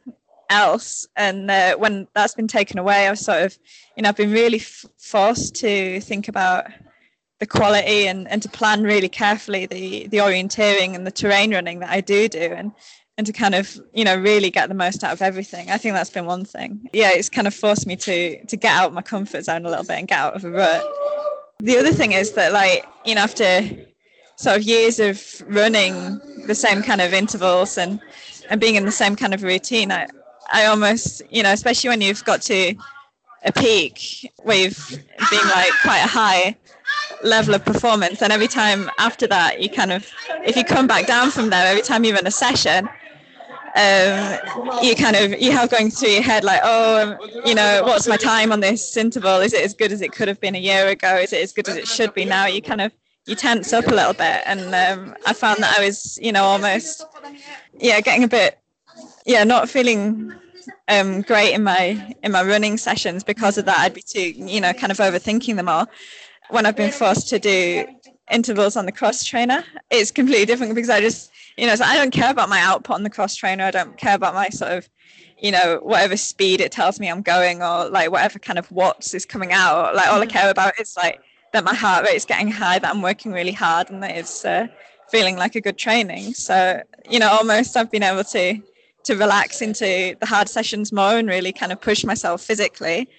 else. 0.50 1.08
And 1.16 1.50
uh, 1.50 1.78
when 1.78 2.08
that's 2.14 2.34
been 2.34 2.48
taken 2.48 2.80
away, 2.80 3.08
I've 3.08 3.20
sort 3.20 3.44
of, 3.44 3.58
you 3.96 4.04
know, 4.04 4.10
I've 4.10 4.18
been 4.18 4.32
really 4.32 4.60
f- 4.60 4.86
forced 4.98 5.56
to 5.56 6.02
think 6.02 6.28
about 6.28 6.66
the 7.42 7.48
quality 7.48 8.08
and, 8.08 8.28
and 8.30 8.42
to 8.44 8.48
plan 8.48 8.84
really 8.84 9.10
carefully 9.10 9.66
the 9.66 10.08
the 10.08 10.18
orienteering 10.18 10.94
and 10.96 11.06
the 11.08 11.12
terrain 11.12 11.52
running 11.52 11.80
that 11.80 11.90
I 11.90 12.00
do 12.00 12.30
do, 12.30 12.40
and 12.40 12.72
and 13.18 13.26
to 13.26 13.34
kind 13.34 13.56
of 13.56 13.78
you 13.94 14.06
know 14.06 14.16
really 14.16 14.52
get 14.52 14.70
the 14.70 14.76
most 14.76 15.04
out 15.04 15.12
of 15.12 15.24
everything. 15.24 15.72
I 15.72 15.78
think 15.78 15.96
that's 15.96 16.12
been 16.12 16.28
one 16.28 16.46
thing. 16.46 16.88
Yeah 16.94 17.10
it's 17.14 17.30
kind 17.30 17.48
of 17.48 17.56
forced 17.56 17.88
me 17.88 17.96
to 17.98 18.46
to 18.46 18.56
get 18.56 18.72
out 18.72 18.94
my 18.94 19.02
comfort 19.02 19.44
zone 19.44 19.66
a 19.66 19.70
little 19.70 19.84
bit 19.84 19.98
and 19.98 20.08
get 20.08 20.20
out 20.20 20.36
of 20.36 20.46
a 20.46 20.52
rut. 20.52 20.84
The 21.60 21.78
other 21.78 21.92
thing 21.92 22.12
is 22.12 22.34
that 22.34 22.54
like 22.54 22.86
you 23.06 23.16
know 23.16 23.22
after 23.22 23.68
sort 24.36 24.58
of 24.58 24.64
years 24.64 25.00
of 25.00 25.44
running 25.48 26.22
the 26.46 26.56
same 26.56 26.84
kind 26.84 27.02
of 27.02 27.12
intervals 27.12 27.76
and 27.76 28.00
and 28.52 28.62
being 28.62 28.76
in 28.76 28.86
the 28.86 28.92
same 28.92 29.16
kind 29.16 29.34
of 29.36 29.44
routine 29.44 29.92
i 29.92 30.08
i 30.52 30.66
almost 30.66 31.22
you 31.30 31.44
know 31.44 31.52
especially 31.52 31.90
when 31.90 32.02
you've 32.02 32.24
got 32.26 32.42
to 32.42 32.74
a 33.44 33.52
peak 33.52 34.32
where 34.44 34.58
you've 34.58 34.90
been 35.30 35.48
like 35.50 35.72
quite 35.84 36.02
high 36.02 36.56
level 37.24 37.54
of 37.54 37.64
performance 37.64 38.22
and 38.22 38.32
every 38.34 38.48
time 38.48 38.90
after 38.98 39.28
that 39.28 39.62
you 39.62 39.70
kind 39.70 39.92
of 39.92 40.06
if 40.46 40.56
you 40.56 40.64
come 40.64 40.88
back 40.88 41.06
down 41.06 41.30
from 41.32 41.50
there 41.50 41.66
every 41.68 41.82
time 41.82 42.04
you 42.04 42.14
run 42.14 42.26
a 42.26 42.32
session 42.32 42.90
um, 43.76 44.38
you 44.82 44.96
kind 44.96 45.16
of 45.16 45.40
you 45.42 45.52
have 45.52 45.70
going 45.70 45.92
through 45.92 46.10
your 46.10 46.22
head 46.22 46.44
like, 46.44 46.60
oh, 46.64 47.18
um, 47.22 47.32
you 47.46 47.56
know, 47.56 47.82
what's 47.86 48.08
my 48.08 48.18
time 48.18 48.52
on 48.52 48.60
this 48.60 48.98
interval? 48.98 49.40
Is 49.40 49.54
it 49.54 49.64
as 49.64 49.74
good 49.74 49.92
as 49.92 50.02
it 50.02 50.12
could 50.12 50.28
have 50.28 50.42
been 50.42 50.56
a 50.56 50.60
year 50.60 50.90
ago? 50.90 51.16
Is 51.16 51.32
it 51.32 51.42
as 51.42 51.54
good 51.54 51.70
as 51.70 51.78
it 51.78 51.88
should 51.88 52.14
be 52.14 52.26
now? 52.26 52.48
You 52.48 52.62
kind 52.62 52.82
of 52.82 52.92
you 53.28 53.36
tense 53.36 53.72
up 53.72 53.88
a 53.88 53.92
little 53.92 54.14
bit, 54.14 54.42
and 54.46 54.76
um, 54.76 55.16
I 55.26 55.34
found 55.34 55.64
that 55.64 55.78
I 55.78 55.86
was, 55.86 56.20
you 56.22 56.32
know, 56.32 56.44
almost, 56.44 57.06
yeah, 57.80 58.02
getting 58.02 58.24
a 58.24 58.28
bit, 58.28 58.60
yeah, 59.26 59.44
not 59.44 59.70
feeling 59.70 60.34
um, 60.90 61.22
great 61.22 61.54
in 61.54 61.64
my 61.64 62.14
in 62.24 62.32
my 62.32 62.44
running 62.44 62.78
sessions 62.78 63.24
because 63.24 63.58
of 63.58 63.66
that. 63.66 63.80
I'd 63.80 63.94
be 63.94 64.02
too, 64.02 64.32
you 64.32 64.60
know, 64.60 64.74
kind 64.74 64.92
of 64.92 64.98
overthinking 64.98 65.56
them 65.56 65.70
all. 65.70 65.88
When 66.52 66.66
I've 66.66 66.76
been 66.76 66.92
forced 66.92 67.28
to 67.30 67.40
do 67.40 67.86
intervals 68.30 68.76
on 68.76 68.86
the 68.86 68.92
cross 68.92 69.24
trainer, 69.24 69.64
it's 69.90 70.12
completely 70.12 70.46
different 70.46 70.76
because 70.76 70.90
I 70.90 71.02
just 71.02 71.32
you 71.58 71.68
know, 71.68 71.76
so 71.76 71.84
I 71.84 71.96
don't 71.96 72.12
care 72.12 72.32
about 72.32 72.50
my 72.50 72.62
output 72.62 72.96
on 72.96 73.04
the 73.04 73.10
cross 73.10 73.36
trainer. 73.36 73.64
I 73.64 73.72
don't 73.72 73.98
care 73.98 74.16
about 74.16 74.34
my 74.34 74.50
sort 74.50 74.72
of, 74.72 74.90
you 75.40 75.52
know, 75.52 75.80
whatever 75.84 76.18
speed 76.18 76.62
it 76.62 76.72
tells 76.72 77.00
me 77.00 77.10
I'm 77.10 77.22
going 77.22 77.62
or 77.62 77.90
like 77.90 78.12
whatever 78.12 78.40
kind 78.40 78.58
of 78.58 78.72
watts 78.72 79.14
is 79.14 79.26
coming 79.26 79.52
out. 79.52 79.96
Like 79.96 80.08
all 80.08 80.22
I 80.22 80.26
care 80.26 80.50
about 80.50 80.80
is 80.80 80.96
like 80.96 81.20
that 81.54 81.64
my 81.64 81.74
heart 81.74 82.06
rate 82.06 82.16
is 82.16 82.26
getting 82.26 82.50
high, 82.50 82.80
that 82.80 82.90
I'm 82.90 83.02
working 83.02 83.32
really 83.32 83.52
hard, 83.52 83.90
and 83.90 84.02
that 84.04 84.12
it's 84.12 84.46
uh, 84.46 84.68
feeling 85.10 85.36
like 85.36 85.56
a 85.56 85.62
good 85.62 85.78
training. 85.78 86.34
So 86.34 86.82
you 87.10 87.20
know, 87.20 87.30
almost 87.30 87.76
I've 87.76 87.92
been 87.92 88.04
able 88.04 88.24
to 88.24 88.62
to 89.04 89.16
relax 89.16 89.62
into 89.62 90.16
the 90.20 90.26
hard 90.26 90.48
sessions 90.48 90.92
more 90.92 91.18
and 91.18 91.28
really 91.28 91.52
kind 91.52 91.72
of 91.72 91.82
push 91.82 92.06
myself 92.06 92.42
physically 92.42 93.10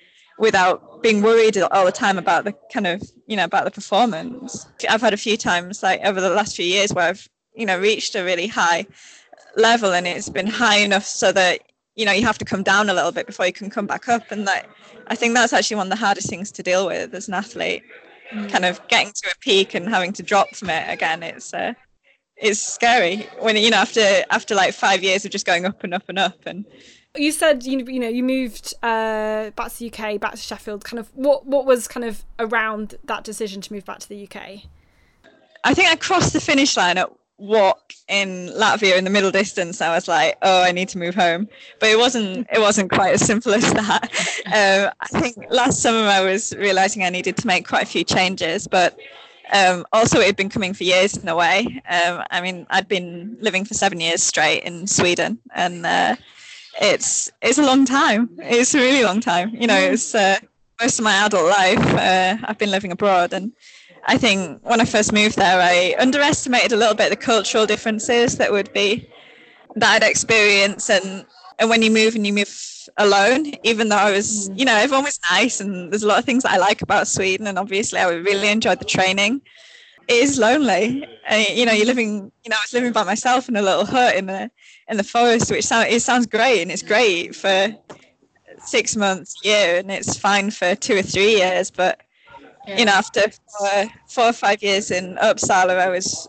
without 0.42 1.02
being 1.02 1.22
worried 1.22 1.56
all 1.56 1.86
the 1.86 1.92
time 1.92 2.18
about 2.18 2.44
the 2.44 2.52
kind 2.72 2.86
of 2.86 3.00
you 3.28 3.36
know 3.36 3.44
about 3.44 3.64
the 3.64 3.70
performance. 3.70 4.66
I've 4.90 5.00
had 5.00 5.14
a 5.14 5.24
few 5.26 5.36
times 5.36 5.82
like 5.82 6.00
over 6.04 6.20
the 6.20 6.30
last 6.30 6.56
few 6.56 6.66
years 6.66 6.92
where 6.92 7.08
i've 7.08 7.28
you 7.54 7.64
know 7.64 7.78
reached 7.78 8.14
a 8.16 8.24
really 8.24 8.48
high 8.48 8.86
level 9.56 9.92
and 9.92 10.06
it's 10.06 10.28
been 10.28 10.48
high 10.48 10.78
enough 10.78 11.04
so 11.04 11.30
that 11.32 11.60
you 11.94 12.04
know 12.04 12.12
you 12.12 12.26
have 12.26 12.38
to 12.38 12.44
come 12.44 12.64
down 12.64 12.90
a 12.90 12.94
little 12.94 13.12
bit 13.12 13.26
before 13.26 13.46
you 13.46 13.52
can 13.52 13.70
come 13.70 13.86
back 13.86 14.08
up. 14.08 14.30
And 14.32 14.46
that 14.48 14.68
i 15.06 15.14
think 15.14 15.34
that's 15.34 15.52
actually 15.52 15.76
one 15.76 15.86
of 15.86 15.90
the 15.96 16.04
hardest 16.04 16.28
things 16.28 16.50
to 16.52 16.62
deal 16.62 16.86
with 16.86 17.14
as 17.14 17.28
an 17.28 17.34
athlete 17.34 17.84
mm. 18.32 18.50
kind 18.50 18.64
of 18.64 18.86
getting 18.88 19.12
to 19.12 19.30
a 19.30 19.38
peak 19.38 19.74
and 19.74 19.88
having 19.88 20.12
to 20.14 20.22
drop 20.22 20.54
from 20.56 20.70
it 20.70 20.92
again. 20.92 21.22
It's 21.22 21.54
uh, 21.54 21.74
it's 22.36 22.60
scary 22.60 23.28
when 23.38 23.56
you 23.56 23.70
know 23.70 23.76
after 23.76 24.24
after 24.30 24.54
like 24.54 24.74
five 24.74 25.02
years 25.02 25.24
of 25.24 25.30
just 25.30 25.46
going 25.46 25.64
up 25.66 25.84
and 25.84 25.94
up 25.94 26.08
and 26.08 26.18
up 26.18 26.46
and 26.46 26.66
you 27.16 27.32
said 27.32 27.64
you 27.64 27.84
you 27.86 28.00
know 28.00 28.08
you 28.08 28.22
moved 28.22 28.74
uh, 28.82 29.50
back 29.50 29.72
to 29.72 29.78
the 29.78 29.92
UK, 29.92 30.20
back 30.20 30.32
to 30.32 30.38
Sheffield. 30.38 30.84
Kind 30.84 30.98
of 30.98 31.10
what 31.14 31.46
what 31.46 31.66
was 31.66 31.88
kind 31.88 32.04
of 32.04 32.24
around 32.38 32.96
that 33.04 33.24
decision 33.24 33.60
to 33.62 33.72
move 33.72 33.84
back 33.84 33.98
to 34.00 34.08
the 34.08 34.24
UK? 34.24 34.62
I 35.64 35.74
think 35.74 35.88
I 35.88 35.96
crossed 35.96 36.32
the 36.32 36.40
finish 36.40 36.76
line 36.76 36.98
at 36.98 37.08
WOC 37.42 37.74
in 38.08 38.48
Latvia 38.50 38.96
in 38.96 39.04
the 39.04 39.10
middle 39.10 39.30
distance, 39.30 39.80
I 39.80 39.94
was 39.94 40.06
like, 40.06 40.36
oh, 40.42 40.62
I 40.62 40.72
need 40.72 40.88
to 40.90 40.98
move 40.98 41.14
home. 41.14 41.48
But 41.80 41.88
it 41.90 41.98
wasn't 41.98 42.46
it 42.52 42.60
wasn't 42.60 42.90
quite 42.90 43.14
as 43.14 43.24
simple 43.24 43.52
as 43.54 43.72
that. 43.72 44.10
Um, 44.44 44.90
I 45.00 45.06
think 45.20 45.36
last 45.50 45.80
summer 45.80 46.06
I 46.06 46.20
was 46.20 46.54
realizing 46.58 47.04
I 47.04 47.08
needed 47.08 47.38
to 47.38 47.46
make 47.46 47.66
quite 47.66 47.84
a 47.84 47.86
few 47.86 48.04
changes, 48.04 48.66
but 48.66 48.98
um, 49.50 49.86
also 49.94 50.18
it 50.18 50.26
had 50.26 50.36
been 50.36 50.50
coming 50.50 50.74
for 50.74 50.84
years 50.84 51.16
in 51.16 51.26
a 51.26 51.34
way. 51.34 51.80
Um, 51.88 52.22
I 52.30 52.42
mean, 52.42 52.66
I'd 52.68 52.86
been 52.86 53.38
living 53.40 53.64
for 53.64 53.72
seven 53.72 53.98
years 53.98 54.22
straight 54.22 54.64
in 54.64 54.86
Sweden, 54.86 55.38
and 55.54 55.86
uh, 55.86 56.16
it's 56.80 57.30
it's 57.42 57.58
a 57.58 57.66
long 57.66 57.84
time. 57.84 58.30
It's 58.38 58.74
a 58.74 58.78
really 58.78 59.04
long 59.04 59.20
time. 59.20 59.50
You 59.54 59.66
know, 59.66 59.78
it's 59.78 60.14
uh, 60.14 60.38
most 60.80 60.98
of 60.98 61.04
my 61.04 61.14
adult 61.26 61.48
life. 61.48 61.94
Uh, 61.94 62.36
I've 62.44 62.58
been 62.58 62.70
living 62.70 62.92
abroad, 62.92 63.32
and 63.32 63.52
I 64.06 64.18
think 64.18 64.60
when 64.64 64.80
I 64.80 64.84
first 64.84 65.12
moved 65.12 65.36
there, 65.36 65.60
I 65.60 65.94
underestimated 65.98 66.72
a 66.72 66.76
little 66.76 66.94
bit 66.94 67.10
the 67.10 67.16
cultural 67.16 67.66
differences 67.66 68.36
that 68.38 68.50
would 68.50 68.72
be 68.72 69.08
that 69.76 70.02
I'd 70.02 70.08
experience. 70.08 70.90
And, 70.90 71.24
and 71.58 71.70
when 71.70 71.82
you 71.82 71.90
move 71.90 72.16
and 72.16 72.26
you 72.26 72.32
move 72.32 72.52
alone, 72.96 73.52
even 73.62 73.88
though 73.88 73.96
I 73.96 74.10
was, 74.10 74.48
mm. 74.48 74.58
you 74.58 74.64
know, 74.64 74.74
everyone 74.74 75.04
was 75.04 75.20
nice 75.30 75.60
and 75.60 75.92
there's 75.92 76.02
a 76.02 76.08
lot 76.08 76.18
of 76.18 76.24
things 76.24 76.42
that 76.42 76.52
I 76.52 76.58
like 76.58 76.82
about 76.82 77.06
Sweden. 77.06 77.46
And 77.46 77.58
obviously, 77.58 78.00
I 78.00 78.08
really 78.08 78.48
enjoyed 78.48 78.80
the 78.80 78.84
training. 78.84 79.40
It 80.08 80.14
is 80.14 80.38
lonely. 80.38 81.06
And, 81.26 81.48
you 81.56 81.64
know, 81.64 81.72
you're 81.72 81.86
living, 81.86 82.32
you 82.44 82.50
know, 82.50 82.56
I 82.56 82.64
was 82.64 82.72
living 82.72 82.92
by 82.92 83.04
myself 83.04 83.48
in 83.48 83.56
a 83.56 83.62
little 83.62 83.86
hut 83.86 84.16
in 84.16 84.26
the, 84.26 84.50
in 84.88 84.96
the 84.96 85.04
forest, 85.04 85.50
which 85.50 85.64
sound, 85.64 85.88
it 85.88 86.02
sounds 86.02 86.26
great. 86.26 86.62
And 86.62 86.70
it's 86.70 86.82
great 86.82 87.34
for 87.34 87.74
six 88.58 88.96
months, 88.96 89.36
a 89.44 89.48
year, 89.48 89.76
and 89.76 89.90
it's 89.90 90.16
fine 90.16 90.50
for 90.50 90.74
two 90.74 90.96
or 90.96 91.02
three 91.02 91.36
years. 91.36 91.70
But 91.70 92.00
yeah. 92.66 92.78
you 92.78 92.84
know, 92.84 92.92
after 92.92 93.22
four, 93.58 93.84
four 94.08 94.24
or 94.26 94.32
five 94.32 94.62
years 94.62 94.90
in 94.90 95.16
Uppsala, 95.16 95.78
I 95.78 95.88
was, 95.88 96.28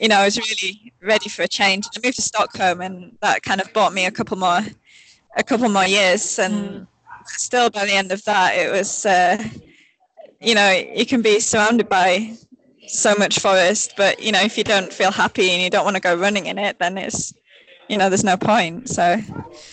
you 0.00 0.08
know, 0.08 0.16
I 0.16 0.24
was 0.24 0.38
really 0.38 0.92
ready 1.02 1.28
for 1.28 1.42
a 1.42 1.48
change. 1.48 1.86
I 1.96 2.00
moved 2.04 2.16
to 2.16 2.22
Stockholm, 2.22 2.80
and 2.80 3.16
that 3.22 3.42
kind 3.42 3.60
of 3.60 3.72
bought 3.72 3.92
me 3.92 4.06
a 4.06 4.10
couple 4.10 4.36
more, 4.36 4.60
a 5.36 5.42
couple 5.42 5.68
more 5.68 5.86
years. 5.86 6.38
And 6.38 6.54
mm. 6.54 6.86
still, 7.26 7.70
by 7.70 7.86
the 7.86 7.92
end 7.92 8.12
of 8.12 8.24
that, 8.24 8.56
it 8.56 8.70
was, 8.70 9.06
uh, 9.06 9.42
you 10.40 10.54
know, 10.54 10.70
you 10.70 11.06
can 11.06 11.22
be 11.22 11.40
surrounded 11.40 11.88
by 11.88 12.36
so 12.88 13.14
much 13.14 13.38
forest, 13.38 13.94
but 13.96 14.22
you 14.22 14.32
know, 14.32 14.40
if 14.40 14.58
you 14.58 14.64
don't 14.64 14.92
feel 14.92 15.10
happy 15.10 15.50
and 15.50 15.62
you 15.62 15.70
don't 15.70 15.84
want 15.84 15.96
to 15.96 16.02
go 16.02 16.14
running 16.14 16.46
in 16.46 16.58
it, 16.58 16.78
then 16.78 16.98
it's 16.98 17.34
you 17.88 17.96
know 17.96 18.08
there's 18.10 18.24
no 18.24 18.36
point 18.36 18.88
so. 18.88 19.20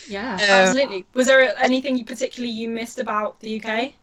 Yeah 0.07 0.35
um, 0.35 0.39
absolutely. 0.39 1.05
Was 1.13 1.27
there 1.27 1.53
anything 1.61 1.97
you 1.97 2.05
particularly 2.05 2.51
you 2.51 2.69
missed 2.69 2.99
about 2.99 3.39
the 3.41 3.61
uk 3.61 3.93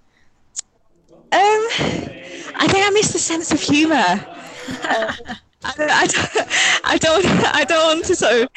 um, 1.33 1.41
I 1.41 2.67
think 2.69 2.87
I 2.87 2.91
missed 2.91 3.15
the 3.15 3.19
sense 3.19 3.53
of 3.53 3.61
humour. 3.61 4.27
I, 5.65 5.75
I, 5.79 6.07
don't, 6.07 6.85
I 6.85 6.99
don't, 6.99 7.27
I 7.55 7.65
don't 7.65 7.97
want 7.97 8.05
to 8.07 8.17
sort 8.17 8.33
of 8.33 8.49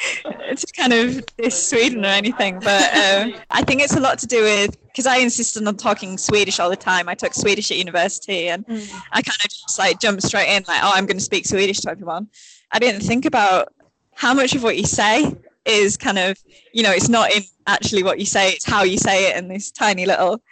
to 0.56 0.66
kind 0.72 0.92
of 0.92 1.24
diss 1.36 1.68
Sweden 1.68 2.04
or 2.04 2.08
anything, 2.08 2.58
but 2.60 2.96
um, 2.96 3.34
I 3.50 3.62
think 3.62 3.82
it's 3.82 3.96
a 3.96 4.00
lot 4.00 4.18
to 4.20 4.26
do 4.26 4.42
with 4.42 4.76
because 4.86 5.06
I 5.06 5.18
insisted 5.18 5.66
on 5.66 5.76
talking 5.76 6.16
Swedish 6.16 6.58
all 6.58 6.70
the 6.70 6.76
time. 6.76 7.08
I 7.08 7.14
took 7.14 7.34
Swedish 7.34 7.70
at 7.70 7.76
university, 7.76 8.48
and 8.48 8.66
mm. 8.66 9.02
I 9.12 9.22
kind 9.22 9.38
of 9.44 9.50
just 9.50 9.78
like 9.78 10.00
jumped 10.00 10.22
straight 10.22 10.48
in, 10.48 10.64
like, 10.66 10.80
oh, 10.82 10.92
I'm 10.94 11.06
going 11.06 11.18
to 11.18 11.24
speak 11.24 11.46
Swedish 11.46 11.80
to 11.80 11.90
everyone. 11.90 12.28
I 12.72 12.78
didn't 12.78 13.02
think 13.02 13.24
about 13.26 13.72
how 14.14 14.32
much 14.32 14.54
of 14.54 14.62
what 14.62 14.76
you 14.76 14.86
say 14.86 15.34
is 15.66 15.96
kind 15.96 16.18
of, 16.18 16.38
you 16.72 16.82
know, 16.82 16.92
it's 16.92 17.08
not 17.08 17.32
in 17.32 17.42
actually 17.66 18.02
what 18.02 18.18
you 18.18 18.26
say; 18.26 18.52
it's 18.52 18.64
how 18.64 18.82
you 18.82 18.98
say 18.98 19.30
it 19.30 19.36
and 19.36 19.50
this 19.50 19.70
tiny 19.70 20.06
little 20.06 20.42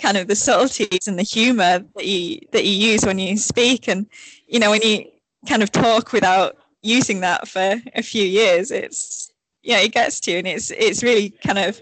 kind 0.00 0.16
of 0.16 0.28
the 0.28 0.34
subtleties 0.34 1.06
and 1.06 1.18
the 1.18 1.22
humor 1.22 1.80
that 1.94 2.06
you 2.06 2.40
that 2.52 2.64
you 2.64 2.72
use 2.72 3.04
when 3.04 3.18
you 3.18 3.36
speak 3.36 3.86
and 3.86 4.06
you 4.46 4.58
know 4.58 4.70
when 4.70 4.80
you 4.80 5.04
kind 5.48 5.62
of 5.62 5.72
talk 5.72 6.12
without 6.12 6.56
using 6.82 7.20
that 7.20 7.48
for 7.48 7.80
a 7.94 8.02
few 8.02 8.24
years 8.24 8.70
it's 8.70 9.32
yeah 9.62 9.78
it 9.78 9.92
gets 9.92 10.18
to 10.20 10.30
you 10.30 10.38
and 10.38 10.46
it's 10.46 10.70
it's 10.70 11.02
really 11.02 11.30
kind 11.44 11.58
of 11.58 11.80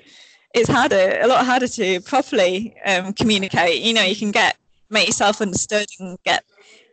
it's 0.54 0.68
harder 0.68 1.18
a 1.20 1.26
lot 1.26 1.44
harder 1.44 1.68
to 1.68 2.00
properly 2.00 2.74
um, 2.84 3.12
communicate. 3.12 3.82
You 3.82 3.94
know 3.94 4.02
you 4.02 4.16
can 4.16 4.30
get 4.30 4.56
make 4.90 5.06
yourself 5.06 5.40
understood 5.40 5.86
and 6.00 6.18
get 6.24 6.44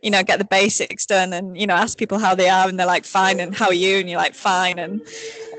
you 0.06 0.12
know 0.12 0.22
get 0.22 0.38
the 0.38 0.44
basics 0.44 1.04
done 1.04 1.32
and 1.32 1.58
you 1.60 1.66
know 1.66 1.74
ask 1.74 1.98
people 1.98 2.16
how 2.16 2.32
they 2.32 2.48
are 2.48 2.68
and 2.68 2.78
they're 2.78 2.86
like 2.86 3.04
fine 3.04 3.40
and 3.40 3.52
how 3.52 3.66
are 3.66 3.74
you? 3.74 3.98
And 3.98 4.08
you're 4.08 4.20
like 4.20 4.36
fine 4.36 4.78
and 4.78 5.02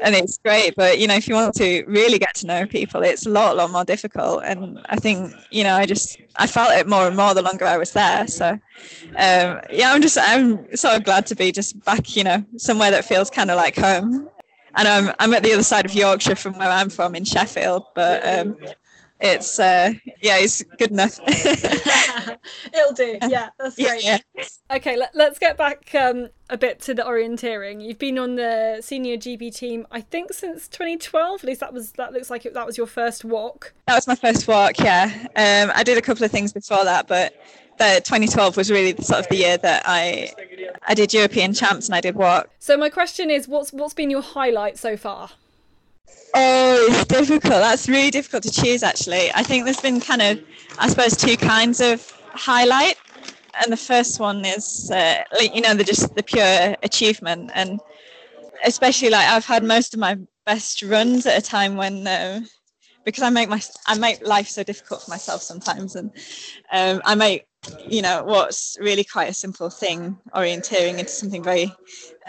and 0.01 0.15
it's 0.15 0.37
great. 0.37 0.73
But 0.77 0.99
you 0.99 1.05
know 1.05 1.15
if 1.15 1.27
you 1.27 1.35
want 1.35 1.53
to 1.55 1.83
really 1.85 2.17
get 2.17 2.33
to 2.35 2.47
know 2.47 2.65
people 2.65 3.03
it's 3.03 3.25
a 3.25 3.29
lot 3.29 3.57
lot 3.57 3.71
more 3.71 3.83
difficult. 3.83 4.43
And 4.45 4.79
i 4.87 4.95
think 4.95 5.33
you 5.51 5.65
know 5.65 5.75
i 5.75 5.85
just 5.85 6.17
i 6.37 6.47
felt 6.47 6.71
it 6.79 6.87
more 6.87 7.07
and 7.07 7.17
more 7.17 7.33
the 7.33 7.41
longer 7.41 7.65
i 7.65 7.77
was 7.77 7.91
there. 7.91 8.25
So 8.27 8.47
um, 8.51 9.59
yeah 9.69 9.91
i'm 9.91 10.01
just 10.01 10.17
i'm 10.17 10.73
so 10.77 10.97
glad 10.97 11.25
to 11.25 11.35
be 11.35 11.51
just 11.51 11.83
back 11.83 12.15
you 12.15 12.23
know 12.23 12.45
somewhere 12.55 12.91
that 12.91 13.03
feels 13.03 13.29
kind 13.29 13.51
of 13.51 13.57
like 13.57 13.75
home. 13.75 14.29
And 14.75 14.87
I'm, 14.87 15.13
I'm 15.19 15.33
at 15.33 15.43
the 15.43 15.51
other 15.53 15.63
side 15.63 15.85
of 15.85 15.93
yorkshire 15.93 16.35
from 16.35 16.57
where 16.57 16.69
i'm 16.69 16.89
from 16.89 17.15
in 17.15 17.25
sheffield 17.25 17.83
but 17.95 18.25
um, 18.25 18.55
it's 19.19 19.59
uh 19.59 19.91
yeah 20.21 20.37
it's 20.37 20.61
good 20.77 20.91
enough 20.91 21.19
it'll 22.73 22.93
do 22.93 23.17
yeah 23.27 23.49
that's 23.59 23.75
great 23.75 24.03
yeah, 24.03 24.17
okay 24.71 24.97
let, 24.97 25.15
us 25.15 25.39
get 25.39 25.57
back 25.57 25.93
um 25.95 26.29
a 26.49 26.57
bit 26.57 26.79
to 26.79 26.93
the 26.93 27.01
orienteering 27.01 27.83
you've 27.83 27.99
been 27.99 28.17
on 28.17 28.35
the 28.35 28.79
senior 28.81 29.17
GB 29.17 29.53
team 29.55 29.85
i 29.91 30.01
think 30.01 30.33
since 30.33 30.67
2012 30.67 31.41
at 31.41 31.47
least 31.47 31.59
that 31.59 31.73
was 31.73 31.91
that 31.93 32.13
looks 32.13 32.29
like 32.29 32.45
it, 32.45 32.53
that 32.53 32.65
was 32.65 32.77
your 32.77 32.87
first 32.87 33.27
WOC 33.27 33.71
that 33.87 33.95
was 33.95 34.07
my 34.07 34.15
first 34.15 34.45
WOC 34.47 34.79
yeah 34.83 35.27
um 35.35 35.71
i 35.75 35.83
did 35.83 35.97
a 35.97 36.01
couple 36.01 36.23
of 36.23 36.31
things 36.31 36.53
before 36.53 36.83
that 36.83 37.07
but 37.07 37.33
the 37.77 38.01
2012 38.03 38.57
was 38.57 38.71
really 38.71 38.95
sort 38.97 39.19
of 39.19 39.29
the 39.29 39.35
year 39.35 39.57
that 39.57 39.83
I 39.85 40.31
I 40.87 40.93
did 40.93 41.13
European 41.13 41.53
champs 41.53 41.87
and 41.87 41.95
I 41.95 42.01
did 42.01 42.15
WOC. 42.15 42.45
So 42.59 42.75
my 42.75 42.89
question 42.89 43.29
is, 43.29 43.47
what's 43.47 43.71
what's 43.71 43.93
been 43.93 44.09
your 44.09 44.21
highlight 44.21 44.77
so 44.77 44.97
far? 44.97 45.29
Oh, 46.33 46.87
it's 46.89 47.05
difficult. 47.05 47.61
That's 47.61 47.87
really 47.87 48.11
difficult 48.11 48.43
to 48.43 48.51
choose, 48.51 48.83
actually. 48.83 49.31
I 49.33 49.43
think 49.43 49.65
there's 49.65 49.79
been 49.79 49.99
kind 49.99 50.21
of, 50.21 50.39
I 50.77 50.87
suppose, 50.89 51.15
two 51.15 51.37
kinds 51.37 51.79
of 51.79 52.13
highlight. 52.37 52.95
And 53.61 53.71
the 53.71 53.77
first 53.77 54.19
one 54.19 54.45
is, 54.45 54.91
uh, 54.91 55.23
you 55.41 55.61
know, 55.61 55.73
the 55.73 55.83
just 55.83 56.15
the 56.15 56.23
pure 56.23 56.75
achievement. 56.83 57.51
And 57.55 57.79
especially 58.65 59.09
like 59.09 59.27
I've 59.27 59.45
had 59.45 59.63
most 59.63 59.93
of 59.93 59.99
my 59.99 60.17
best 60.45 60.81
runs 60.83 61.25
at 61.25 61.37
a 61.37 61.41
time 61.41 61.75
when, 61.75 62.05
uh, 62.05 62.41
because 63.03 63.23
I 63.23 63.29
make 63.29 63.49
my 63.49 63.61
I 63.87 63.97
make 63.97 64.25
life 64.25 64.47
so 64.47 64.63
difficult 64.63 65.03
for 65.03 65.11
myself 65.11 65.41
sometimes, 65.41 65.95
and 65.95 66.11
um, 66.71 67.01
I 67.05 67.15
make 67.15 67.47
you 67.87 68.01
know 68.01 68.23
what's 68.23 68.77
really 68.79 69.03
quite 69.03 69.29
a 69.29 69.33
simple 69.33 69.69
thing 69.69 70.17
orienteering 70.35 70.99
into 70.99 71.11
something 71.11 71.43
very 71.43 71.73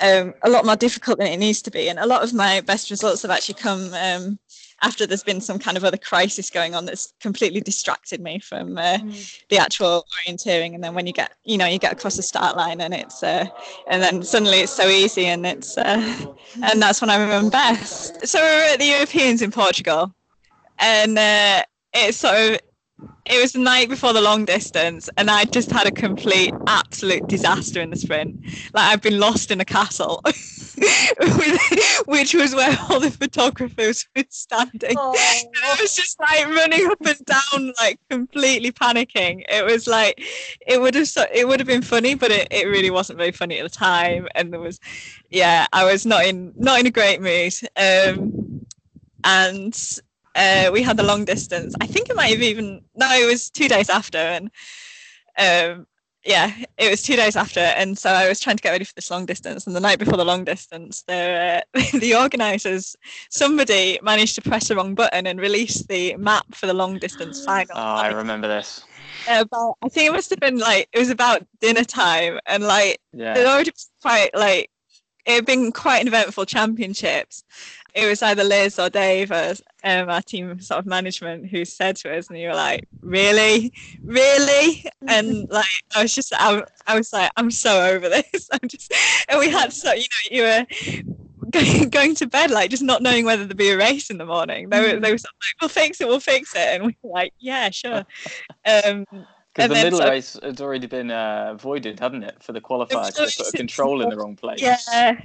um, 0.01 0.35
a 0.43 0.51
lot 0.51 0.65
more 0.65 0.77
difficult 0.77 1.19
than 1.19 1.29
it 1.29 1.37
needs 1.37 1.63
to 1.63 1.71
be 1.71 1.89
and 1.89 1.99
a 1.99 2.07
lot 2.07 2.23
of 2.23 2.35
my 2.35 2.61
best 2.63 2.91
results 2.91 3.23
have 3.23 3.31
actually 3.31 3.55
come 3.55 3.93
um, 3.95 4.39
after 4.83 5.07
there's 5.07 5.25
been 5.25 5.41
some 5.41 5.59
kind 5.59 5.77
of 5.77 5.85
other 5.85 5.97
crisis 5.97 6.51
going 6.51 6.75
on 6.75 6.85
that's 6.85 7.13
completely 7.21 7.61
distracted 7.61 8.21
me 8.21 8.39
from 8.39 8.79
uh, 8.79 8.99
mm. 8.99 9.43
the 9.49 9.59
actual 9.59 10.05
orienteering 10.27 10.75
and 10.75 10.85
then 10.85 10.95
when 10.95 11.07
you 11.07 11.13
get 11.13 11.33
you 11.45 11.59
know 11.59 11.67
you 11.67 11.79
get 11.79 11.93
across 11.93 12.17
the 12.17 12.23
start 12.23 12.57
line 12.57 12.81
and 12.81 12.95
it's 12.95 13.23
uh, 13.23 13.47
and 13.89 14.03
then 14.03 14.23
suddenly 14.23 14.59
it's 14.59 14.73
so 14.73 14.89
easy 14.89 15.27
and 15.27 15.45
it's 15.47 15.77
uh, 15.79 16.27
and 16.63 16.81
that's 16.81 17.01
when 17.01 17.11
I 17.11 17.17
remember 17.17 17.51
best 17.51 18.27
so 18.27 18.41
we 18.41 18.47
were 18.47 18.73
at 18.73 18.79
the 18.79 18.87
Europeans 18.87 19.43
in 19.43 19.51
Portugal 19.51 20.13
and 20.79 21.19
uh, 21.19 21.63
it's 21.95 22.19
sort 22.19 22.37
of 22.37 22.61
it 23.27 23.41
was 23.41 23.53
the 23.53 23.59
night 23.59 23.89
before 23.89 24.13
the 24.13 24.21
long 24.21 24.45
distance 24.45 25.09
and 25.17 25.31
I 25.31 25.45
just 25.45 25.71
had 25.71 25.87
a 25.87 25.91
complete 25.91 26.55
absolute 26.67 27.29
disaster 27.29 27.81
in 27.81 27.91
the 27.91 27.97
sprint. 27.97 28.41
Like 28.73 28.93
I've 28.93 29.03
been 29.03 29.21
lost 29.21 29.51
in 29.51 29.61
a 29.61 29.65
castle, 29.65 30.23
which 32.07 32.35
was 32.35 32.55
where 32.55 32.77
all 32.89 33.01
the 33.01 33.11
photographers 33.11 34.07
were 34.17 34.25
standing. 34.29 34.97
I 35.65 35.77
was 35.81 35.95
just 35.95 36.19
like 36.21 36.47
running 36.47 36.87
up 36.87 37.05
and 37.05 37.25
down, 37.25 37.73
like 37.81 37.99
completely 38.11 38.73
panicking. 38.73 39.45
It 39.49 39.65
was 39.65 39.87
like 39.87 40.23
it 40.67 40.81
would 40.81 40.95
have 40.95 41.09
it 41.35 41.47
would 41.47 41.61
have 41.61 41.67
been 41.67 41.83
funny, 41.83 42.15
but 42.15 42.31
it, 42.31 42.49
it 42.51 42.67
really 42.67 42.91
wasn't 42.91 43.19
very 43.19 43.33
funny 43.33 43.59
at 43.59 43.71
the 43.71 43.77
time. 43.77 44.29
And 44.35 44.53
there 44.53 44.61
was, 44.61 44.81
yeah, 45.31 45.67
I 45.73 45.85
was 45.85 46.07
not 46.07 46.25
in 46.25 46.53
not 46.57 46.81
in 46.81 46.87
a 46.87 46.91
great 46.91 47.21
mood. 47.21 47.55
Um, 47.77 48.67
and 49.25 49.99
uh, 50.35 50.71
we 50.73 50.83
had 50.83 50.97
the 50.97 51.03
long 51.03 51.25
distance. 51.25 51.75
I 51.81 51.87
think 51.87 52.09
it 52.09 52.17
might 52.17 52.33
have 52.33 52.43
even 52.43 52.83
no, 52.95 53.09
it 53.13 53.27
was 53.27 53.51
two 53.51 53.69
days 53.69 53.91
after, 53.91 54.19
and 54.19 54.51
um, 55.39 55.87
yeah, 56.25 56.53
it 56.77 56.91
was 56.91 57.03
two 57.03 57.17
days 57.17 57.37
after, 57.37 57.61
and 57.61 57.97
so 57.97 58.11
I 58.11 58.29
was 58.29 58.41
trying 58.41 58.57
to 58.57 58.63
get 58.63 58.71
ready 58.71 58.85
for 58.85 58.95
this 58.95 59.11
long 59.11 59.25
distance. 59.25 59.67
And 59.67 59.75
the 59.75 59.81
night 59.81 59.99
before 59.99 60.17
the 60.17 60.25
long 60.25 60.45
distance, 60.45 61.03
the 61.07 61.63
uh, 61.75 61.99
the 61.99 62.15
organisers, 62.15 62.97
somebody 63.31 63.99
managed 64.03 64.35
to 64.35 64.43
press 64.43 64.69
the 64.69 64.77
wrong 64.77 64.95
button 64.95 65.27
and 65.27 65.41
release 65.41 65.83
the 65.85 66.17
map 66.17 66.47
for 66.55 66.67
the 66.67 66.75
long 66.75 66.99
distance 66.99 67.45
final. 67.45 67.77
Oh, 67.77 67.81
I 67.81 68.09
remember 68.09 68.49
this. 68.49 68.85
About, 69.29 69.77
I 69.83 69.89
think 69.89 70.09
it 70.09 70.13
must 70.13 70.31
have 70.31 70.41
been 70.41 70.59
like 70.59 70.89
it 70.93 70.99
was 70.99 71.11
about 71.11 71.47
dinner 71.61 71.85
time, 71.85 72.41
and 72.47 72.65
like 72.65 73.01
yeah. 73.13 73.37
it 73.37 73.47
already 73.47 73.73
quite 74.03 74.31
like 74.35 74.71
it 75.29 75.35
had 75.35 75.47
been 75.47 75.73
quite 75.73 76.01
an 76.01 76.09
eventful 76.09 76.47
championships, 76.47 77.45
it 77.95 78.07
was 78.07 78.23
either 78.23 78.45
Liz 78.45 78.79
or 78.79 78.91
Dave 78.91 79.33
as 79.33 79.63
um, 79.85 80.09
our 80.09 80.23
team 80.23 80.61
sort 80.61 80.81
of 80.81 80.87
management 80.87 81.49
who 81.49 81.65
said 81.65 81.97
to 81.97 82.17
us, 82.17 82.29
and 82.29 82.39
you 82.39 82.49
were 82.49 82.55
like, 82.55 82.87
"Really, 83.01 83.73
really?" 84.03 84.85
And 85.09 85.49
like, 85.49 85.67
I 85.97 86.03
was 86.03 86.15
just, 86.15 86.33
I, 86.37 86.63
I 86.87 86.97
was 86.97 87.13
like, 87.13 87.31
"I'm 87.37 87.51
so 87.51 87.87
over 87.87 88.09
this." 88.09 88.49
I'm 88.53 88.69
just, 88.69 88.93
and 89.29 89.39
we 89.39 89.49
had 89.49 89.73
so, 89.73 89.93
you 89.93 90.03
know, 90.03 90.31
you 90.31 90.43
were 90.43 90.67
going, 91.51 91.89
going 91.89 92.15
to 92.17 92.27
bed 92.27 92.51
like 92.51 92.71
just 92.71 92.83
not 92.83 93.03
knowing 93.03 93.25
whether 93.25 93.45
there'd 93.45 93.57
be 93.57 93.71
a 93.71 93.77
race 93.77 94.11
in 94.11 94.19
the 94.19 94.27
morning. 94.27 94.69
They 94.69 94.81
were, 94.81 95.01
they 95.01 95.13
were 95.13 95.19
sort 95.19 95.33
of 95.33 95.41
like, 95.43 95.55
"We'll 95.61 95.69
fix 95.69 96.01
it, 96.01 96.09
we'll 96.09 96.21
fix 96.21 96.55
it," 96.55 96.69
and 96.75 96.87
we 96.87 96.97
were 97.03 97.11
like, 97.11 97.33
"Yeah, 97.39 97.71
sure." 97.71 98.05
Um, 98.67 99.07
because 99.55 99.71
the 99.71 99.75
middle 99.85 99.99
so, 99.99 100.09
race 100.09 100.39
had 100.41 100.61
already 100.61 100.87
been 100.87 101.11
uh, 101.11 101.55
voided, 101.55 101.99
hadn't 101.99 102.23
it, 102.23 102.41
for 102.41 102.53
the 102.53 102.61
qualifiers? 102.61 103.15
They 103.17 103.25
put 103.25 103.55
a 103.55 103.57
control 103.57 104.03
in 104.03 104.09
the 104.09 104.17
wrong 104.19 104.37
place. 104.37 104.61
Yeah, 104.61 105.21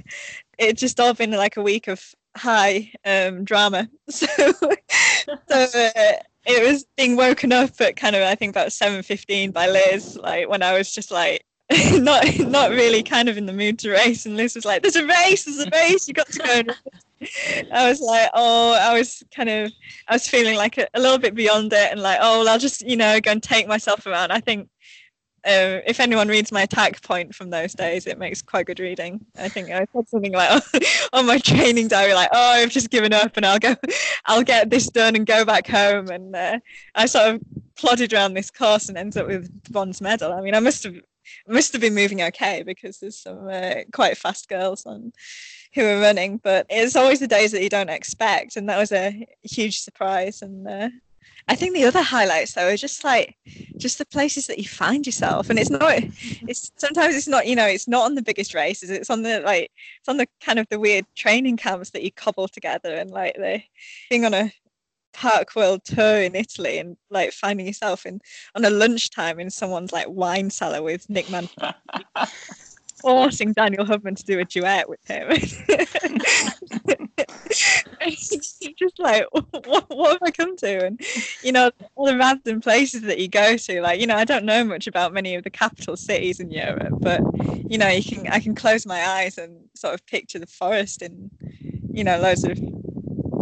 it 0.58 0.76
just 0.76 0.98
all 0.98 1.14
been 1.14 1.30
like 1.30 1.56
a 1.56 1.62
week 1.62 1.86
of 1.86 2.14
high 2.36 2.92
um, 3.04 3.44
drama. 3.44 3.88
So, 4.10 4.26
so 5.48 5.80
uh, 5.88 6.12
it 6.46 6.70
was 6.70 6.84
being 6.96 7.16
woken 7.16 7.52
up 7.52 7.80
at 7.80 7.96
kind 7.96 8.14
of 8.14 8.22
I 8.22 8.34
think 8.34 8.50
about 8.50 8.72
seven 8.72 9.02
fifteen 9.02 9.50
by 9.50 9.66
Liz, 9.68 10.16
like 10.16 10.48
when 10.48 10.62
I 10.62 10.76
was 10.76 10.92
just 10.92 11.10
like 11.10 11.46
not 11.92 12.26
not 12.40 12.70
really 12.70 13.02
kind 13.02 13.30
of 13.30 13.38
in 13.38 13.46
the 13.46 13.52
mood 13.52 13.78
to 13.80 13.90
race, 13.90 14.26
and 14.26 14.36
Liz 14.36 14.54
was 14.54 14.66
like, 14.66 14.82
"There's 14.82 14.96
a 14.96 15.06
race, 15.06 15.44
there's 15.44 15.60
a 15.60 15.70
race, 15.70 16.06
you 16.06 16.12
got 16.14 16.28
to 16.28 16.64
go." 16.66 16.74
I 17.72 17.88
was 17.88 18.00
like, 18.00 18.30
oh, 18.34 18.74
I 18.74 18.98
was 18.98 19.22
kind 19.34 19.48
of, 19.48 19.72
I 20.08 20.14
was 20.14 20.28
feeling 20.28 20.56
like 20.56 20.76
a, 20.76 20.86
a, 20.94 21.00
little 21.00 21.18
bit 21.18 21.34
beyond 21.34 21.72
it, 21.72 21.90
and 21.90 22.00
like, 22.02 22.18
oh, 22.20 22.40
well, 22.40 22.48
I'll 22.50 22.58
just, 22.58 22.82
you 22.82 22.96
know, 22.96 23.18
go 23.20 23.30
and 23.30 23.42
take 23.42 23.66
myself 23.66 24.06
around. 24.06 24.30
I 24.30 24.40
think 24.40 24.68
uh, 25.46 25.80
if 25.86 26.00
anyone 26.00 26.28
reads 26.28 26.50
my 26.50 26.66
Attackpoint 26.66 27.34
from 27.34 27.50
those 27.50 27.74
days, 27.74 28.06
it 28.06 28.18
makes 28.18 28.40
quite 28.40 28.66
good 28.66 28.80
reading. 28.80 29.24
I 29.38 29.48
think 29.48 29.70
I 29.70 29.86
said 29.92 30.08
something 30.08 30.32
like 30.32 30.62
on 31.12 31.26
my 31.26 31.38
training 31.38 31.88
diary, 31.88 32.14
like, 32.14 32.30
"Oh, 32.32 32.52
I've 32.52 32.70
just 32.70 32.90
given 32.90 33.12
up, 33.12 33.36
and 33.36 33.44
I'll 33.44 33.58
go, 33.58 33.76
I'll 34.24 34.42
get 34.42 34.70
this 34.70 34.88
done 34.88 35.16
and 35.16 35.26
go 35.26 35.44
back 35.44 35.66
home." 35.66 36.08
And 36.08 36.34
uh, 36.34 36.58
I 36.94 37.06
sort 37.06 37.34
of 37.34 37.42
plodded 37.76 38.12
around 38.12 38.34
this 38.34 38.50
course 38.50 38.88
and 38.88 38.96
ended 38.96 39.22
up 39.22 39.28
with 39.28 39.64
the 39.64 39.70
bronze 39.70 40.00
medal. 40.00 40.32
I 40.32 40.40
mean, 40.40 40.54
I 40.54 40.60
must 40.60 40.84
have 40.84 40.96
must 41.46 41.72
have 41.72 41.80
been 41.80 41.94
moving 41.94 42.22
okay 42.22 42.62
because 42.62 42.98
there's 42.98 43.20
some 43.20 43.46
uh, 43.48 43.82
quite 43.92 44.16
fast 44.16 44.48
girls 44.48 44.86
on 44.86 45.12
who 45.74 45.84
are 45.84 46.00
running, 46.00 46.38
but 46.38 46.66
it's 46.70 46.96
always 46.96 47.20
the 47.20 47.26
days 47.26 47.52
that 47.52 47.62
you 47.62 47.68
don't 47.68 47.90
expect, 47.90 48.56
and 48.56 48.68
that 48.68 48.78
was 48.78 48.92
a 48.92 49.26
huge 49.42 49.80
surprise. 49.80 50.40
And 50.40 50.66
uh, 50.66 50.88
I 51.46 51.56
think 51.56 51.74
the 51.74 51.84
other 51.84 52.02
highlights 52.02 52.54
though 52.54 52.68
are 52.68 52.76
just 52.76 53.04
like 53.04 53.36
just 53.76 53.98
the 53.98 54.06
places 54.06 54.46
that 54.46 54.58
you 54.58 54.66
find 54.66 55.04
yourself, 55.04 55.50
and 55.50 55.58
it's 55.58 55.70
not. 55.70 56.02
It's 56.48 56.72
sometimes 56.76 57.14
it's 57.14 57.28
not. 57.28 57.46
You 57.46 57.56
know, 57.56 57.66
it's 57.66 57.86
not 57.86 58.04
on 58.04 58.14
the 58.14 58.22
biggest 58.22 58.54
races. 58.54 58.90
It's 58.90 59.10
on 59.10 59.22
the 59.22 59.40
like 59.40 59.70
it's 59.98 60.08
on 60.08 60.16
the 60.16 60.26
kind 60.40 60.58
of 60.58 60.66
the 60.70 60.80
weird 60.80 61.04
training 61.14 61.58
camps 61.58 61.90
that 61.90 62.02
you 62.02 62.12
cobble 62.12 62.48
together, 62.48 62.94
and 62.94 63.10
like 63.10 63.34
the 63.34 63.62
being 64.08 64.24
on 64.24 64.32
a 64.34 64.52
park 65.12 65.54
world 65.54 65.84
tour 65.84 66.22
in 66.22 66.34
Italy 66.34 66.78
and 66.78 66.96
like 67.08 67.32
finding 67.32 67.66
yourself 67.66 68.04
in 68.04 68.20
on 68.56 68.64
a 68.64 68.70
lunchtime 68.70 69.38
in 69.38 69.48
someone's 69.48 69.92
like 69.92 70.08
wine 70.08 70.50
cellar 70.50 70.82
with 70.82 71.08
Nick 71.08 71.26
Manfredi 71.26 71.72
forcing 73.00 73.52
Daniel 73.52 73.84
Hubmann 73.84 74.14
to 74.14 74.24
do 74.24 74.38
a 74.38 74.44
duet 74.44 74.88
with 74.88 75.06
him. 75.06 75.28
just 78.78 78.98
like, 78.98 79.26
what, 79.32 79.88
what 79.90 80.12
have 80.12 80.22
I 80.22 80.30
come 80.30 80.56
to? 80.58 80.86
And, 80.86 81.00
you 81.42 81.52
know, 81.52 81.70
all 81.94 82.06
the 82.06 82.16
random 82.16 82.60
places 82.60 83.02
that 83.02 83.18
you 83.18 83.28
go 83.28 83.56
to, 83.56 83.80
like, 83.80 84.00
you 84.00 84.06
know, 84.06 84.16
I 84.16 84.24
don't 84.24 84.44
know 84.44 84.64
much 84.64 84.86
about 84.86 85.12
many 85.12 85.34
of 85.34 85.44
the 85.44 85.50
capital 85.50 85.96
cities 85.96 86.40
in 86.40 86.50
Europe, 86.50 86.94
but, 87.00 87.20
you 87.70 87.78
know, 87.78 87.88
you 87.88 88.02
can, 88.02 88.28
I 88.28 88.40
can 88.40 88.54
close 88.54 88.86
my 88.86 89.06
eyes 89.06 89.38
and 89.38 89.68
sort 89.74 89.94
of 89.94 90.04
picture 90.06 90.38
the 90.38 90.46
forest 90.46 91.02
in, 91.02 91.30
you 91.92 92.04
know, 92.04 92.18
loads 92.18 92.44
of 92.44 92.58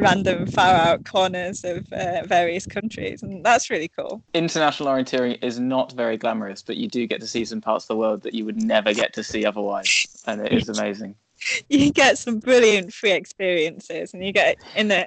random 0.03 0.47
far 0.47 0.75
out 0.75 1.05
corners 1.05 1.65
of 1.65 1.91
uh, 1.93 2.23
various 2.27 2.67
countries 2.67 3.23
and 3.23 3.45
that's 3.45 3.71
really 3.71 3.89
cool 3.89 4.23
international 4.35 4.89
orienteering 4.89 5.43
is 5.45 5.61
not 5.61 5.93
very 5.93 6.17
glamorous 6.17 6.61
but 6.61 6.77
you 6.77 6.89
do 6.89 7.07
get 7.07 7.21
to 7.21 7.27
see 7.27 7.45
some 7.45 7.61
parts 7.61 7.85
of 7.85 7.89
the 7.89 7.97
world 7.97 8.23
that 8.23 8.35
you 8.35 8.45
would 8.45 8.61
never 8.61 8.93
get 8.93 9.13
to 9.13 9.23
see 9.23 9.45
otherwise 9.45 10.07
and 10.27 10.41
it 10.41 10.53
is 10.53 10.69
amazing 10.79 11.15
you 11.68 11.93
get 11.93 12.18
some 12.18 12.38
brilliant 12.38 12.93
free 12.93 13.12
experiences 13.12 14.14
and 14.14 14.24
you 14.24 14.32
get 14.32 14.57
in 14.76 14.90
it 14.90 15.07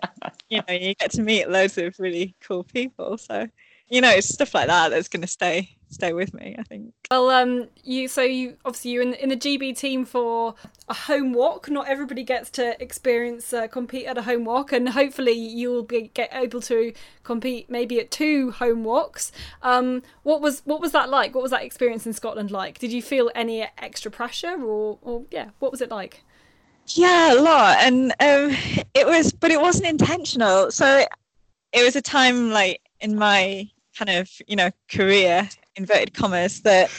you 0.49 0.61
know 0.67 0.73
you 0.73 0.93
get 0.95 1.11
to 1.11 1.21
meet 1.21 1.49
loads 1.49 1.77
of 1.77 1.95
really 1.99 2.36
cool 2.41 2.63
people 2.63 3.17
so 3.17 3.47
you 3.89 4.01
know 4.01 4.09
it's 4.09 4.27
stuff 4.27 4.53
like 4.53 4.67
that 4.67 4.89
that's 4.89 5.07
going 5.07 5.21
to 5.21 5.27
stay 5.27 5.69
stay 5.89 6.11
with 6.11 6.33
me 6.33 6.55
i 6.57 6.63
think. 6.63 6.93
Well 7.11 7.29
um 7.29 7.69
you 7.83 8.07
so 8.07 8.21
you 8.21 8.57
obviously 8.65 8.91
you're 8.91 9.03
in, 9.03 9.13
in 9.13 9.29
the 9.29 9.38
gb 9.38 9.77
team 9.77 10.05
for 10.05 10.55
a 10.88 10.93
home 10.93 11.33
WOC. 11.33 11.69
Not 11.69 11.88
everybody 11.88 12.23
gets 12.23 12.49
to 12.51 12.81
experience 12.81 13.53
uh, 13.53 13.67
compete 13.67 14.05
at 14.05 14.17
a 14.17 14.23
home 14.23 14.45
WOC 14.45 14.73
and 14.73 14.89
hopefully 14.89 15.33
you'll 15.33 15.83
be 15.83 16.11
get 16.13 16.29
able 16.33 16.61
to 16.61 16.93
compete 17.23 17.69
maybe 17.69 17.99
at 17.99 18.11
two 18.11 18.51
home 18.51 18.83
WOCs. 18.83 19.31
Um 19.61 20.01
what 20.23 20.41
was 20.41 20.61
what 20.65 20.81
was 20.81 20.91
that 20.91 21.09
like? 21.09 21.36
What 21.36 21.41
was 21.41 21.51
that 21.51 21.63
experience 21.63 22.05
in 22.05 22.13
scotland 22.13 22.51
like? 22.51 22.79
Did 22.79 22.91
you 22.91 23.01
feel 23.01 23.31
any 23.36 23.61
extra 23.77 24.11
pressure 24.11 24.61
or 24.61 24.97
or 25.01 25.23
yeah 25.31 25.49
what 25.59 25.71
was 25.71 25.81
it 25.81 25.91
like? 25.91 26.23
Yeah 26.88 27.33
a 27.33 27.38
lot 27.41 27.77
and 27.79 28.11
um 28.19 28.55
it 28.93 29.05
was 29.05 29.31
but 29.31 29.51
it 29.51 29.61
wasn't 29.61 29.88
intentional. 29.88 30.71
So 30.71 31.05
it 31.71 31.83
was 31.83 31.95
a 31.95 32.01
time 32.01 32.51
like 32.51 32.81
in 32.99 33.15
my 33.15 33.69
kind 33.98 34.10
of 34.10 34.30
you 34.48 34.56
know 34.56 34.70
career 34.89 35.50
inverted 35.76 36.14
commas 36.14 36.62
that 36.62 36.89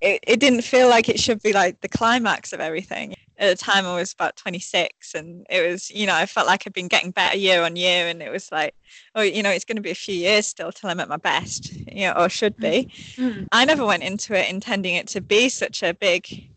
it, 0.00 0.20
it 0.26 0.40
didn't 0.40 0.62
feel 0.62 0.88
like 0.88 1.08
it 1.08 1.20
should 1.20 1.42
be 1.42 1.52
like 1.52 1.80
the 1.80 1.88
climax 1.88 2.52
of 2.52 2.60
everything 2.60 3.14
at 3.38 3.48
the 3.48 3.64
time 3.64 3.86
i 3.86 3.94
was 3.94 4.12
about 4.12 4.36
26 4.36 5.14
and 5.14 5.46
it 5.50 5.68
was 5.68 5.90
you 5.90 6.06
know 6.06 6.14
i 6.14 6.26
felt 6.26 6.46
like 6.46 6.62
i'd 6.66 6.72
been 6.72 6.88
getting 6.88 7.10
better 7.10 7.36
year 7.36 7.62
on 7.62 7.76
year 7.76 8.06
and 8.06 8.22
it 8.22 8.30
was 8.30 8.50
like 8.50 8.74
oh 9.14 9.22
you 9.22 9.42
know 9.42 9.50
it's 9.50 9.64
going 9.64 9.76
to 9.76 9.82
be 9.82 9.90
a 9.90 9.94
few 9.94 10.14
years 10.14 10.46
still 10.46 10.72
till 10.72 10.90
i'm 10.90 11.00
at 11.00 11.08
my 11.08 11.16
best 11.16 11.72
you 11.72 12.06
know 12.06 12.12
or 12.12 12.28
should 12.28 12.56
be 12.56 12.90
mm-hmm. 13.16 13.44
i 13.52 13.64
never 13.64 13.84
went 13.84 14.02
into 14.02 14.34
it 14.34 14.48
intending 14.48 14.94
it 14.94 15.06
to 15.06 15.20
be 15.20 15.48
such 15.48 15.82
a 15.82 15.94
big 15.94 16.48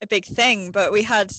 a 0.00 0.06
big 0.06 0.24
thing 0.24 0.70
but 0.70 0.92
we 0.92 1.02
had 1.02 1.32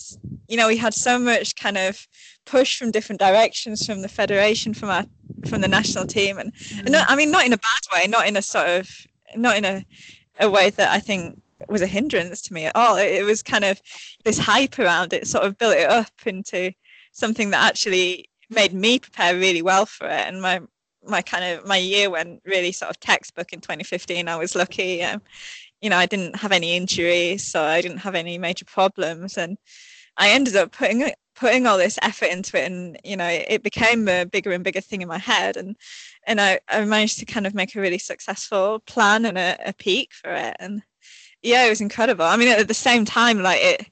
you 0.48 0.58
know 0.58 0.68
we 0.68 0.78
had 0.78 0.94
so 0.94 1.20
much 1.20 1.56
kind 1.56 1.78
of 1.78 2.08
push 2.46 2.78
from 2.78 2.92
different 2.92 3.20
directions 3.20 3.86
from 3.86 4.02
the 4.02 4.08
federation 4.08 4.74
from 4.74 4.90
our 4.90 5.06
from 5.48 5.62
the 5.62 5.68
national 5.68 6.06
team 6.06 6.38
and, 6.38 6.54
mm. 6.54 6.80
and 6.80 6.92
not, 6.92 7.10
i 7.10 7.16
mean 7.16 7.32
not 7.32 7.46
in 7.46 7.54
a 7.54 7.58
bad 7.58 7.82
way 7.94 8.08
not 8.08 8.28
in 8.28 8.38
a 8.38 8.42
sort 8.42 8.68
of 8.68 8.90
not 9.36 9.58
in 9.58 9.66
a, 9.66 9.86
a 10.40 10.50
way 10.50 10.70
that 10.70 10.92
i 10.92 11.00
think 11.00 11.42
was 11.70 11.82
a 11.82 11.88
hindrance 11.88 12.42
to 12.42 12.54
me 12.54 12.66
at 12.66 12.76
all 12.76 12.98
it, 12.98 13.12
it 13.12 13.24
was 13.24 13.42
kind 13.42 13.64
of 13.64 13.82
this 14.26 14.38
hype 14.38 14.78
around 14.80 15.14
it 15.14 15.28
sort 15.28 15.46
of 15.46 15.58
built 15.58 15.76
it 15.76 15.90
up 15.90 16.12
into 16.26 16.72
something 17.12 17.52
that 17.52 17.64
actually 17.64 18.30
made 18.50 18.74
me 18.74 19.00
prepare 19.00 19.36
really 19.36 19.62
well 19.62 19.86
for 19.86 20.08
it 20.08 20.28
and 20.28 20.42
my 20.42 20.60
my 21.06 21.22
kind 21.22 21.44
of 21.44 21.66
my 21.66 21.78
year 21.78 22.10
went 22.10 22.42
really 22.46 22.72
sort 22.72 22.90
of 22.90 23.00
textbook 23.00 23.54
in 23.54 23.60
2015. 23.60 24.28
I 24.28 24.36
was 24.36 24.56
lucky. 24.56 25.04
Um, 25.04 25.22
you 25.82 25.90
know, 25.90 25.98
I 25.98 26.06
didn't 26.06 26.38
have 26.38 26.52
any 26.52 26.76
injuries, 26.76 27.46
so 27.46 27.62
I 27.62 27.82
didn't 27.82 27.98
have 27.98 28.16
any 28.16 28.38
major 28.38 28.66
problems, 28.66 29.38
and 29.38 29.58
I 30.18 30.30
ended 30.30 30.56
up 30.56 30.72
putting 30.72 31.02
putting 31.44 31.68
all 31.68 31.78
this 31.78 32.00
effort 32.02 32.28
into 32.28 32.58
it, 32.58 32.72
and 32.72 32.98
you 33.04 33.18
know, 33.18 33.28
it 33.28 33.64
became 33.64 34.08
a 34.08 34.24
bigger 34.24 34.52
and 34.52 34.64
bigger 34.64 34.80
thing 34.80 35.02
in 35.02 35.10
my 35.10 35.18
head, 35.18 35.58
and 35.58 35.76
and 36.26 36.40
I, 36.40 36.62
I 36.70 36.86
managed 36.86 37.20
to 37.20 37.26
kind 37.26 37.46
of 37.46 37.54
make 37.54 37.76
a 37.76 37.82
really 37.82 37.98
successful 37.98 38.80
plan 38.88 39.26
and 39.26 39.38
a, 39.38 39.58
a 39.66 39.74
peak 39.74 40.14
for 40.14 40.32
it, 40.32 40.56
and 40.62 40.82
yeah, 41.42 41.66
it 41.66 41.70
was 41.70 41.82
incredible. 41.82 42.24
I 42.24 42.38
mean, 42.38 42.48
at 42.48 42.70
the 42.70 42.74
same 42.74 43.04
time, 43.04 43.42
like 43.42 43.60
it 43.62 43.88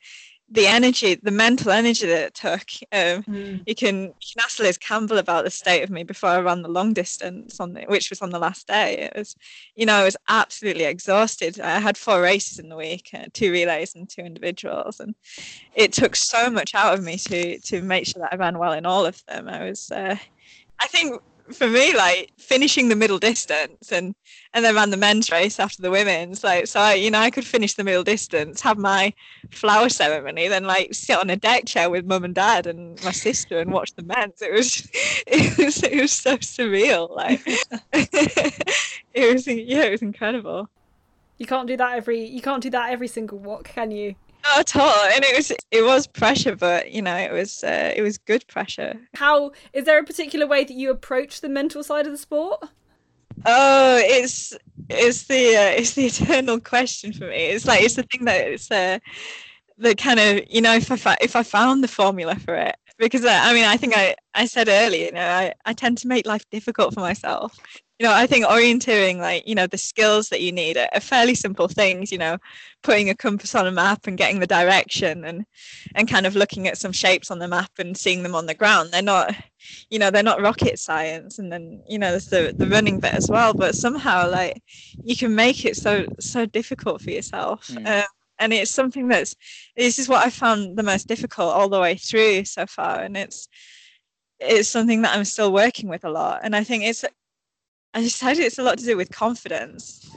the 0.51 0.67
energy, 0.67 1.15
the 1.15 1.31
mental 1.31 1.71
energy 1.71 2.05
that 2.05 2.27
it 2.27 2.33
took. 2.33 2.69
Um, 2.91 3.23
mm. 3.23 3.63
You 3.65 3.73
can 3.73 3.95
you 4.03 4.33
can 4.33 4.43
ask 4.43 4.59
Liz 4.59 4.77
Campbell 4.77 5.17
about 5.17 5.45
the 5.45 5.49
state 5.49 5.81
of 5.81 5.89
me 5.89 6.03
before 6.03 6.29
I 6.29 6.39
ran 6.39 6.61
the 6.61 6.69
long 6.69 6.91
distance 6.93 7.59
on 7.59 7.73
the, 7.73 7.83
which 7.83 8.09
was 8.09 8.21
on 8.21 8.31
the 8.31 8.39
last 8.39 8.67
day. 8.67 8.97
It 8.97 9.13
was, 9.15 9.35
you 9.75 9.85
know, 9.85 9.95
I 9.95 10.03
was 10.03 10.17
absolutely 10.27 10.83
exhausted. 10.83 11.59
I 11.61 11.79
had 11.79 11.97
four 11.97 12.21
races 12.21 12.59
in 12.59 12.67
the 12.67 12.75
week, 12.75 13.09
uh, 13.13 13.27
two 13.33 13.51
relays 13.51 13.95
and 13.95 14.09
two 14.09 14.21
individuals, 14.21 14.99
and 14.99 15.15
it 15.73 15.93
took 15.93 16.17
so 16.17 16.49
much 16.49 16.75
out 16.75 16.93
of 16.93 17.03
me 17.03 17.17
to 17.17 17.59
to 17.59 17.81
make 17.81 18.05
sure 18.05 18.21
that 18.21 18.33
I 18.33 18.35
ran 18.35 18.59
well 18.59 18.73
in 18.73 18.85
all 18.85 19.05
of 19.05 19.23
them. 19.27 19.47
I 19.47 19.63
was, 19.63 19.89
uh, 19.89 20.17
I 20.79 20.87
think 20.87 21.21
for 21.55 21.67
me, 21.67 21.95
like 21.95 22.31
finishing 22.37 22.89
the 22.89 22.95
middle 22.95 23.19
distance 23.19 23.91
and 23.91 24.15
and 24.53 24.65
then 24.65 24.75
ran 24.75 24.89
the 24.89 24.97
men's 24.97 25.31
race 25.31 25.59
after 25.59 25.81
the 25.81 25.91
women's. 25.91 26.43
Like 26.43 26.67
so, 26.67 26.79
I, 26.79 26.93
you 26.95 27.11
know, 27.11 27.19
I 27.19 27.29
could 27.29 27.45
finish 27.45 27.73
the 27.73 27.83
middle 27.83 28.03
distance, 28.03 28.61
have 28.61 28.77
my 28.77 29.13
flower 29.51 29.89
ceremony, 29.89 30.47
then 30.47 30.65
like 30.65 30.93
sit 30.93 31.17
on 31.17 31.29
a 31.29 31.35
deck 31.35 31.65
chair 31.65 31.89
with 31.89 32.05
mum 32.05 32.23
and 32.23 32.35
dad 32.35 32.67
and 32.67 33.01
my 33.03 33.11
sister 33.11 33.59
and 33.59 33.71
watch 33.71 33.93
the 33.93 34.03
men's. 34.03 34.41
It 34.41 34.51
was, 34.51 34.89
it 35.27 35.57
was, 35.57 35.83
it 35.83 36.01
was 36.01 36.11
so 36.11 36.37
surreal. 36.37 37.09
Like 37.09 37.41
it 37.93 39.33
was, 39.33 39.47
yeah, 39.47 39.83
it 39.83 39.91
was 39.91 40.01
incredible. 40.01 40.69
You 41.37 41.45
can't 41.47 41.67
do 41.67 41.77
that 41.77 41.95
every. 41.95 42.25
You 42.25 42.41
can't 42.41 42.61
do 42.61 42.69
that 42.69 42.91
every 42.91 43.07
single 43.07 43.39
WOC, 43.39 43.63
can 43.63 43.91
you? 43.91 44.15
Not 44.43 44.59
at 44.59 44.75
all. 44.75 45.05
And 45.13 45.23
it 45.23 45.35
was 45.35 45.51
it 45.71 45.83
was 45.83 46.07
pressure, 46.07 46.55
but 46.55 46.91
you 46.91 47.01
know, 47.01 47.15
it 47.15 47.31
was 47.31 47.63
uh, 47.63 47.93
it 47.95 48.01
was 48.01 48.17
good 48.17 48.45
pressure. 48.47 48.95
How 49.15 49.51
is 49.73 49.85
there 49.85 49.99
a 49.99 50.03
particular 50.03 50.47
way 50.47 50.63
that 50.63 50.73
you 50.73 50.89
approach 50.89 51.41
the 51.41 51.49
mental 51.49 51.83
side 51.83 52.05
of 52.05 52.11
the 52.11 52.17
sport? 52.17 52.63
Oh, 53.45 53.97
it's 54.03 54.53
it's 54.89 55.23
the 55.23 55.55
uh, 55.55 55.71
it's 55.77 55.93
the 55.93 56.05
eternal 56.07 56.59
question 56.59 57.13
for 57.13 57.27
me. 57.27 57.45
It's 57.45 57.65
like 57.65 57.81
it's 57.81 57.95
the 57.95 58.03
thing 58.03 58.25
that 58.25 58.47
it's 58.47 58.71
uh, 58.71 58.99
the 59.77 59.95
kind 59.95 60.19
of 60.19 60.41
you 60.49 60.61
know 60.61 60.75
if 60.75 61.07
I 61.07 61.17
if 61.21 61.35
I 61.35 61.43
found 61.43 61.83
the 61.83 61.87
formula 61.87 62.35
for 62.35 62.55
it 62.55 62.75
because 62.97 63.25
uh, 63.25 63.39
I 63.41 63.53
mean 63.53 63.65
I 63.65 63.77
think 63.77 63.97
I 63.97 64.15
I 64.33 64.45
said 64.45 64.69
earlier 64.69 65.05
you 65.05 65.11
know 65.11 65.27
I 65.27 65.53
I 65.65 65.73
tend 65.73 65.97
to 65.99 66.07
make 66.07 66.25
life 66.25 66.47
difficult 66.51 66.93
for 66.93 66.99
myself 66.99 67.57
you 68.01 68.07
know, 68.07 68.13
I 68.15 68.25
think 68.25 68.45
orienteering, 68.45 69.19
like, 69.19 69.47
you 69.47 69.53
know, 69.53 69.67
the 69.67 69.77
skills 69.77 70.29
that 70.29 70.41
you 70.41 70.51
need 70.51 70.75
are, 70.75 70.89
are, 70.91 70.99
fairly 70.99 71.35
simple 71.35 71.67
things, 71.67 72.11
you 72.11 72.17
know, 72.17 72.39
putting 72.81 73.11
a 73.11 73.15
compass 73.15 73.53
on 73.53 73.67
a 73.67 73.71
map 73.71 74.07
and 74.07 74.17
getting 74.17 74.39
the 74.39 74.47
direction 74.47 75.23
and 75.23 75.45
and 75.93 76.09
kind 76.09 76.25
of 76.25 76.35
looking 76.35 76.67
at 76.67 76.79
some 76.79 76.91
shapes 76.91 77.29
on 77.29 77.37
the 77.37 77.47
map 77.47 77.69
and 77.77 77.95
seeing 77.95 78.23
them 78.23 78.33
on 78.33 78.47
the 78.47 78.55
ground. 78.55 78.89
They're 78.91 79.03
not, 79.03 79.35
you 79.91 79.99
know, 79.99 80.09
they're 80.09 80.23
not 80.23 80.41
rocket 80.41 80.79
science. 80.79 81.37
And 81.37 81.51
then, 81.51 81.83
you 81.87 81.99
know, 81.99 82.09
there's 82.09 82.25
the, 82.25 82.55
the 82.57 82.65
running 82.65 82.99
bit 82.99 83.13
as 83.13 83.29
well. 83.29 83.53
But 83.53 83.75
somehow 83.75 84.27
like 84.31 84.63
you 85.03 85.15
can 85.15 85.35
make 85.35 85.63
it 85.63 85.75
so 85.75 86.07
so 86.19 86.47
difficult 86.47 87.03
for 87.03 87.11
yourself. 87.11 87.67
Mm. 87.67 87.85
Um, 87.85 88.07
and 88.39 88.51
it's 88.51 88.71
something 88.71 89.09
that's 89.09 89.35
this 89.77 89.99
is 89.99 90.09
what 90.09 90.25
I 90.25 90.31
found 90.31 90.75
the 90.75 90.81
most 90.81 91.07
difficult 91.07 91.53
all 91.53 91.69
the 91.69 91.79
way 91.79 91.97
through 91.97 92.45
so 92.45 92.65
far. 92.65 93.01
And 93.01 93.15
it's 93.15 93.47
it's 94.39 94.69
something 94.69 95.03
that 95.03 95.15
I'm 95.15 95.25
still 95.25 95.53
working 95.53 95.87
with 95.87 96.03
a 96.03 96.09
lot. 96.09 96.39
And 96.41 96.55
I 96.55 96.63
think 96.63 96.83
it's 96.83 97.05
I 97.93 98.01
decided 98.01 98.43
it's 98.45 98.57
a 98.57 98.63
lot 98.63 98.77
to 98.77 98.85
do 98.85 98.95
with 98.95 99.11
confidence. 99.11 100.09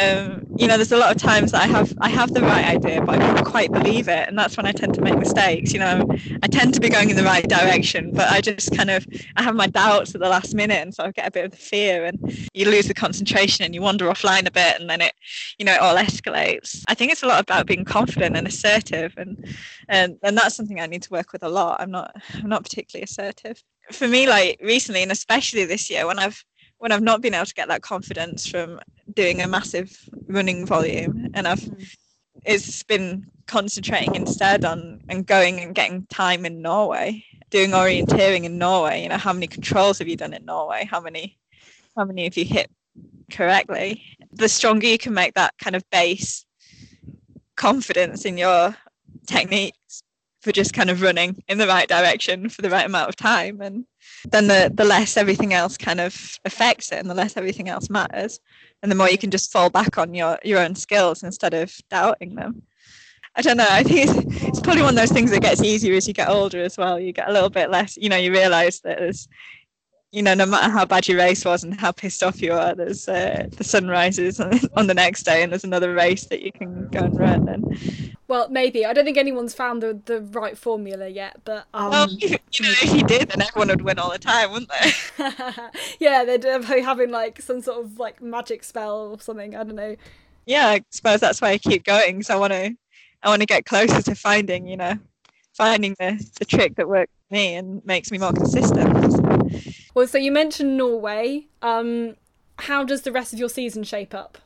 Um, 0.00 0.46
you 0.56 0.68
know, 0.68 0.76
there's 0.76 0.92
a 0.92 0.96
lot 0.96 1.14
of 1.14 1.20
times 1.20 1.50
that 1.50 1.62
I 1.62 1.66
have 1.66 1.92
I 2.00 2.08
have 2.08 2.32
the 2.32 2.42
right 2.42 2.64
idea, 2.64 3.02
but 3.02 3.16
I 3.16 3.18
can't 3.18 3.44
quite 3.44 3.72
believe 3.72 4.06
it, 4.08 4.28
and 4.28 4.38
that's 4.38 4.56
when 4.56 4.64
I 4.64 4.70
tend 4.70 4.94
to 4.94 5.00
make 5.00 5.18
mistakes. 5.18 5.72
You 5.72 5.80
know, 5.80 6.06
I 6.42 6.46
tend 6.46 6.74
to 6.74 6.80
be 6.80 6.88
going 6.88 7.10
in 7.10 7.16
the 7.16 7.24
right 7.24 7.46
direction, 7.48 8.12
but 8.12 8.30
I 8.30 8.40
just 8.40 8.76
kind 8.76 8.90
of 8.90 9.04
I 9.36 9.42
have 9.42 9.56
my 9.56 9.66
doubts 9.66 10.14
at 10.14 10.20
the 10.20 10.28
last 10.28 10.54
minute, 10.54 10.80
and 10.80 10.94
so 10.94 11.04
I 11.04 11.10
get 11.10 11.26
a 11.26 11.30
bit 11.32 11.46
of 11.46 11.50
the 11.50 11.56
fear, 11.56 12.04
and 12.04 12.48
you 12.54 12.70
lose 12.70 12.86
the 12.86 12.94
concentration, 12.94 13.64
and 13.64 13.74
you 13.74 13.82
wander 13.82 14.06
offline 14.06 14.46
a 14.46 14.52
bit, 14.52 14.80
and 14.80 14.88
then 14.88 15.00
it, 15.00 15.14
you 15.58 15.64
know, 15.64 15.72
it 15.72 15.80
all 15.80 15.96
escalates. 15.96 16.84
I 16.86 16.94
think 16.94 17.10
it's 17.10 17.24
a 17.24 17.26
lot 17.26 17.40
about 17.40 17.66
being 17.66 17.84
confident 17.84 18.36
and 18.36 18.46
assertive, 18.46 19.14
and 19.16 19.44
and 19.88 20.18
and 20.22 20.36
that's 20.36 20.54
something 20.54 20.80
I 20.80 20.86
need 20.86 21.02
to 21.02 21.10
work 21.10 21.32
with 21.32 21.42
a 21.42 21.48
lot. 21.48 21.80
I'm 21.80 21.90
not 21.90 22.14
I'm 22.34 22.48
not 22.48 22.62
particularly 22.62 23.02
assertive. 23.02 23.60
For 23.90 24.06
me, 24.06 24.28
like 24.28 24.60
recently, 24.62 25.02
and 25.02 25.10
especially 25.10 25.64
this 25.64 25.90
year, 25.90 26.06
when 26.06 26.20
I've 26.20 26.44
when 26.80 26.92
I've 26.92 27.02
not 27.02 27.20
been 27.20 27.34
able 27.34 27.46
to 27.46 27.54
get 27.54 27.68
that 27.68 27.82
confidence 27.82 28.46
from 28.46 28.80
doing 29.12 29.40
a 29.40 29.46
massive 29.46 29.96
running 30.26 30.64
volume 30.64 31.30
and 31.34 31.46
I've 31.46 31.60
mm. 31.60 31.86
it's 32.44 32.82
been 32.82 33.26
concentrating 33.46 34.14
instead 34.14 34.64
on 34.64 35.02
and 35.08 35.26
going 35.26 35.60
and 35.60 35.74
getting 35.74 36.06
time 36.06 36.46
in 36.46 36.62
Norway, 36.62 37.22
doing 37.50 37.72
orienteering 37.72 38.44
in 38.44 38.56
Norway. 38.56 39.02
You 39.02 39.10
know, 39.10 39.18
how 39.18 39.34
many 39.34 39.46
controls 39.46 39.98
have 39.98 40.08
you 40.08 40.16
done 40.16 40.32
in 40.32 40.46
Norway? 40.46 40.88
How 40.90 41.00
many 41.00 41.38
how 41.96 42.04
many 42.04 42.24
have 42.24 42.36
you 42.38 42.46
hit 42.46 42.70
correctly? 43.30 44.02
The 44.32 44.48
stronger 44.48 44.86
you 44.86 44.98
can 44.98 45.12
make 45.12 45.34
that 45.34 45.52
kind 45.58 45.76
of 45.76 45.84
base 45.90 46.46
confidence 47.56 48.24
in 48.24 48.38
your 48.38 48.74
techniques 49.26 50.02
for 50.40 50.50
just 50.50 50.72
kind 50.72 50.88
of 50.88 51.02
running 51.02 51.42
in 51.46 51.58
the 51.58 51.66
right 51.66 51.88
direction 51.88 52.48
for 52.48 52.62
the 52.62 52.70
right 52.70 52.86
amount 52.86 53.10
of 53.10 53.16
time 53.16 53.60
and 53.60 53.84
then 54.28 54.46
the, 54.46 54.70
the 54.74 54.84
less 54.84 55.16
everything 55.16 55.54
else 55.54 55.76
kind 55.76 56.00
of 56.00 56.38
affects 56.44 56.92
it 56.92 56.98
and 56.98 57.08
the 57.08 57.14
less 57.14 57.36
everything 57.36 57.68
else 57.68 57.90
matters 57.90 58.40
and 58.82 58.90
the 58.90 58.96
more 58.96 59.10
you 59.10 59.18
can 59.18 59.30
just 59.30 59.52
fall 59.52 59.70
back 59.70 59.98
on 59.98 60.14
your 60.14 60.38
your 60.44 60.58
own 60.58 60.74
skills 60.74 61.22
instead 61.22 61.54
of 61.54 61.74
doubting 61.90 62.34
them. 62.34 62.62
I 63.36 63.42
don't 63.42 63.56
know 63.56 63.66
i 63.70 63.82
think 63.84 64.10
it's, 64.10 64.44
it's 64.44 64.60
probably 64.60 64.82
one 64.82 64.94
of 64.94 65.00
those 65.00 65.12
things 65.12 65.30
that 65.30 65.42
gets 65.42 65.62
easier 65.62 65.94
as 65.94 66.08
you 66.08 66.14
get 66.14 66.28
older 66.28 66.62
as 66.62 66.76
well. 66.76 66.98
You 66.98 67.12
get 67.12 67.28
a 67.28 67.32
little 67.32 67.50
bit 67.50 67.70
less 67.70 67.96
you 67.96 68.08
know 68.08 68.16
you 68.16 68.32
realize 68.32 68.80
that 68.80 68.98
there's 68.98 69.28
you 70.12 70.22
know, 70.22 70.34
no 70.34 70.44
matter 70.44 70.70
how 70.70 70.84
bad 70.84 71.06
your 71.06 71.18
race 71.18 71.44
was 71.44 71.62
and 71.62 71.78
how 71.78 71.92
pissed 71.92 72.22
off 72.22 72.42
you 72.42 72.52
are, 72.52 72.74
there's 72.74 73.08
uh, 73.08 73.46
the 73.56 73.62
sun 73.62 73.86
rises 73.86 74.40
on 74.40 74.86
the 74.86 74.94
next 74.94 75.22
day 75.22 75.42
and 75.42 75.52
there's 75.52 75.62
another 75.62 75.94
race 75.94 76.24
that 76.26 76.42
you 76.42 76.50
can 76.50 76.88
go 76.88 77.00
and 77.00 77.18
run. 77.18 77.48
And 77.48 78.16
well, 78.26 78.48
maybe 78.48 78.84
I 78.84 78.92
don't 78.92 79.04
think 79.04 79.18
anyone's 79.18 79.54
found 79.54 79.82
the, 79.82 80.00
the 80.06 80.20
right 80.20 80.58
formula 80.58 81.06
yet, 81.06 81.40
but 81.44 81.66
um... 81.74 81.90
well, 81.90 82.08
you 82.10 82.30
know, 82.30 82.38
if 82.82 82.92
you 82.92 83.04
did, 83.04 83.28
then 83.28 83.42
everyone 83.42 83.68
would 83.68 83.82
win 83.82 84.00
all 84.00 84.10
the 84.10 84.18
time, 84.18 84.50
wouldn't 84.50 84.70
they? 84.80 85.32
yeah, 86.00 86.24
they'd 86.24 86.42
be 86.42 86.80
having 86.80 87.10
like 87.10 87.40
some 87.40 87.60
sort 87.60 87.84
of 87.84 87.98
like 87.98 88.20
magic 88.20 88.64
spell 88.64 89.12
or 89.12 89.20
something. 89.20 89.54
I 89.54 89.62
don't 89.62 89.76
know. 89.76 89.94
Yeah, 90.44 90.66
I 90.66 90.84
suppose 90.90 91.20
that's 91.20 91.40
why 91.40 91.50
I 91.50 91.58
keep 91.58 91.84
going 91.84 92.18
because 92.18 92.30
I 92.30 92.36
want 92.36 92.52
to, 92.52 92.74
I 93.22 93.28
want 93.28 93.42
to 93.42 93.46
get 93.46 93.64
closer 93.64 94.02
to 94.02 94.14
finding, 94.16 94.66
you 94.66 94.76
know, 94.76 94.98
finding 95.60 95.94
the 95.98 96.10
the 96.38 96.46
trick 96.46 96.76
that 96.76 96.88
works 96.88 97.12
for 97.28 97.34
me 97.34 97.54
and 97.54 97.84
makes 97.84 98.10
me 98.10 98.16
more 98.16 98.32
consistent. 98.32 98.88
Well, 99.94 100.06
so 100.06 100.16
you 100.16 100.32
mentioned 100.32 100.78
Norway. 100.78 101.48
Um, 101.60 102.16
how 102.58 102.82
does 102.82 103.02
the 103.02 103.12
rest 103.12 103.34
of 103.34 103.38
your 103.38 103.50
season 103.50 103.82
shape 103.84 104.14
up? 104.14 104.38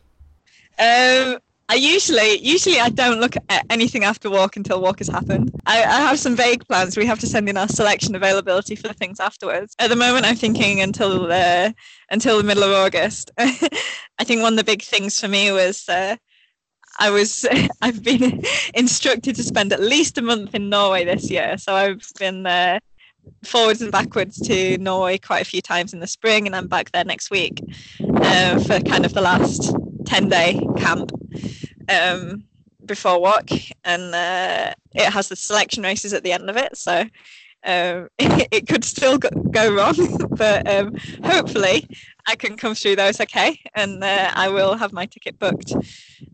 Um, 0.76 1.38
I 1.68 1.76
usually 1.76 2.38
usually 2.38 2.80
I 2.80 2.88
don't 2.88 3.20
look 3.20 3.36
at 3.48 3.64
anything 3.70 4.02
after 4.02 4.28
WOC 4.28 4.56
until 4.56 4.82
WOC 4.82 4.98
has 4.98 5.08
happened. 5.08 5.52
I, 5.66 5.84
I, 5.84 6.00
have 6.00 6.18
some 6.18 6.34
vague 6.34 6.66
plans. 6.66 6.96
We 6.96 7.06
have 7.06 7.20
to 7.20 7.28
send 7.28 7.48
in 7.48 7.56
our 7.56 7.68
selection 7.68 8.16
availability 8.16 8.74
for 8.74 8.88
the 8.88 8.94
things 8.94 9.20
afterwards. 9.20 9.76
At 9.78 9.90
the 9.90 9.96
moment, 9.96 10.26
I'm 10.26 10.34
thinking 10.34 10.80
until 10.80 11.28
the 11.28 11.74
until 12.10 12.38
the 12.38 12.44
middle 12.44 12.64
of 12.64 12.72
August. 12.72 13.30
I 13.38 14.24
think 14.24 14.42
one 14.42 14.54
of 14.54 14.56
the 14.56 14.64
big 14.64 14.82
things 14.82 15.20
for 15.20 15.28
me 15.28 15.52
was 15.52 15.88
uh, 15.88 16.16
I 16.99 17.11
was 17.11 17.47
I've 17.82 18.03
been 18.03 18.42
instructed 18.74 19.36
to 19.36 19.42
spend 19.42 19.72
at 19.72 19.80
least 19.80 20.18
a 20.18 20.22
month 20.22 20.55
in 20.55 20.68
Norway 20.68 21.05
this 21.05 21.30
year. 21.30 21.57
So 21.59 21.74
I've 21.74 22.07
been 22.18 22.47
uh, 22.47 22.78
forwards 23.45 23.82
and 23.82 23.92
backwards 23.92 24.38
to 24.40 24.78
Norway 24.78 25.18
quite 25.18 25.42
a 25.42 25.49
few 25.49 25.62
times 25.62 25.92
in 25.92 26.01
the 26.01 26.07
spring, 26.07 26.47
and 26.47 26.55
I'm 26.55 26.68
back 26.68 26.90
there 26.92 27.05
next 27.05 27.30
week 27.30 27.61
uh, 28.01 28.59
for 28.61 28.80
kind 28.80 29.05
of 29.05 29.14
the 29.14 29.20
last 29.20 29.74
10 30.07 30.28
day 30.28 30.61
camp 30.76 31.12
um, 31.88 32.45
before 32.84 33.18
WOC. 33.18 33.72
And 33.84 34.14
uh, 34.14 34.74
it 34.95 35.12
has 35.12 35.28
the 35.28 35.36
selection 35.36 35.82
races 35.82 36.12
at 36.12 36.22
the 36.22 36.32
end 36.32 36.49
of 36.49 36.57
it. 36.57 36.76
So 36.76 37.05
um, 37.64 38.09
it, 38.18 38.68
could 38.68 38.84
still 38.84 39.18
go, 39.18 39.30
go 39.51 39.74
wrong, 39.74 40.28
but 40.30 40.68
um, 40.70 40.97
hopefully 41.24 41.88
I 42.27 42.37
can 42.37 42.57
come 42.57 42.75
through 42.75 42.97
those 42.97 43.20
okay. 43.20 43.61
And 43.75 44.03
uh, 44.03 44.31
I 44.35 44.49
will 44.49 44.75
have 44.77 44.93
my 44.93 45.07
ticket 45.07 45.39
booked 45.39 45.75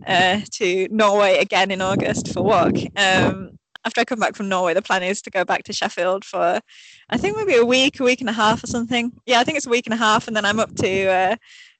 uh, 0.06 0.40
to 0.52 0.88
Norway 0.90 1.38
again 1.38 1.70
in 1.70 1.80
August 1.80 2.32
for 2.32 2.42
WOC. 2.42 2.98
Um, 2.98 3.58
after 3.84 4.00
I 4.00 4.04
come 4.04 4.20
back 4.20 4.34
from 4.34 4.48
Norway, 4.48 4.74
the 4.74 4.82
plan 4.82 5.02
is 5.02 5.22
to 5.22 5.30
go 5.30 5.44
back 5.44 5.64
to 5.64 5.72
Sheffield 5.72 6.24
for, 6.24 6.60
I 7.08 7.16
think 7.16 7.36
maybe 7.36 7.56
a 7.56 7.64
week, 7.64 7.98
a 7.98 8.04
week 8.04 8.20
and 8.20 8.28
a 8.28 8.34
half 8.34 8.62
or 8.62 8.66
something. 8.66 9.12
Yeah, 9.26 9.40
I 9.40 9.44
think 9.44 9.56
it's 9.56 9.66
a 9.66 9.70
week 9.70 9.86
and 9.86 9.94
a 9.94 9.96
half, 9.96 10.28
and 10.28 10.36
then 10.36 10.44
I'm 10.44 10.60
up 10.60 10.74
to 10.76 11.06
uh, 11.06 11.36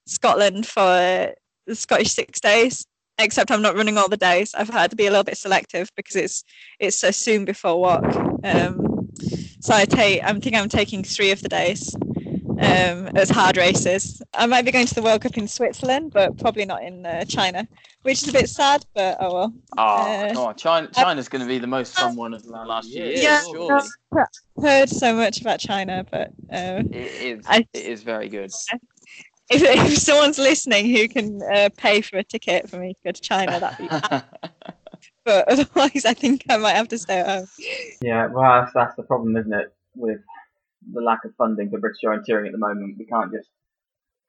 Scotland 0.06 0.66
for 0.66 1.34
the 1.66 1.74
Scottish 1.74 2.12
Six 2.12 2.40
Days. 2.40 2.86
Except 3.18 3.50
I'm 3.50 3.60
not 3.60 3.76
running 3.76 3.98
all 3.98 4.08
the 4.08 4.16
days. 4.16 4.54
I've 4.54 4.70
had 4.70 4.88
to 4.90 4.96
be 4.96 5.06
a 5.06 5.10
little 5.10 5.24
bit 5.24 5.36
selective 5.36 5.90
because 5.94 6.16
it's 6.16 6.42
it's 6.78 6.96
so 6.96 7.10
soon 7.10 7.44
before 7.44 7.74
WOC. 7.74 8.44
Um, 8.46 9.10
so 9.60 9.74
I 9.74 9.84
take, 9.84 10.22
I'm 10.24 10.40
thinking 10.40 10.58
I'm 10.58 10.70
taking 10.70 11.04
three 11.04 11.30
of 11.30 11.42
the 11.42 11.50
days, 11.50 11.94
Um, 12.60 13.06
it 13.06 13.14
was 13.14 13.30
hard 13.30 13.56
races. 13.56 14.22
I 14.34 14.44
might 14.46 14.66
be 14.66 14.70
going 14.70 14.86
to 14.86 14.94
the 14.94 15.00
World 15.02 15.22
Cup 15.22 15.38
in 15.38 15.48
Switzerland, 15.48 16.12
but 16.12 16.36
probably 16.38 16.66
not 16.66 16.82
in 16.82 17.06
uh, 17.06 17.24
China, 17.24 17.66
which 18.02 18.22
is 18.22 18.28
a 18.28 18.32
bit 18.32 18.50
sad. 18.50 18.84
But 18.94 19.16
oh 19.18 19.32
well. 19.32 19.54
Oh, 19.78 19.82
Uh, 19.82 20.34
come 20.34 20.44
on. 20.44 20.54
China, 20.56 20.88
China's 20.92 21.28
going 21.28 21.40
to 21.40 21.48
be 21.48 21.58
the 21.58 21.66
most 21.66 21.96
fun 21.96 22.16
one 22.16 22.34
of 22.34 22.42
the 22.42 22.50
last 22.50 22.90
few 22.90 23.02
years, 23.02 23.22
Yeah, 23.22 23.40
surely. 23.50 23.88
Heard 24.60 24.90
so 24.90 25.14
much 25.14 25.40
about 25.40 25.58
China, 25.58 26.04
but 26.10 26.28
uh, 26.52 26.82
It 26.90 26.94
is, 26.94 27.46
I- 27.48 27.66
it 27.72 27.84
is 27.86 28.02
very 28.02 28.28
good. 28.28 28.50
if, 29.50 29.62
if 29.62 29.96
someone's 29.96 30.38
listening 30.38 30.94
who 30.94 31.08
can 31.08 31.40
uh, 31.42 31.70
pay 31.78 32.02
for 32.02 32.18
a 32.18 32.24
ticket 32.24 32.68
for 32.68 32.76
me 32.76 32.92
to 32.92 33.00
go 33.04 33.12
to 33.12 33.20
China, 33.22 33.58
that'd 33.58 33.78
be. 33.78 33.88
but 35.24 35.48
otherwise, 35.48 36.04
I 36.04 36.12
think 36.12 36.44
I 36.50 36.58
might 36.58 36.76
have 36.76 36.88
to 36.88 36.98
stay 36.98 37.20
at 37.20 37.26
home. 37.26 37.46
Yeah, 38.02 38.26
well, 38.26 38.60
that's, 38.60 38.74
that's 38.74 38.96
the 38.96 39.02
problem, 39.02 39.34
isn't 39.38 39.52
it? 39.52 39.72
With 39.96 40.20
the 40.92 41.00
lack 41.00 41.24
of 41.24 41.32
funding 41.36 41.70
for 41.70 41.78
British 41.78 42.00
orienteering 42.04 42.46
at 42.46 42.52
the 42.52 42.58
moment, 42.58 42.96
we 42.98 43.06
can't 43.06 43.32
just 43.32 43.48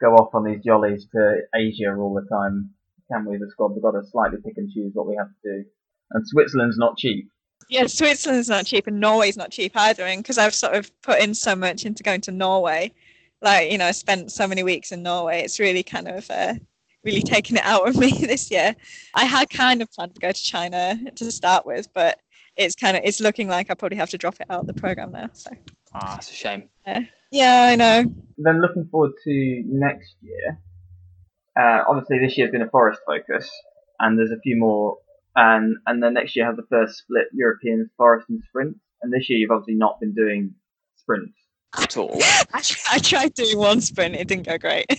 go 0.01 0.15
off 0.15 0.33
on 0.33 0.43
these 0.43 0.63
jollies 0.65 1.07
to 1.11 1.41
Asia 1.55 1.95
all 1.95 2.13
the 2.13 2.27
time, 2.27 2.71
can 3.11 3.25
we? 3.25 3.37
The 3.37 3.49
squad, 3.51 3.73
we've 3.73 3.83
got 3.83 3.91
to 3.91 4.03
slightly 4.11 4.39
pick 4.43 4.57
and 4.57 4.69
choose 4.71 4.91
what 4.93 5.07
we 5.07 5.15
have 5.17 5.27
to 5.27 5.33
do. 5.43 5.65
And 6.11 6.27
Switzerland's 6.27 6.77
not 6.77 6.97
cheap. 6.97 7.29
Yeah, 7.69 7.87
Switzerland's 7.87 8.49
not 8.49 8.65
cheap, 8.65 8.87
and 8.87 8.99
Norway's 8.99 9.37
not 9.37 9.51
cheap 9.51 9.71
either. 9.75 10.03
And 10.03 10.21
because 10.21 10.37
I've 10.37 10.55
sort 10.55 10.75
of 10.75 10.91
put 11.01 11.21
in 11.21 11.33
so 11.33 11.55
much 11.55 11.85
into 11.85 12.03
going 12.03 12.21
to 12.21 12.31
Norway, 12.31 12.91
like 13.41 13.71
you 13.71 13.77
know, 13.77 13.85
I 13.85 13.91
spent 13.91 14.31
so 14.31 14.47
many 14.47 14.63
weeks 14.63 14.91
in 14.91 15.03
Norway. 15.03 15.41
It's 15.41 15.59
really 15.59 15.83
kind 15.83 16.07
of 16.07 16.29
uh, 16.29 16.55
really 17.03 17.21
taken 17.21 17.57
it 17.57 17.63
out 17.63 17.87
of 17.87 17.95
me 17.95 18.11
this 18.25 18.51
year. 18.51 18.75
I 19.13 19.25
had 19.25 19.49
kind 19.49 19.81
of 19.81 19.91
planned 19.91 20.15
to 20.15 20.19
go 20.19 20.31
to 20.31 20.43
China 20.43 20.99
to 21.15 21.31
start 21.31 21.65
with, 21.65 21.87
but 21.93 22.19
it's 22.57 22.75
kind 22.75 22.97
of 22.97 23.03
it's 23.05 23.21
looking 23.21 23.47
like 23.47 23.71
I 23.71 23.73
probably 23.73 23.97
have 23.97 24.09
to 24.09 24.17
drop 24.17 24.35
it 24.39 24.47
out 24.49 24.61
of 24.61 24.67
the 24.67 24.73
program 24.73 25.11
now. 25.11 25.29
So 25.33 25.51
Ah, 25.93 26.17
it's 26.17 26.31
a 26.31 26.33
shame. 26.33 26.69
yeah, 27.31 27.67
I 27.69 27.75
know. 27.75 28.05
Then 28.37 28.61
looking 28.61 28.87
forward 28.89 29.11
to 29.23 29.63
next 29.65 30.15
year. 30.21 30.59
Uh, 31.59 31.83
obviously, 31.87 32.19
this 32.19 32.37
year's 32.37 32.51
been 32.51 32.61
a 32.61 32.69
forest 32.69 33.01
focus, 33.05 33.49
and 33.99 34.17
there's 34.17 34.31
a 34.31 34.39
few 34.39 34.57
more. 34.57 34.97
And 35.35 35.77
and 35.85 36.03
then 36.03 36.13
next 36.15 36.35
year 36.35 36.45
have 36.45 36.57
the 36.57 36.65
first 36.69 36.97
split 36.97 37.27
European 37.33 37.89
forest 37.97 38.27
and 38.29 38.41
sprint. 38.43 38.77
And 39.01 39.11
this 39.13 39.29
year 39.29 39.39
you've 39.39 39.51
obviously 39.51 39.75
not 39.75 39.99
been 39.99 40.13
doing 40.13 40.55
sprints. 40.97 41.37
At 41.77 41.95
all. 41.97 42.17
I, 42.53 42.61
I 42.91 42.99
tried 42.99 43.33
doing 43.33 43.57
one 43.57 43.79
sprint, 43.81 44.15
it 44.15 44.27
didn't 44.27 44.45
go 44.45 44.57
great. 44.57 44.85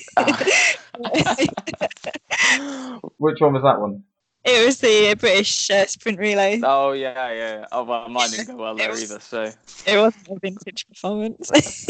Which 3.18 3.40
one 3.40 3.52
was 3.52 3.62
that 3.62 3.80
one? 3.80 4.04
It 4.44 4.66
was 4.66 4.78
the 4.80 5.14
British 5.18 5.70
uh, 5.70 5.86
sprint 5.86 6.18
relay. 6.18 6.60
oh, 6.64 6.92
yeah, 6.92 7.32
yeah. 7.32 7.64
Oh, 7.70 7.84
well, 7.84 8.08
mine 8.08 8.30
didn't 8.30 8.48
go 8.48 8.56
well 8.56 8.74
there 8.74 8.90
either, 8.90 9.20
so. 9.20 9.52
It 9.86 9.96
wasn't 9.98 10.28
a 10.28 10.38
vintage 10.40 10.86
performance. 10.88 11.50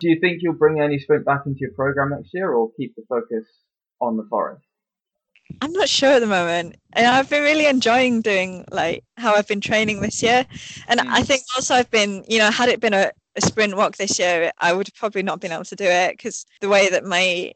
Do 0.00 0.08
you 0.08 0.18
think 0.20 0.38
you'll 0.40 0.54
bring 0.54 0.80
any 0.80 0.98
sprint 0.98 1.24
back 1.24 1.42
into 1.46 1.58
your 1.60 1.70
program 1.72 2.10
next 2.10 2.30
year, 2.34 2.52
or 2.52 2.70
keep 2.76 2.94
the 2.96 3.04
focus 3.08 3.46
on 4.00 4.16
the 4.16 4.24
forest? 4.28 4.64
I'm 5.60 5.72
not 5.72 5.88
sure 5.88 6.10
at 6.12 6.18
the 6.20 6.26
moment. 6.26 6.76
And 6.94 7.06
I've 7.06 7.28
been 7.28 7.42
really 7.42 7.66
enjoying 7.66 8.22
doing 8.22 8.64
like 8.72 9.04
how 9.16 9.34
I've 9.34 9.46
been 9.46 9.60
training 9.60 10.00
this 10.00 10.22
year. 10.22 10.46
And 10.88 10.98
Mm. 10.98 11.08
I 11.08 11.22
think 11.22 11.42
also 11.54 11.74
I've 11.74 11.90
been, 11.90 12.24
you 12.26 12.38
know, 12.38 12.50
had 12.50 12.68
it 12.70 12.80
been 12.80 12.94
a, 12.94 13.12
a 13.36 13.40
sprint 13.40 13.74
WOC 13.74 13.96
this 13.96 14.18
year, 14.18 14.50
I 14.58 14.72
would 14.72 14.86
have 14.88 14.94
probably 14.94 15.22
not 15.22 15.40
been 15.40 15.52
able 15.52 15.64
to 15.64 15.76
do 15.76 15.84
it 15.84 16.12
because 16.16 16.46
the 16.60 16.68
way 16.68 16.88
that 16.88 17.04
my 17.04 17.52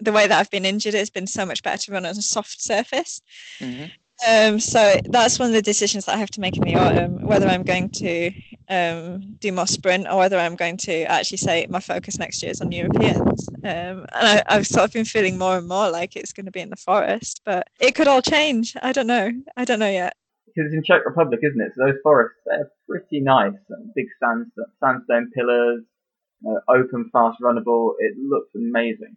the 0.00 0.12
way 0.12 0.26
that 0.26 0.38
I've 0.38 0.50
been 0.50 0.64
injured 0.64 0.94
it's 0.94 1.10
been 1.10 1.26
so 1.26 1.44
much 1.44 1.62
better 1.62 1.82
to 1.82 1.92
run 1.92 2.06
on 2.06 2.12
a 2.12 2.22
soft 2.22 2.60
surface. 2.62 3.20
Mhm. 3.60 3.90
Um, 4.28 4.60
so 4.60 5.00
that's 5.06 5.38
one 5.38 5.48
of 5.48 5.54
the 5.54 5.62
decisions 5.62 6.04
that 6.04 6.14
I 6.14 6.18
have 6.18 6.30
to 6.32 6.40
make 6.40 6.56
in 6.56 6.64
the 6.64 6.74
autumn, 6.74 7.22
whether 7.22 7.46
I'm 7.46 7.62
going 7.62 7.88
to 7.90 8.30
um, 8.68 9.36
do 9.38 9.50
more 9.50 9.66
sprint 9.66 10.06
or 10.10 10.18
whether 10.18 10.38
I'm 10.38 10.56
going 10.56 10.76
to 10.78 11.04
actually 11.04 11.38
say 11.38 11.66
my 11.70 11.80
focus 11.80 12.18
next 12.18 12.42
year 12.42 12.52
is 12.52 12.60
on 12.60 12.70
Europeans. 12.70 13.48
Um, 13.64 13.64
and 13.64 14.08
I, 14.12 14.42
I've 14.46 14.66
sort 14.66 14.84
of 14.84 14.92
been 14.92 15.06
feeling 15.06 15.38
more 15.38 15.56
and 15.56 15.66
more 15.66 15.90
like 15.90 16.16
it's 16.16 16.32
going 16.32 16.46
to 16.46 16.52
be 16.52 16.60
in 16.60 16.70
the 16.70 16.76
forest, 16.76 17.40
but 17.46 17.68
it 17.80 17.94
could 17.94 18.08
all 18.08 18.20
change. 18.20 18.76
I 18.82 18.92
don't 18.92 19.06
know. 19.06 19.32
I 19.56 19.64
don't 19.64 19.78
know 19.78 19.90
yet. 19.90 20.14
Because 20.46 20.66
it's 20.66 20.74
in 20.74 20.82
Czech 20.84 21.06
Republic, 21.06 21.40
isn't 21.42 21.60
it? 21.60 21.72
So 21.76 21.86
those 21.86 21.98
forests, 22.02 22.38
they're 22.44 22.70
pretty 22.88 23.20
nice. 23.20 23.54
Big 23.94 24.06
sand, 24.22 24.52
sandstone 24.80 25.30
pillars, 25.34 25.82
uh, 26.46 26.60
open, 26.68 27.08
fast 27.12 27.38
runnable. 27.40 27.94
It 27.98 28.16
looks 28.18 28.50
amazing. 28.54 29.16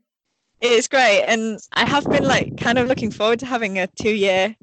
It 0.64 0.72
is 0.72 0.88
great, 0.88 1.26
and 1.26 1.60
I 1.74 1.86
have 1.86 2.10
been 2.10 2.24
like 2.24 2.56
kind 2.56 2.78
of 2.78 2.88
looking 2.88 3.12
forward 3.12 3.38
to 3.40 3.46
having 3.46 3.80
a 3.80 3.88
two-year 4.02 4.56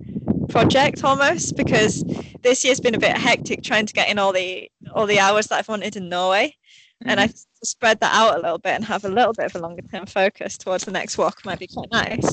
project 0.48 1.04
almost 1.04 1.58
because 1.58 2.02
this 2.40 2.64
year's 2.64 2.80
been 2.80 2.94
a 2.94 2.98
bit 2.98 3.18
hectic 3.18 3.62
trying 3.62 3.84
to 3.84 3.92
get 3.92 4.08
in 4.08 4.18
all 4.18 4.32
the 4.32 4.70
all 4.94 5.04
the 5.04 5.18
hours 5.18 5.48
that 5.48 5.58
I've 5.58 5.68
wanted 5.68 5.96
in 5.96 6.08
Norway, 6.08 6.56
and 7.04 7.20
I 7.20 7.28
spread 7.62 8.00
that 8.00 8.14
out 8.14 8.38
a 8.38 8.40
little 8.40 8.56
bit 8.56 8.76
and 8.76 8.84
have 8.86 9.04
a 9.04 9.10
little 9.10 9.34
bit 9.34 9.44
of 9.44 9.54
a 9.56 9.58
longer 9.58 9.82
term 9.82 10.06
focus 10.06 10.56
towards 10.56 10.86
the 10.86 10.90
next 10.90 11.16
WOC 11.16 11.44
might 11.44 11.58
be 11.58 11.66
quite 11.66 11.92
nice. 11.92 12.32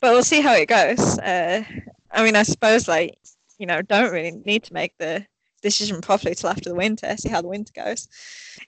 But 0.00 0.12
we'll 0.12 0.22
see 0.22 0.40
how 0.40 0.54
it 0.54 0.70
goes. 0.70 1.18
Uh, 1.18 1.64
I 2.12 2.24
mean, 2.24 2.34
I 2.34 2.44
suppose 2.44 2.88
like 2.88 3.18
you 3.58 3.66
know 3.66 3.82
don't 3.82 4.10
really 4.10 4.40
need 4.46 4.64
to 4.64 4.72
make 4.72 4.94
the 4.96 5.26
decision 5.60 6.00
properly 6.00 6.34
till 6.34 6.48
after 6.48 6.70
the 6.70 6.74
winter, 6.74 7.14
see 7.18 7.28
how 7.28 7.42
the 7.42 7.48
winter 7.48 7.74
goes. 7.76 8.08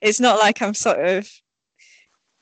It's 0.03 0.21
not 0.21 0.39
like 0.39 0.61
I'm 0.61 0.75
sort 0.75 1.01
of 1.01 1.31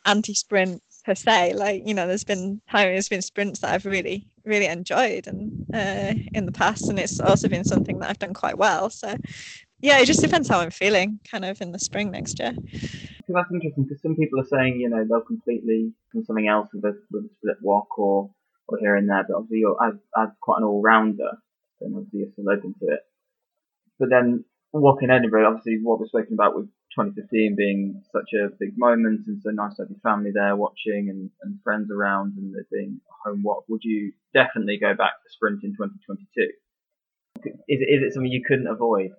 anti-sprint 0.04 0.82
per 1.04 1.14
se. 1.14 1.54
Like 1.54 1.86
you 1.86 1.94
know, 1.94 2.06
there's 2.06 2.24
been 2.24 2.60
time 2.70 2.88
there's 2.88 3.08
been 3.08 3.22
sprints 3.22 3.60
that 3.60 3.72
I've 3.72 3.86
really 3.86 4.26
really 4.44 4.66
enjoyed 4.66 5.26
and 5.26 5.66
uh, 5.74 6.14
in 6.34 6.46
the 6.46 6.52
past, 6.52 6.88
and 6.88 6.98
it's 6.98 7.20
also 7.20 7.48
been 7.48 7.64
something 7.64 7.98
that 8.00 8.10
I've 8.10 8.18
done 8.18 8.34
quite 8.34 8.58
well. 8.58 8.90
So 8.90 9.16
yeah, 9.80 9.98
it 9.98 10.06
just 10.06 10.22
depends 10.22 10.48
how 10.48 10.60
I'm 10.60 10.70
feeling, 10.70 11.18
kind 11.28 11.44
of 11.44 11.60
in 11.60 11.72
the 11.72 11.78
spring 11.78 12.12
next 12.12 12.38
year. 12.38 12.52
Because 12.52 13.34
that's 13.34 13.52
interesting. 13.52 13.84
Because 13.84 14.00
some 14.00 14.14
people 14.16 14.40
are 14.40 14.46
saying, 14.46 14.80
you 14.80 14.88
know, 14.88 15.04
they'll 15.04 15.20
completely 15.20 15.92
do 16.14 16.24
something 16.24 16.46
else 16.46 16.68
with 16.72 16.84
a, 16.84 16.96
with 17.10 17.24
a 17.24 17.28
split 17.34 17.56
WOC 17.64 17.86
or 17.98 18.30
or 18.68 18.78
here 18.78 18.96
and 18.96 19.08
there. 19.08 19.24
But 19.28 19.36
obviously, 19.36 19.58
you're 19.58 19.76
as 19.84 20.28
quite 20.40 20.58
an 20.58 20.64
all 20.64 20.80
rounder, 20.80 21.32
then 21.80 21.94
obviously 21.96 22.20
you're 22.20 22.32
still 22.32 22.48
open 22.48 22.74
to 22.78 22.86
it. 22.86 23.00
But 23.98 24.10
then 24.10 24.44
walking 24.72 25.10
Edinburgh, 25.10 25.48
obviously, 25.48 25.78
what 25.82 25.98
we're 25.98 26.06
speaking 26.06 26.34
about 26.34 26.56
with 26.56 26.68
2015 26.96 27.56
being 27.56 28.02
such 28.12 28.32
a 28.34 28.48
big 28.58 28.76
moment 28.76 29.26
and 29.26 29.40
so 29.42 29.50
nice 29.50 29.74
to 29.76 29.82
have 29.82 29.90
your 29.90 30.00
family 30.00 30.30
there 30.32 30.56
watching 30.56 31.08
and, 31.08 31.30
and 31.42 31.58
friends 31.62 31.90
around 31.90 32.36
and 32.36 32.54
it 32.56 32.66
being 32.70 33.00
a 33.08 33.28
home 33.28 33.42
WOC, 33.44 33.62
would 33.68 33.82
you 33.82 34.12
definitely 34.34 34.78
go 34.78 34.94
back 34.94 35.12
to 35.22 35.30
sprint 35.30 35.64
in 35.64 35.72
2022? 35.72 36.52
Is 37.44 37.80
it, 37.80 37.88
is 37.88 38.02
it 38.02 38.14
something 38.14 38.30
you 38.30 38.44
couldn't 38.46 38.66
avoid? 38.66 39.10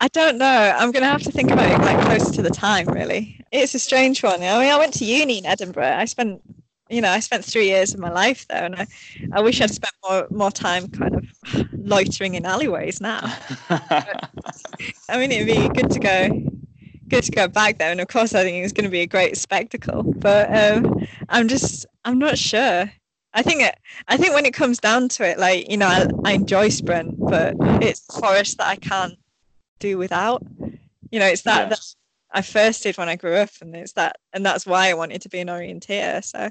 I 0.00 0.08
don't 0.08 0.36
know. 0.36 0.74
I'm 0.76 0.92
going 0.92 1.02
to 1.02 1.08
have 1.08 1.22
to 1.22 1.32
think 1.32 1.50
about 1.50 1.70
it 1.70 1.78
like 1.78 2.04
closer 2.04 2.32
to 2.34 2.42
the 2.42 2.50
time, 2.50 2.86
really. 2.86 3.40
It's 3.50 3.74
a 3.74 3.78
strange 3.78 4.22
one. 4.22 4.42
I 4.42 4.58
mean, 4.60 4.70
I 4.70 4.78
went 4.78 4.92
to 4.94 5.04
uni 5.04 5.38
in 5.38 5.46
Edinburgh. 5.46 5.96
I 5.96 6.04
spent, 6.04 6.42
you 6.90 7.00
know, 7.00 7.10
I 7.10 7.20
spent 7.20 7.44
three 7.44 7.66
years 7.66 7.94
of 7.94 8.00
my 8.00 8.10
life 8.10 8.46
there, 8.48 8.64
and 8.64 8.76
I, 8.76 8.86
I 9.32 9.40
wish 9.40 9.60
I'd 9.60 9.70
spent 9.70 9.94
more 10.06 10.26
more 10.30 10.50
time 10.50 10.88
kind 10.88 11.14
of 11.14 11.66
loitering 11.72 12.34
in 12.34 12.44
alleyways 12.44 13.00
now. 13.00 13.20
I 13.70 15.16
mean, 15.16 15.32
it'd 15.32 15.46
be 15.46 15.80
good 15.80 15.90
to 15.92 15.98
go, 15.98 16.28
good 17.08 17.24
to 17.24 17.30
go 17.32 17.48
back 17.48 17.78
there, 17.78 17.90
and 17.90 18.00
of 18.00 18.08
course, 18.08 18.34
I 18.34 18.42
think 18.42 18.64
it's 18.64 18.72
going 18.72 18.84
to 18.84 18.90
be 18.90 19.00
a 19.00 19.06
great 19.06 19.36
spectacle. 19.36 20.02
But 20.02 20.54
um, 20.56 21.06
I'm 21.28 21.48
just, 21.48 21.86
I'm 22.04 22.18
not 22.18 22.38
sure. 22.38 22.90
I 23.34 23.42
think 23.42 23.62
it, 23.62 23.76
I 24.08 24.16
think 24.16 24.34
when 24.34 24.46
it 24.46 24.54
comes 24.54 24.78
down 24.78 25.08
to 25.10 25.28
it, 25.28 25.38
like 25.38 25.70
you 25.70 25.76
know, 25.76 25.86
I, 25.88 26.06
I 26.24 26.32
enjoy 26.32 26.68
sprint, 26.68 27.16
but 27.18 27.54
it's 27.82 28.00
forest 28.18 28.58
that 28.58 28.66
I 28.68 28.76
can't 28.76 29.18
do 29.78 29.98
without. 29.98 30.44
You 31.10 31.20
know, 31.20 31.26
it's 31.26 31.42
that, 31.42 31.64
Yeah. 31.64 31.68
that 31.70 31.80
I 32.32 32.42
first 32.42 32.82
did 32.82 32.96
when 32.98 33.08
I 33.08 33.16
grew 33.16 33.34
up, 33.34 33.50
and 33.60 33.76
it's 33.76 33.92
that, 33.92 34.16
and 34.32 34.44
that's 34.44 34.66
why 34.66 34.88
I 34.88 34.94
wanted 34.94 35.22
to 35.22 35.28
be 35.28 35.40
an 35.40 35.48
orienteer. 35.48 36.24
So 36.24 36.50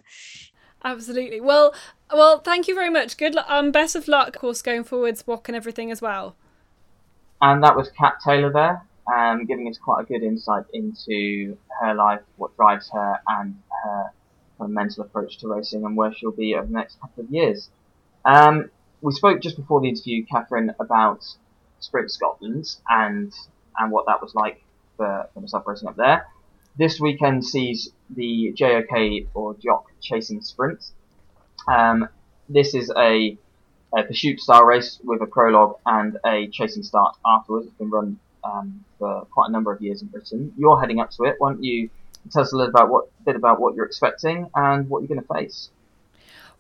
Absolutely. 0.83 1.41
Well, 1.41 1.73
well, 2.13 2.39
thank 2.39 2.67
you 2.67 2.75
very 2.75 2.91
much. 2.91 3.17
Good 3.17 3.33
luck. 3.33 3.47
Um, 3.49 3.71
best 3.71 3.95
of 3.95 4.07
luck, 4.07 4.35
of 4.35 4.41
course, 4.41 4.61
going 4.61 4.83
forwards, 4.83 5.23
WOC 5.23 5.47
and 5.47 5.55
everything 5.55 5.89
as 5.89 5.99
well. 5.99 6.35
And 7.41 7.63
that 7.63 7.75
was 7.75 7.89
Cat 7.89 8.17
Taylor 8.23 8.51
there, 8.53 8.83
um, 9.13 9.45
giving 9.45 9.67
us 9.69 9.77
quite 9.77 10.01
a 10.01 10.05
good 10.05 10.23
insight 10.23 10.65
into 10.73 11.57
her 11.81 11.93
life, 11.93 12.21
what 12.37 12.55
drives 12.55 12.89
her, 12.91 13.19
and 13.27 13.55
her 13.83 14.11
of 14.59 14.69
mental 14.69 15.03
approach 15.03 15.37
to 15.39 15.47
racing, 15.47 15.83
and 15.83 15.97
where 15.97 16.13
she'll 16.13 16.31
be 16.31 16.55
over 16.55 16.65
the 16.65 16.73
next 16.73 16.99
couple 17.01 17.23
of 17.23 17.29
years. 17.29 17.69
Um, 18.23 18.69
we 19.01 19.11
spoke 19.11 19.41
just 19.41 19.57
before 19.57 19.81
the 19.81 19.89
interview, 19.89 20.25
Katherine, 20.25 20.73
about 20.79 21.25
Sprint 21.79 22.11
Scotland 22.11 22.65
and 22.89 23.33
and 23.77 23.91
what 23.91 24.05
that 24.07 24.21
was 24.21 24.33
like 24.33 24.63
for, 24.97 25.29
for 25.33 25.41
myself 25.41 25.67
racing 25.67 25.89
up 25.89 25.97
there. 25.97 26.25
This 26.77 26.99
weekend 26.99 27.45
sees 27.45 27.91
the 28.09 28.53
JOK 28.55 29.27
or 29.33 29.53
Jock 29.55 29.91
Chasing 30.01 30.41
Sprint. 30.41 30.83
Um, 31.67 32.07
this 32.49 32.73
is 32.73 32.91
a 32.97 33.37
a 33.95 34.03
pursuit 34.03 34.39
style 34.39 34.63
race 34.63 34.99
with 35.03 35.21
a 35.21 35.25
prologue 35.25 35.77
and 35.85 36.17
a 36.25 36.47
chasing 36.47 36.83
start 36.83 37.15
afterwards. 37.25 37.67
It's 37.67 37.75
been 37.77 37.89
run 37.89 38.19
um, 38.45 38.83
for 38.99 39.25
quite 39.31 39.49
a 39.49 39.51
number 39.51 39.73
of 39.73 39.81
years 39.81 40.01
in 40.01 40.07
Britain. 40.07 40.53
You're 40.57 40.79
heading 40.79 40.99
up 40.99 41.11
to 41.11 41.23
it. 41.23 41.35
Why 41.39 41.51
don't 41.53 41.63
you 41.63 41.89
tell 42.31 42.43
us 42.43 42.53
a 42.53 42.57
little 42.57 42.69
about 42.69 42.89
what 42.89 43.09
bit 43.25 43.35
about 43.35 43.59
what 43.59 43.75
you're 43.75 43.85
expecting 43.85 44.49
and 44.55 44.89
what 44.89 44.99
you're 44.99 45.07
going 45.07 45.21
to 45.21 45.33
face? 45.33 45.69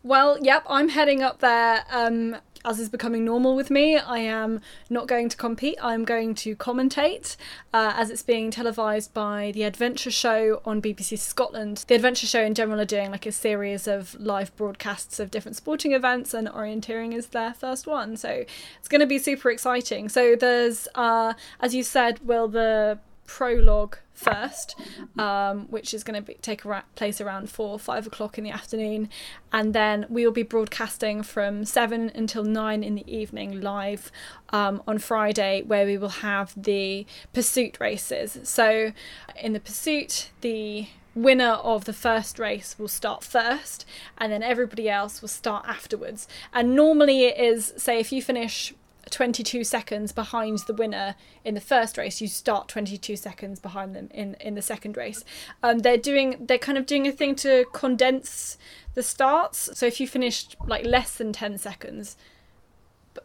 Well, 0.03 0.37
yep, 0.39 0.63
I'm 0.69 0.89
heading 0.89 1.23
up 1.23 1.39
there. 1.39 1.83
Um, 1.89 2.37
as 2.65 2.79
is 2.79 2.89
becoming 2.89 3.23
normal 3.23 3.55
with 3.55 3.69
me, 3.69 3.97
I 3.97 4.19
am 4.19 4.59
not 4.89 5.07
going 5.07 5.29
to 5.29 5.37
compete. 5.37 5.77
I'm 5.81 6.03
going 6.03 6.33
to 6.35 6.55
commentate 6.55 7.37
uh, 7.73 7.93
as 7.95 8.09
it's 8.09 8.23
being 8.23 8.49
televised 8.51 9.13
by 9.13 9.51
the 9.53 9.63
Adventure 9.63 10.11
Show 10.11 10.61
on 10.65 10.81
BBC 10.81 11.17
Scotland. 11.19 11.85
The 11.87 11.95
Adventure 11.95 12.27
Show 12.27 12.41
in 12.41 12.55
general 12.55 12.81
are 12.81 12.85
doing 12.85 13.11
like 13.11 13.25
a 13.25 13.31
series 13.31 13.87
of 13.87 14.15
live 14.19 14.55
broadcasts 14.55 15.19
of 15.19 15.29
different 15.29 15.55
sporting 15.55 15.93
events, 15.93 16.33
and 16.33 16.47
orienteering 16.47 17.13
is 17.13 17.27
their 17.27 17.53
first 17.53 17.85
one. 17.85 18.17
So 18.17 18.45
it's 18.79 18.87
going 18.87 19.01
to 19.01 19.07
be 19.07 19.19
super 19.19 19.51
exciting. 19.51 20.09
So 20.09 20.35
there's, 20.35 20.87
uh, 20.95 21.33
as 21.59 21.75
you 21.75 21.83
said, 21.83 22.19
Will, 22.25 22.47
the 22.47 22.99
prologue 23.25 23.97
first, 24.13 24.75
um, 25.17 25.67
which 25.69 25.93
is 25.93 26.03
going 26.03 26.23
to 26.23 26.33
take 26.35 26.63
place 26.95 27.19
around 27.19 27.49
four, 27.49 27.77
five 27.77 28.07
o'clock 28.07 28.37
in 28.37 28.43
the 28.43 28.49
afternoon, 28.51 29.09
and 29.51 29.73
then 29.73 30.05
we 30.09 30.25
will 30.25 30.33
be 30.33 30.43
broadcasting 30.43 31.21
from 31.23 31.65
seven 31.65 32.11
until 32.15 32.43
nine 32.43 32.83
in 32.83 32.95
the 32.95 33.13
evening 33.13 33.61
live 33.61 34.11
um, 34.49 34.81
on 34.87 34.97
Friday, 34.97 35.63
where 35.63 35.85
we 35.85 35.97
will 35.97 36.09
have 36.09 36.53
the 36.55 37.05
pursuit 37.33 37.77
races. 37.79 38.39
So, 38.43 38.93
in 39.39 39.53
the 39.53 39.59
pursuit, 39.59 40.31
the 40.41 40.87
winner 41.13 41.53
of 41.63 41.85
the 41.85 41.93
first 41.93 42.37
race 42.37 42.75
will 42.77 42.89
start 42.89 43.23
first 43.23 43.85
and 44.17 44.33
then 44.33 44.43
everybody 44.43 44.89
else 44.89 45.21
will 45.21 45.29
start 45.29 45.65
afterwards 45.65 46.27
and 46.51 46.75
normally 46.75 47.23
it 47.23 47.39
is 47.39 47.73
say 47.77 48.01
if 48.01 48.11
you 48.11 48.21
finish 48.21 48.73
22 49.09 49.63
seconds 49.63 50.11
behind 50.11 50.59
the 50.59 50.73
winner 50.73 51.15
in 51.43 51.53
the 51.53 51.61
first 51.61 51.97
race 51.97 52.21
you 52.21 52.27
start 52.27 52.67
22 52.67 53.15
seconds 53.15 53.59
behind 53.59 53.95
them 53.95 54.09
in 54.13 54.35
in 54.39 54.55
the 54.55 54.61
second 54.61 54.97
race. 54.97 55.23
Um, 55.63 55.79
they're 55.79 55.97
doing 55.97 56.45
they're 56.47 56.57
kind 56.57 56.77
of 56.77 56.85
doing 56.85 57.07
a 57.07 57.11
thing 57.11 57.35
to 57.37 57.65
condense 57.73 58.57
the 58.93 59.03
starts. 59.03 59.69
So 59.73 59.85
if 59.85 59.99
you 59.99 60.07
finished 60.07 60.55
like 60.65 60.85
less 60.85 61.15
than 61.15 61.33
10 61.33 61.57
seconds 61.57 62.17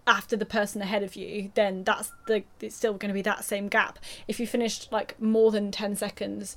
after 0.07 0.37
the 0.37 0.47
person 0.47 0.81
ahead 0.81 1.03
of 1.03 1.17
you 1.17 1.51
then 1.55 1.83
that's 1.83 2.13
the 2.29 2.45
it's 2.61 2.77
still 2.77 2.95
going 2.95 3.09
to 3.09 3.15
be 3.15 3.23
that 3.23 3.45
same 3.45 3.69
gap. 3.69 3.99
If 4.29 4.39
you 4.41 4.47
finished 4.47 4.91
like 4.93 5.21
more 5.21 5.51
than 5.51 5.71
10 5.71 5.97
seconds 5.97 6.57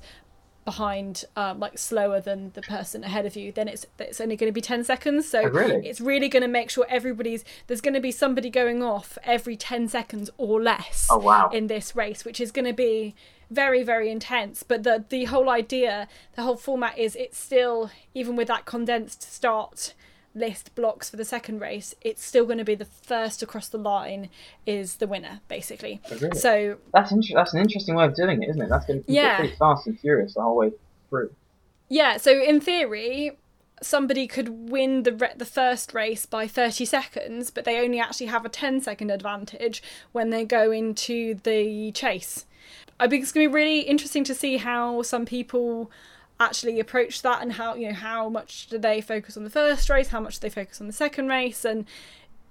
behind 0.64 1.24
um, 1.36 1.60
like 1.60 1.78
slower 1.78 2.20
than 2.20 2.50
the 2.54 2.62
person 2.62 3.04
ahead 3.04 3.26
of 3.26 3.36
you 3.36 3.52
then 3.52 3.68
it's 3.68 3.84
it's 3.98 4.20
only 4.20 4.34
going 4.36 4.48
to 4.48 4.54
be 4.54 4.60
10 4.60 4.82
seconds 4.84 5.28
so 5.28 5.40
Oh, 5.42 5.48
really? 5.48 5.86
it's 5.86 6.00
really 6.00 6.28
going 6.28 6.42
to 6.42 6.48
make 6.48 6.70
sure 6.70 6.86
everybody's 6.88 7.44
there's 7.66 7.80
going 7.82 7.94
to 7.94 8.00
be 8.00 8.10
somebody 8.10 8.48
going 8.50 8.82
off 8.82 9.18
every 9.24 9.56
10 9.56 9.88
seconds 9.88 10.30
or 10.38 10.62
less 10.62 11.06
Oh 11.10 11.18
wow. 11.18 11.50
in 11.52 11.66
this 11.66 11.94
race 11.94 12.24
which 12.24 12.40
is 12.40 12.50
going 12.50 12.64
to 12.64 12.72
be 12.72 13.14
very 13.50 13.82
very 13.82 14.10
intense 14.10 14.62
but 14.62 14.82
the 14.84 15.04
the 15.10 15.24
whole 15.26 15.50
idea 15.50 16.08
the 16.34 16.42
whole 16.42 16.56
format 16.56 16.96
is 16.98 17.14
it's 17.14 17.38
still 17.38 17.90
even 18.14 18.34
with 18.36 18.48
that 18.48 18.64
condensed 18.64 19.22
start 19.22 19.92
list 20.34 20.74
blocks 20.74 21.08
for 21.08 21.16
the 21.16 21.24
second 21.24 21.60
race 21.60 21.94
it's 22.00 22.24
still 22.24 22.44
going 22.44 22.58
to 22.58 22.64
be 22.64 22.74
the 22.74 22.84
first 22.84 23.42
across 23.42 23.68
the 23.68 23.78
line 23.78 24.28
is 24.66 24.96
the 24.96 25.06
winner 25.06 25.40
basically 25.48 26.00
Oh, 26.10 26.16
really? 26.16 26.36
so 26.38 26.76
That's 26.92 27.12
inter- 27.12 27.34
that's 27.34 27.54
an 27.54 27.60
interesting 27.60 27.94
way 27.94 28.04
of 28.04 28.14
doing 28.16 28.42
it, 28.42 28.48
isn't 28.50 28.60
it? 28.60 28.68
That's 28.68 28.84
going 28.86 29.00
to 29.02 29.06
be 29.06 29.12
Yeah. 29.12 29.36
pretty 29.38 29.54
fast 29.56 29.86
and 29.86 29.98
furious 29.98 30.34
the 30.34 30.42
whole 30.42 30.56
way 30.56 30.72
through. 31.08 31.30
Yeah, 31.88 32.16
so 32.16 32.32
in 32.42 32.60
theory, 32.60 33.38
somebody 33.82 34.26
could 34.26 34.70
win 34.70 35.02
the 35.04 35.12
re- 35.12 35.34
the 35.36 35.44
first 35.44 35.94
race 35.94 36.26
by 36.26 36.46
30 36.48 36.84
seconds, 36.84 37.50
but 37.50 37.64
they 37.64 37.78
only 37.78 38.00
actually 38.00 38.26
have 38.26 38.44
a 38.44 38.48
10 38.48 38.80
second 38.80 39.10
advantage 39.10 39.82
when 40.12 40.30
they 40.30 40.44
go 40.44 40.70
into 40.72 41.34
the 41.44 41.92
chase. 41.92 42.46
I 42.98 43.06
think 43.08 43.22
it's 43.22 43.32
going 43.32 43.46
to 43.46 43.50
be 43.50 43.54
really 43.54 43.80
interesting 43.80 44.24
to 44.24 44.34
see 44.34 44.56
how 44.56 45.02
some 45.02 45.26
people 45.26 45.90
actually 46.40 46.80
approach 46.80 47.22
that 47.22 47.40
and 47.42 47.52
how 47.52 47.74
you 47.74 47.88
know 47.88 47.94
how 47.94 48.28
much 48.28 48.66
do 48.66 48.78
they 48.78 49.00
focus 49.00 49.36
on 49.36 49.44
the 49.44 49.50
first 49.50 49.88
race, 49.90 50.08
how 50.08 50.20
much 50.20 50.34
do 50.34 50.40
they 50.40 50.50
focus 50.50 50.80
on 50.80 50.86
the 50.86 50.92
second 50.92 51.28
race 51.28 51.64
and 51.64 51.86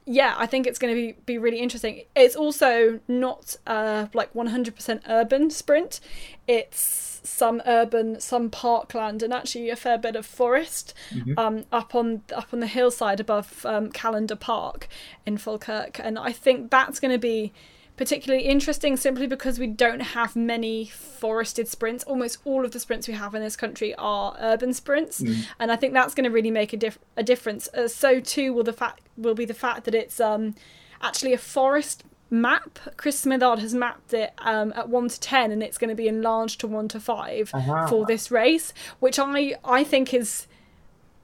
yeah, 0.06 0.36
I 0.38 0.48
think 0.48 0.68
it's 0.68 0.80
going 0.80 0.94
to 0.94 1.00
be, 1.02 1.16
be 1.26 1.38
really 1.38 1.60
interesting. 1.60 2.02
It's 2.14 2.36
also 2.36 3.00
not 3.08 3.56
uh, 3.66 4.08
like 4.14 4.34
100% 4.34 5.00
urban 5.08 5.50
sprint. 5.50 6.02
It's 6.46 7.22
some 7.24 7.62
urban, 7.66 8.20
some 8.20 8.50
parkland, 8.50 9.24
and 9.24 9.34
actually 9.34 9.70
a 9.70 9.78
fair 9.78 9.98
bit 9.98 10.18
of 10.18 10.26
forest 10.26 10.94
Mhm. 11.14 11.38
um, 11.40 11.64
up 11.72 11.96
on 11.96 12.22
up 12.36 12.48
on 12.52 12.60
the 12.60 12.68
hillside 12.68 13.22
above 13.22 13.66
um, 13.66 13.94
Callendar 13.94 14.38
Park 14.38 14.90
in 15.26 15.38
Falkirk. 15.38 16.02
And 16.04 16.20
I 16.20 16.34
think 16.34 16.70
that's 16.70 17.00
going 17.00 17.14
to 17.14 17.18
be 17.18 17.54
particularly 17.96 18.46
interesting 18.46 18.98
simply 18.98 19.28
because 19.28 19.60
we 19.60 19.68
don't 19.68 20.00
have 20.00 20.36
many 20.36 20.86
forested 20.86 21.68
sprints. 21.68 22.04
Almost 22.06 22.40
all 22.44 22.66
of 22.66 22.72
the 22.72 22.80
sprints 22.80 23.08
we 23.08 23.14
have 23.14 23.36
in 23.36 23.42
this 23.42 23.56
country 23.56 23.94
are 23.96 24.36
urban 24.40 24.74
sprints, 24.74 25.22
Mm. 25.22 25.46
and 25.60 25.72
I 25.72 25.76
think 25.76 25.94
that's 25.94 26.14
going 26.16 26.24
to 26.24 26.30
really 26.32 26.52
make 26.52 26.74
a, 26.74 26.78
diff- 26.78 27.00
a 27.16 27.24
difference. 27.24 27.68
Uh, 27.70 27.88
so 27.88 28.20
too 28.20 28.52
will 28.54 28.64
the 28.64 28.74
fact 28.74 29.02
will 29.16 29.36
be 29.36 29.46
the 29.46 29.54
fact 29.54 29.84
that 29.86 29.94
it's 29.96 30.20
um, 30.20 30.56
actually 31.02 31.34
a 31.34 31.38
forest 31.38 32.04
map. 32.32 32.80
Chris 32.98 33.24
Smithard 33.24 33.60
has 33.60 33.76
mapped 33.76 34.12
it 34.14 34.34
um, 34.40 34.74
at 34.76 34.90
one 34.90 35.08
to 35.08 35.20
ten, 35.20 35.52
and 35.52 35.62
it's 35.62 35.78
going 35.78 35.90
to 35.92 35.96
be 35.96 36.08
enlarged 36.08 36.60
to 36.62 36.68
one 36.68 36.88
to 36.88 37.00
five 37.00 37.52
Uh-huh. 37.54 37.86
for 37.88 38.06
this 38.08 38.32
race, 38.32 38.74
which 39.00 39.20
I 39.20 39.56
I 39.64 39.84
think 39.84 40.14
is 40.16 40.48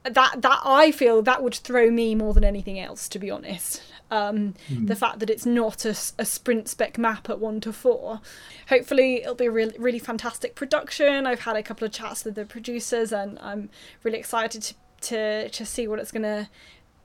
that 0.04 0.40
that 0.42 0.60
I 0.64 0.92
feel 0.92 1.20
that 1.22 1.42
would 1.42 1.54
throw 1.56 1.90
me 1.90 2.14
more 2.14 2.32
than 2.32 2.44
anything 2.44 2.78
else, 2.78 3.08
to 3.08 3.18
be 3.18 3.28
honest. 3.30 3.82
Um, 4.10 4.54
The 4.86 4.96
fact 4.96 5.20
that 5.20 5.30
it's 5.30 5.46
not 5.46 5.84
a 5.84 5.94
sprint 6.24 6.68
spec 6.68 6.98
map 6.98 7.30
at 7.30 7.38
one 7.38 7.60
to 7.60 7.72
four. 7.72 8.20
Hopefully, 8.68 9.22
it'll 9.22 9.34
be 9.34 9.46
a 9.46 9.50
really, 9.50 9.76
really 9.78 9.98
fantastic 9.98 10.54
production. 10.54 11.26
I've 11.26 11.40
had 11.40 11.56
a 11.56 11.62
couple 11.62 11.86
of 11.86 11.92
chats 11.92 12.24
with 12.24 12.34
the 12.34 12.44
producers, 12.44 13.12
and 13.12 13.38
I'm 13.40 13.70
really 14.02 14.18
excited 14.18 14.62
to 14.62 14.74
to, 15.02 15.48
to 15.48 15.64
see 15.64 15.88
what 15.88 15.98
it's 15.98 16.12
gonna 16.12 16.50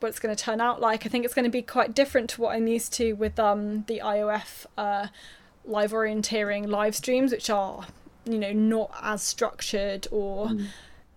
what 0.02 0.10
it's 0.10 0.20
gonna 0.20 0.36
turn 0.36 0.60
out 0.60 0.82
like. 0.82 1.06
I 1.06 1.10
think 1.10 1.24
it's 1.24 1.34
going 1.34 1.46
to 1.46 1.50
be 1.52 1.62
quite 1.62 1.96
different 1.96 2.30
to 2.32 2.42
what 2.42 2.54
I'm 2.56 2.68
used 2.68 2.92
to 2.94 3.14
with 3.14 3.40
um, 3.40 3.84
the 3.84 4.02
IOF 4.04 4.66
uh, 4.78 5.08
live 5.64 5.92
orienteering 5.94 6.68
live 6.68 6.96
streams, 6.96 7.32
which 7.32 7.50
are 7.50 7.88
you 8.26 8.38
know 8.38 8.52
not 8.52 8.92
as 9.02 9.22
structured 9.22 10.08
or 10.12 10.50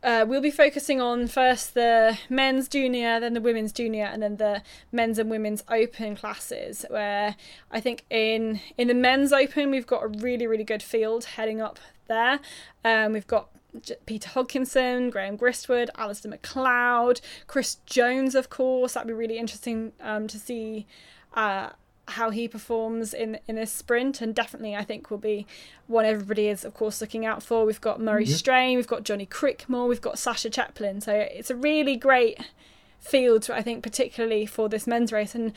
uh, 0.02 0.24
we'll 0.28 0.40
be 0.40 0.50
focusing 0.50 1.00
on 1.00 1.26
first 1.26 1.74
the 1.74 2.18
men's 2.28 2.68
junior, 2.68 3.18
then 3.20 3.34
the 3.34 3.40
women's 3.40 3.72
junior, 3.72 4.04
and 4.04 4.22
then 4.22 4.36
the 4.36 4.62
men's 4.92 5.18
and 5.18 5.30
women's 5.30 5.64
open 5.68 6.16
classes. 6.16 6.84
Where 6.88 7.36
I 7.70 7.80
think 7.80 8.04
in 8.10 8.60
in 8.76 8.88
the 8.88 8.94
men's 8.94 9.32
open 9.32 9.70
we've 9.70 9.86
got 9.86 10.04
a 10.04 10.08
really 10.08 10.46
really 10.46 10.64
good 10.64 10.82
field 10.82 11.24
heading 11.24 11.60
up 11.60 11.78
there. 12.06 12.40
Um, 12.84 13.12
we've 13.12 13.26
got 13.26 13.48
Peter 14.06 14.30
Hodkinson, 14.30 15.10
Graham 15.10 15.36
Gristwood, 15.36 15.88
Alistair 15.96 16.32
McLeod, 16.32 17.20
Chris 17.46 17.76
Jones, 17.86 18.34
of 18.34 18.50
course. 18.50 18.94
That'd 18.94 19.08
be 19.08 19.14
really 19.14 19.38
interesting 19.38 19.92
um, 20.00 20.26
to 20.28 20.38
see. 20.38 20.86
Uh, 21.34 21.70
how 22.10 22.30
he 22.30 22.48
performs 22.48 23.14
in 23.14 23.38
in 23.46 23.56
this 23.56 23.72
sprint, 23.72 24.20
and 24.20 24.34
definitely 24.34 24.74
I 24.74 24.84
think 24.84 25.10
will 25.10 25.18
be 25.18 25.46
one 25.86 26.04
everybody 26.04 26.48
is 26.48 26.64
of 26.64 26.74
course 26.74 27.00
looking 27.00 27.24
out 27.24 27.42
for. 27.42 27.64
We've 27.64 27.80
got 27.80 28.00
Murray 28.00 28.26
Strain, 28.26 28.76
we've 28.76 28.86
got 28.86 29.04
Johnny 29.04 29.26
Crickmore, 29.26 29.88
we've 29.88 30.00
got 30.00 30.18
Sasha 30.18 30.50
Chepelin. 30.50 31.02
So 31.02 31.12
it's 31.12 31.50
a 31.50 31.56
really 31.56 31.96
great 31.96 32.38
field, 32.98 33.48
I 33.50 33.62
think, 33.62 33.82
particularly 33.82 34.46
for 34.46 34.68
this 34.68 34.86
men's 34.86 35.12
race. 35.12 35.34
And 35.34 35.52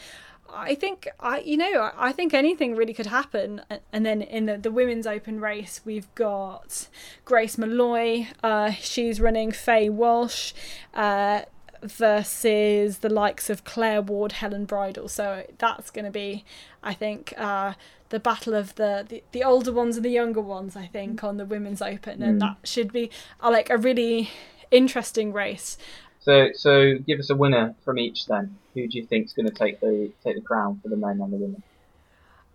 I 0.54 0.76
think 0.76 1.08
I, 1.20 1.40
you 1.40 1.58
know, 1.58 1.82
I 1.82 2.10
I 2.10 2.12
think 2.12 2.34
anything 2.34 2.76
really 2.76 2.94
could 2.94 3.08
happen. 3.08 3.62
And 3.92 4.06
then 4.06 4.22
in 4.22 4.46
the, 4.46 4.58
the 4.58 4.72
women's 4.72 5.08
open 5.08 5.40
race, 5.40 5.82
we've 5.86 6.14
got 6.16 6.88
Grace 7.26 7.58
Molloy. 7.58 8.28
Uh, 8.44 8.72
she's 8.72 9.22
running 9.22 9.52
Faye 9.52 9.90
Walsh. 9.90 10.54
Uh, 10.94 11.44
versus 11.82 13.00
the 13.00 13.10
likes 13.10 13.50
of 13.50 13.64
Claire 13.64 14.02
Ward, 14.02 14.34
Helen 14.34 14.66
Bridle. 14.66 15.08
So 15.08 15.46
that's 15.58 15.90
going 15.90 16.06
to 16.06 16.12
be, 16.12 16.46
I 16.84 16.94
think, 16.94 17.34
uh, 17.38 17.74
the 18.10 18.20
battle 18.20 18.54
of 18.54 18.76
the, 18.76 19.06
the 19.08 19.24
the 19.32 19.44
older 19.44 19.72
ones 19.72 19.96
and 19.96 20.06
the 20.06 20.10
younger 20.10 20.42
ones. 20.42 20.76
I 20.76 20.86
think 20.86 21.24
on 21.24 21.38
the 21.38 21.46
women's 21.46 21.82
open, 21.82 22.22
and 22.22 22.42
that 22.42 22.58
should 22.64 22.92
be 22.94 23.10
uh, 23.42 23.50
like 23.50 23.70
a 23.70 23.78
really 23.78 24.30
interesting 24.70 25.34
race. 25.34 25.78
So 26.20 26.50
so 26.54 26.98
give 27.00 27.20
us 27.20 27.30
a 27.30 27.36
winner 27.36 27.76
from 27.84 27.98
each 27.98 28.28
then. 28.28 28.58
Who 28.74 28.88
do 28.88 28.98
you 28.98 29.06
think's 29.06 29.34
going 29.34 29.48
to 29.48 29.54
take 29.54 29.80
the 29.80 30.12
take 30.24 30.36
the 30.36 30.42
crown 30.42 30.80
for 30.82 30.90
the 30.90 30.98
men 30.98 31.20
and 31.22 31.34
the 31.34 31.38
women? 31.38 31.64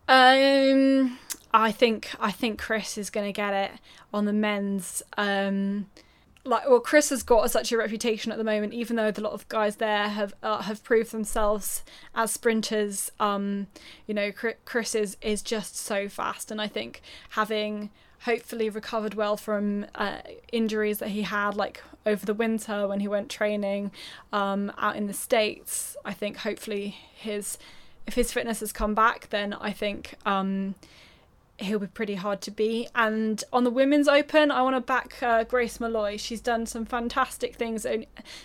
Um, 0.08 1.18
I 1.52 1.72
think 1.72 2.10
I 2.20 2.30
think 2.30 2.60
Chris 2.60 2.96
is 2.96 3.10
going 3.10 3.26
to 3.26 3.32
get 3.32 3.52
it 3.52 3.72
on 4.12 4.24
the 4.24 4.32
men's. 4.32 5.02
Um, 5.16 5.86
like, 6.47 6.68
well, 6.68 6.80
Chris 6.80 7.11
has 7.11 7.22
got 7.22 7.51
such 7.51 7.72
a 7.72 7.76
reputation 7.76 8.32
at 8.32 8.38
the 8.38 8.44
moment, 8.44 8.72
even 8.72 8.97
though 8.97 9.09
a 9.09 9.20
lot 9.20 9.32
of 9.32 9.49
guys 9.49 9.76
there 9.76 10.09
have 10.09 10.34
uh, 10.42 10.62
have 10.62 10.82
proved 10.82 11.12
themselves 11.12 11.84
as 12.14 12.30
sprinters. 12.30 13.11
Um, 13.20 13.66
you 14.07 14.14
know, 14.14 14.32
Chris 14.64 14.94
is 14.94 15.16
is 15.20 15.42
just 15.42 15.76
so 15.76 16.09
fast, 16.09 16.51
and 16.51 16.61
I 16.61 16.68
think 16.68 17.03
having 17.30 17.90
hopefully 18.20 18.68
recovered 18.68 19.14
well 19.14 19.36
from 19.36 19.86
uh, 19.94 20.18
injuries 20.53 20.99
that 20.99 21.11
he 21.11 21.22
had 21.22 21.55
like 21.55 21.82
over 22.05 22.24
the 22.24 22.34
winter 22.34 22.88
when 22.88 23.01
he 23.01 23.09
went 23.09 23.28
training 23.28 23.90
um, 24.32 24.72
out 24.78 24.97
in 24.97 25.07
the 25.07 25.12
states 25.12 25.97
i 26.05 26.12
think 26.12 26.38
hopefully 26.38 26.97
his 27.14 27.59
if 28.07 28.14
his 28.14 28.32
fitness 28.32 28.61
has 28.61 28.72
come 28.72 28.94
back 28.94 29.28
then 29.30 29.53
i 29.55 29.70
think 29.70 30.14
um, 30.24 30.74
he'll 31.59 31.78
be 31.78 31.86
pretty 31.86 32.16
hard 32.16 32.40
to 32.42 32.50
beat. 32.50 32.88
And 32.94 33.42
on 33.52 33.64
the 33.64 33.70
women's 33.70 34.09
open, 34.09 34.50
I 34.50 34.62
want 34.62 34.76
to 34.76 34.80
back 34.80 35.22
uh, 35.22 35.44
Grace 35.44 35.80
Molloy. 35.80 36.16
She's 36.16 36.40
done 36.40 36.66
some 36.66 36.84
fantastic 36.84 37.57
things. 37.57 37.86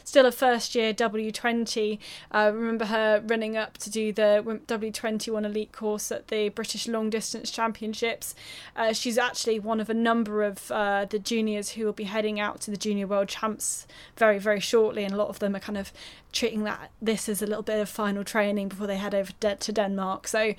Still 0.03 0.25
a 0.25 0.31
first 0.31 0.75
year 0.75 0.93
W20. 0.93 1.99
Uh, 2.31 2.51
remember 2.53 2.85
her 2.85 3.21
running 3.25 3.57
up 3.57 3.77
to 3.79 3.89
do 3.89 4.13
the 4.13 4.61
W21 4.67 5.45
elite 5.45 5.71
course 5.71 6.11
at 6.11 6.29
the 6.29 6.49
British 6.49 6.87
Long 6.87 7.09
Distance 7.09 7.51
Championships. 7.51 8.33
Uh, 8.75 8.93
she's 8.93 9.17
actually 9.17 9.59
one 9.59 9.79
of 9.79 9.89
a 9.89 9.93
number 9.93 10.43
of 10.43 10.71
uh, 10.71 11.05
the 11.05 11.19
juniors 11.19 11.71
who 11.71 11.85
will 11.85 11.93
be 11.93 12.05
heading 12.05 12.39
out 12.39 12.61
to 12.61 12.71
the 12.71 12.77
Junior 12.77 13.07
World 13.07 13.27
Champs 13.27 13.87
very, 14.15 14.39
very 14.39 14.61
shortly. 14.61 15.03
And 15.03 15.13
a 15.13 15.17
lot 15.17 15.29
of 15.29 15.39
them 15.39 15.55
are 15.55 15.59
kind 15.59 15.77
of 15.77 15.91
treating 16.31 16.63
that 16.63 16.91
this 17.01 17.27
as 17.27 17.41
a 17.41 17.45
little 17.45 17.63
bit 17.63 17.79
of 17.79 17.89
final 17.89 18.23
training 18.23 18.69
before 18.69 18.87
they 18.87 18.95
head 18.95 19.13
over 19.13 19.33
to 19.33 19.71
Denmark. 19.73 20.27
So 20.29 20.53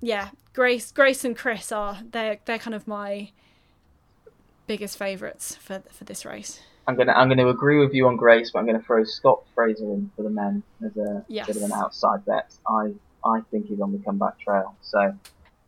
yeah, 0.00 0.30
Grace, 0.56 0.90
Grace 0.90 1.22
and 1.22 1.36
Chris 1.36 1.70
are 1.70 1.98
they're 2.12 2.38
they're 2.46 2.58
kind 2.58 2.74
of 2.74 2.88
my 2.88 3.30
biggest 4.66 4.96
favourites 4.96 5.54
for 5.54 5.82
for 5.90 6.04
this 6.04 6.24
race. 6.24 6.60
I'm 6.88 6.96
gonna 6.96 7.12
I'm 7.12 7.28
gonna 7.28 7.46
agree 7.46 7.78
with 7.78 7.92
you 7.92 8.06
on 8.06 8.16
Grace, 8.16 8.52
but 8.52 8.60
I'm 8.60 8.66
gonna 8.66 8.80
throw 8.80 9.04
Scott 9.04 9.44
Fraser 9.54 9.84
in 9.84 10.10
for 10.16 10.22
the 10.22 10.30
men 10.30 10.62
as 10.82 10.96
a 10.96 11.22
yes. 11.28 11.46
bit 11.46 11.56
of 11.56 11.62
an 11.62 11.72
outside 11.72 12.24
bet. 12.24 12.54
I 12.66 12.94
I 13.22 13.42
think 13.50 13.66
he's 13.66 13.82
on 13.82 13.92
the 13.92 13.98
comeback 13.98 14.40
trail. 14.40 14.74
So 14.80 15.14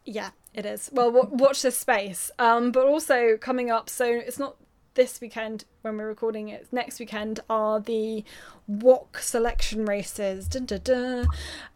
yeah, 0.07 0.31
it 0.55 0.65
is. 0.65 0.89
Well, 0.91 1.13
w- 1.13 1.37
watch 1.37 1.61
this 1.61 1.77
space. 1.77 2.31
Um, 2.39 2.73
but 2.73 2.87
also 2.87 3.37
coming 3.37 3.71
up, 3.71 3.91
so 3.91 4.07
it's 4.07 4.39
not 4.39 4.57
this 4.99 5.21
weekend 5.21 5.65
when 5.83 5.97
we're 5.97 6.09
recording 6.09 6.49
it. 6.49 6.67
Next 6.73 6.99
weekend 6.99 7.39
are 7.49 7.79
the 7.79 8.25
WOC 8.69 9.21
selection 9.21 9.85
races. 9.85 10.49
Dun, 10.49 10.67
dun, 10.67 10.81
dun. 10.83 11.27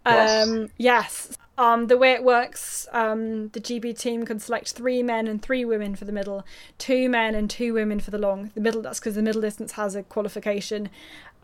Um, 0.04 0.70
yes. 0.76 1.28
yes. 1.28 1.38
Um, 1.56 1.86
the 1.86 1.96
way 1.96 2.14
it 2.14 2.24
works, 2.24 2.88
um, 2.90 3.50
the 3.50 3.60
GB 3.60 3.96
team 3.96 4.24
can 4.24 4.40
select 4.40 4.72
three 4.72 5.04
men 5.04 5.28
and 5.28 5.40
three 5.40 5.64
women 5.64 5.94
for 5.94 6.04
the 6.04 6.10
middle, 6.10 6.44
two 6.78 7.08
men 7.08 7.36
and 7.36 7.48
two 7.48 7.72
women 7.72 8.00
for 8.00 8.10
the 8.10 8.18
long. 8.18 8.50
The 8.56 8.60
middle, 8.60 8.82
that's 8.82 8.98
because 8.98 9.14
the 9.14 9.22
middle 9.22 9.42
distance 9.42 9.72
has 9.72 9.94
a 9.94 10.02
qualification, 10.02 10.90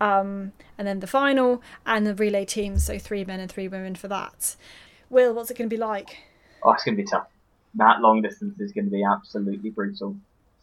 um, 0.01 0.51
and 0.79 0.89
then 0.89 0.99
the 0.99 1.07
final 1.07 1.63
and 1.87 2.05
the 2.05 2.15
relay 2.17 2.45
team, 2.45 2.79
so 2.81 2.99
three 2.99 3.25
men 3.25 3.39
and 3.39 3.53
three 3.53 3.69
women 3.69 3.95
for 3.95 4.09
that. 4.09 4.57
Will, 5.11 5.33
what's 5.33 5.49
it 5.53 5.57
going 5.57 5.71
to 5.71 5.77
be 5.77 5.81
like? 5.81 6.25
Oh, 6.65 6.73
it's 6.73 6.83
going 6.83 6.97
to 6.97 7.03
be 7.05 7.09
tough. 7.09 7.29
That 7.75 8.01
long 8.01 8.21
distance 8.21 8.59
is 8.59 8.73
going 8.73 8.87
to 8.87 8.91
be 8.91 9.05
absolutely 9.05 9.71
brutal. 9.71 10.17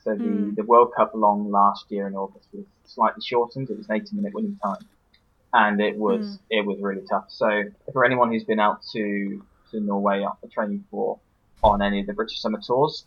So 0.06 0.14
the, 0.16 0.20
Mm. 0.30 0.56
the 0.56 0.64
World 0.64 0.93
Cup 0.95 1.12
long 1.16 1.49
last 1.51 1.86
year 1.89 2.08
in 2.08 2.16
August 2.16 2.47
was 2.53 2.66
slightly 2.86 3.24
shortened. 3.26 3.70
It 3.72 3.78
was 3.78 3.89
an 3.89 3.95
80 3.95 4.16
minute 4.16 4.34
winning 4.36 4.58
time, 4.64 4.84
and 5.51 5.82
it 5.82 5.97
was 5.97 6.22
Mm. 6.22 6.39
it 6.58 6.66
was 6.68 6.78
really 6.80 7.06
tough. 7.10 7.26
So 7.30 7.47
for 7.91 8.06
anyone 8.06 8.32
who's 8.32 8.43
been 8.45 8.60
out 8.60 8.80
to 8.93 9.41
to 9.72 9.80
Norway 9.80 10.24
after 10.24 10.47
training 10.47 10.86
for 10.91 11.20
on 11.64 11.82
any 11.82 12.01
of 12.01 12.06
the 12.08 12.14
British 12.14 12.39
summer 12.39 12.62
tours, 12.66 13.06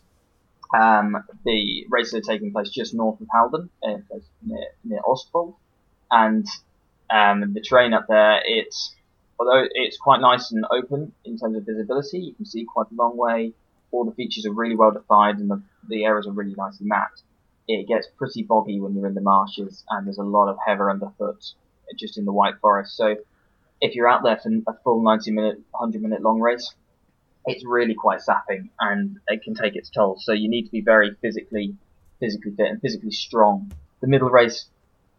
um, 0.77 1.15
the 1.45 1.85
races 1.89 2.15
are 2.15 2.21
taking 2.33 2.51
place 2.51 2.69
just 2.69 2.93
north 2.93 3.21
of 3.21 3.27
Halden, 3.33 3.69
uh, 3.81 3.97
near 4.43 4.65
near 4.83 4.99
Ostfold, 5.01 5.55
and 6.11 6.45
um, 7.09 7.53
the 7.53 7.61
terrain 7.61 7.93
up 7.93 8.05
there 8.09 8.41
it's 8.45 8.93
although 9.39 9.63
it's 9.71 9.97
quite 9.97 10.19
nice 10.19 10.51
and 10.51 10.65
open 10.69 11.13
in 11.23 11.37
terms 11.37 11.55
of 11.55 11.65
visibility, 11.65 12.19
you 12.19 12.33
can 12.35 12.45
see 12.45 12.65
quite 12.65 12.87
a 12.91 12.95
long 12.95 13.15
way. 13.15 13.53
All 13.91 14.05
the 14.05 14.11
features 14.11 14.45
are 14.45 14.53
really 14.53 14.75
well 14.75 14.91
defined 14.91 15.39
and 15.39 15.49
the, 15.49 15.61
the 15.87 16.05
areas 16.05 16.27
are 16.27 16.31
really 16.31 16.55
nicely 16.55 16.85
mapped. 16.85 17.23
It 17.67 17.87
gets 17.87 18.07
pretty 18.17 18.43
boggy 18.43 18.79
when 18.79 18.95
you're 18.95 19.07
in 19.07 19.13
the 19.13 19.21
marshes 19.21 19.83
and 19.89 20.05
there's 20.05 20.17
a 20.17 20.23
lot 20.23 20.49
of 20.49 20.57
heather 20.65 20.89
underfoot 20.89 21.43
just 21.97 22.17
in 22.17 22.25
the 22.25 22.33
White 22.33 22.59
Forest. 22.61 22.95
So 22.95 23.15
if 23.81 23.95
you're 23.95 24.07
out 24.07 24.23
there 24.23 24.37
for 24.37 24.49
a 24.67 24.73
full 24.83 25.01
90 25.01 25.31
minute, 25.31 25.59
100 25.71 26.01
minute 26.01 26.21
long 26.21 26.39
race, 26.39 26.73
it's 27.45 27.65
really 27.65 27.95
quite 27.95 28.21
sapping 28.21 28.69
and 28.79 29.17
it 29.27 29.43
can 29.43 29.55
take 29.55 29.75
its 29.75 29.89
toll. 29.89 30.17
So 30.19 30.33
you 30.33 30.49
need 30.49 30.65
to 30.65 30.71
be 30.71 30.81
very 30.81 31.15
physically, 31.21 31.75
physically 32.19 32.51
fit 32.55 32.67
and 32.67 32.81
physically 32.81 33.11
strong. 33.11 33.71
The 34.01 34.07
middle 34.07 34.29
race, 34.29 34.65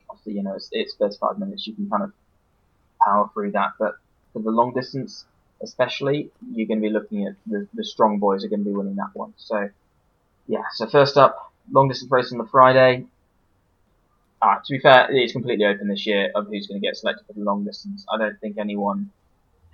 obviously, 0.09 0.35
you 0.35 0.43
know, 0.43 0.55
it's, 0.55 0.69
it's 0.73 0.95
35 0.95 1.39
minutes. 1.39 1.67
You 1.67 1.75
can 1.75 1.89
kind 1.89 2.05
of 2.05 2.13
power 3.05 3.31
through 3.33 3.53
that, 3.53 3.73
but 3.79 3.95
for 4.33 4.43
the 4.43 4.51
long 4.51 4.73
distance, 4.75 5.25
especially, 5.63 6.31
you're 6.53 6.67
going 6.67 6.81
to 6.81 6.89
be 6.89 6.93
looking 6.93 7.27
at 7.27 7.35
the, 7.47 7.69
the 7.75 7.85
strong 7.85 8.19
boys 8.19 8.45
are 8.45 8.49
going 8.49 8.65
to 8.65 8.71
be 8.71 8.75
winning 8.75 8.97
that 8.97 9.11
one. 9.15 9.35
So, 9.37 9.69
yeah. 10.47 10.63
So 10.75 10.87
first 10.87 11.17
up, 11.17 11.53
long 11.71 11.89
distance 11.89 12.11
race 12.11 12.33
on 12.33 12.39
the 12.39 12.47
Friday. 12.47 13.07
Ah, 14.43 14.61
to 14.65 14.73
be 14.73 14.81
fair, 14.81 15.09
it's 15.11 15.33
completely 15.33 15.67
open 15.67 15.89
this 15.89 16.07
year 16.07 16.31
of 16.35 16.47
who's 16.47 16.67
going 16.67 16.81
to 16.81 16.87
get 16.87 16.97
selected 16.97 17.27
for 17.27 17.35
the 17.35 17.41
long 17.45 17.65
distance. 17.65 18.07
I 18.13 18.17
don't 18.19 18.39
think 18.41 18.57
anyone 18.59 19.11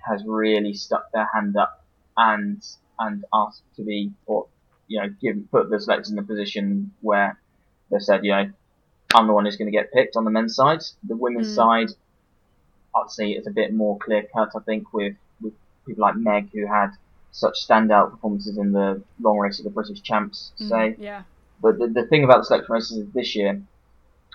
has 0.05 0.23
really 0.25 0.73
stuck 0.73 1.11
their 1.11 1.29
hand 1.33 1.55
up 1.57 1.85
and 2.17 2.61
and 2.99 3.23
asked 3.33 3.63
to 3.75 3.83
be, 3.83 4.11
or 4.25 4.47
you 4.87 4.99
know, 4.99 5.09
give 5.21 5.37
put 5.51 5.69
the 5.69 5.79
selectors 5.79 6.11
in 6.11 6.19
a 6.19 6.23
position 6.23 6.93
where 7.01 7.39
they 7.91 7.99
said, 7.99 8.25
you 8.25 8.31
know, 8.31 8.51
I'm 9.13 9.27
the 9.27 9.33
one 9.33 9.45
who's 9.45 9.55
going 9.55 9.71
to 9.71 9.77
get 9.77 9.93
picked 9.93 10.15
on 10.15 10.25
the 10.25 10.31
men's 10.31 10.55
side. 10.55 10.81
The 11.07 11.15
women's 11.15 11.51
Mm. 11.51 11.55
side, 11.55 11.89
I'd 12.95 13.05
it's 13.19 13.47
a 13.47 13.51
bit 13.51 13.73
more 13.73 13.97
clear 13.99 14.23
cut. 14.33 14.49
I 14.55 14.59
think 14.59 14.93
with 14.93 15.15
people 15.87 16.01
like 16.03 16.15
Meg 16.15 16.49
who 16.53 16.65
had 16.67 16.89
such 17.31 17.55
standout 17.67 18.11
performances 18.11 18.57
in 18.57 18.71
the 18.71 19.01
long 19.21 19.37
race 19.37 19.59
of 19.59 19.65
the 19.65 19.71
British 19.71 20.01
champs. 20.01 20.51
Mm, 20.59 20.69
Say, 20.69 20.95
yeah. 20.99 21.23
but 21.61 21.77
the, 21.79 21.87
the 21.87 22.05
thing 22.07 22.23
about 22.23 22.39
the 22.39 22.45
selection 22.45 22.73
races 22.73 22.97
is 22.97 23.11
this 23.13 23.35
year, 23.35 23.61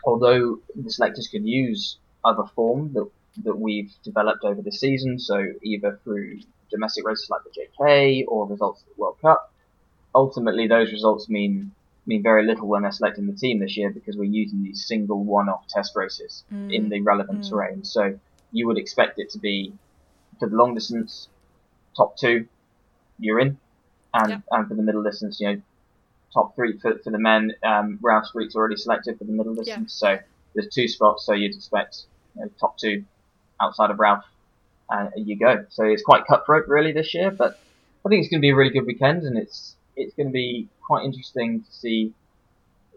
although 0.05 0.59
the 0.75 0.91
selectors 0.91 1.29
can 1.29 1.47
use 1.47 1.99
other 2.25 2.45
form 2.55 2.93
that 2.95 3.09
that 3.45 3.59
we've 3.59 3.91
developed 4.05 4.45
over 4.45 4.61
the 4.61 4.71
season, 4.71 5.19
so 5.19 5.43
either 5.63 5.99
through 6.05 6.39
domestic 6.71 7.07
races 7.07 7.31
like 7.31 7.41
the 7.45 7.51
JK 7.85 8.25
or 8.29 8.47
results 8.47 8.83
at 8.83 8.95
the 8.95 9.01
World 9.01 9.17
Cup, 9.23 9.51
ultimately 10.15 10.67
those 10.69 10.93
results 10.93 11.29
mean 11.29 11.73
mean 12.05 12.23
very 12.23 12.45
little 12.45 12.67
when 12.67 12.83
they're 12.83 12.91
selecting 12.93 13.27
the 13.27 13.33
team 13.33 13.61
this 13.61 13.77
year 13.77 13.89
because 13.91 14.17
we're 14.17 14.25
using 14.25 14.63
these 14.63 14.85
single 14.87 15.23
one-off 15.25 15.65
test 15.69 15.95
races 15.97 16.45
Mm. 16.53 16.73
in 16.75 16.89
the 16.89 17.01
relevant 17.01 17.41
Mm. 17.43 17.49
terrain. 17.49 17.85
So 17.85 18.19
you 18.51 18.67
would 18.67 18.77
expect 18.77 19.19
it 19.21 19.31
to 19.31 19.39
be 19.39 19.73
for 20.41 20.49
the 20.49 20.57
long 20.57 20.75
distance, 20.75 21.29
top 21.97 22.17
two, 22.17 22.47
you're 23.19 23.41
in, 23.41 23.59
and 24.15 24.31
and 24.51 24.69
for 24.69 24.75
the 24.75 24.83
middle 24.83 25.03
distance, 25.03 25.41
you 25.41 25.49
know, 25.49 25.63
top 26.33 26.55
three 26.55 26.79
for, 26.79 26.99
for 26.99 27.11
the 27.11 27.19
men. 27.19 27.55
Um, 27.63 27.99
Ralph 28.03 28.27
Street's 28.27 28.57
already 28.57 28.77
selected 28.77 29.19
for 29.19 29.25
the 29.25 29.33
middle 29.33 29.55
distance, 29.55 29.93
so 29.93 30.19
there's 30.55 30.69
two 30.69 30.89
spots. 30.89 31.27
So 31.27 31.33
you'd 31.33 31.55
expect 31.55 32.05
you 32.37 32.43
know, 32.43 32.51
top 32.61 32.79
two 32.79 33.05
outside 33.61 33.91
of 33.91 33.99
Ralph, 33.99 34.25
and 34.91 35.11
you 35.17 35.37
go. 35.37 35.65
So 35.71 35.85
it's 35.85 36.03
quite 36.03 36.27
cutthroat 36.27 36.69
really 36.69 36.93
this 36.93 37.15
year, 37.15 37.31
but 37.31 37.59
I 38.05 38.09
think 38.09 38.21
it's 38.21 38.31
going 38.31 38.41
to 38.41 38.43
be 38.43 38.51
a 38.51 38.57
really 38.57 38.73
good 38.73 38.87
weekend, 38.87 39.23
and 39.25 39.39
it's 39.39 39.77
it's 39.97 40.15
going 40.15 40.29
to 40.29 40.33
be 40.33 40.69
quite 40.81 41.05
interesting 41.05 41.63
to 41.63 41.73
see 41.73 42.13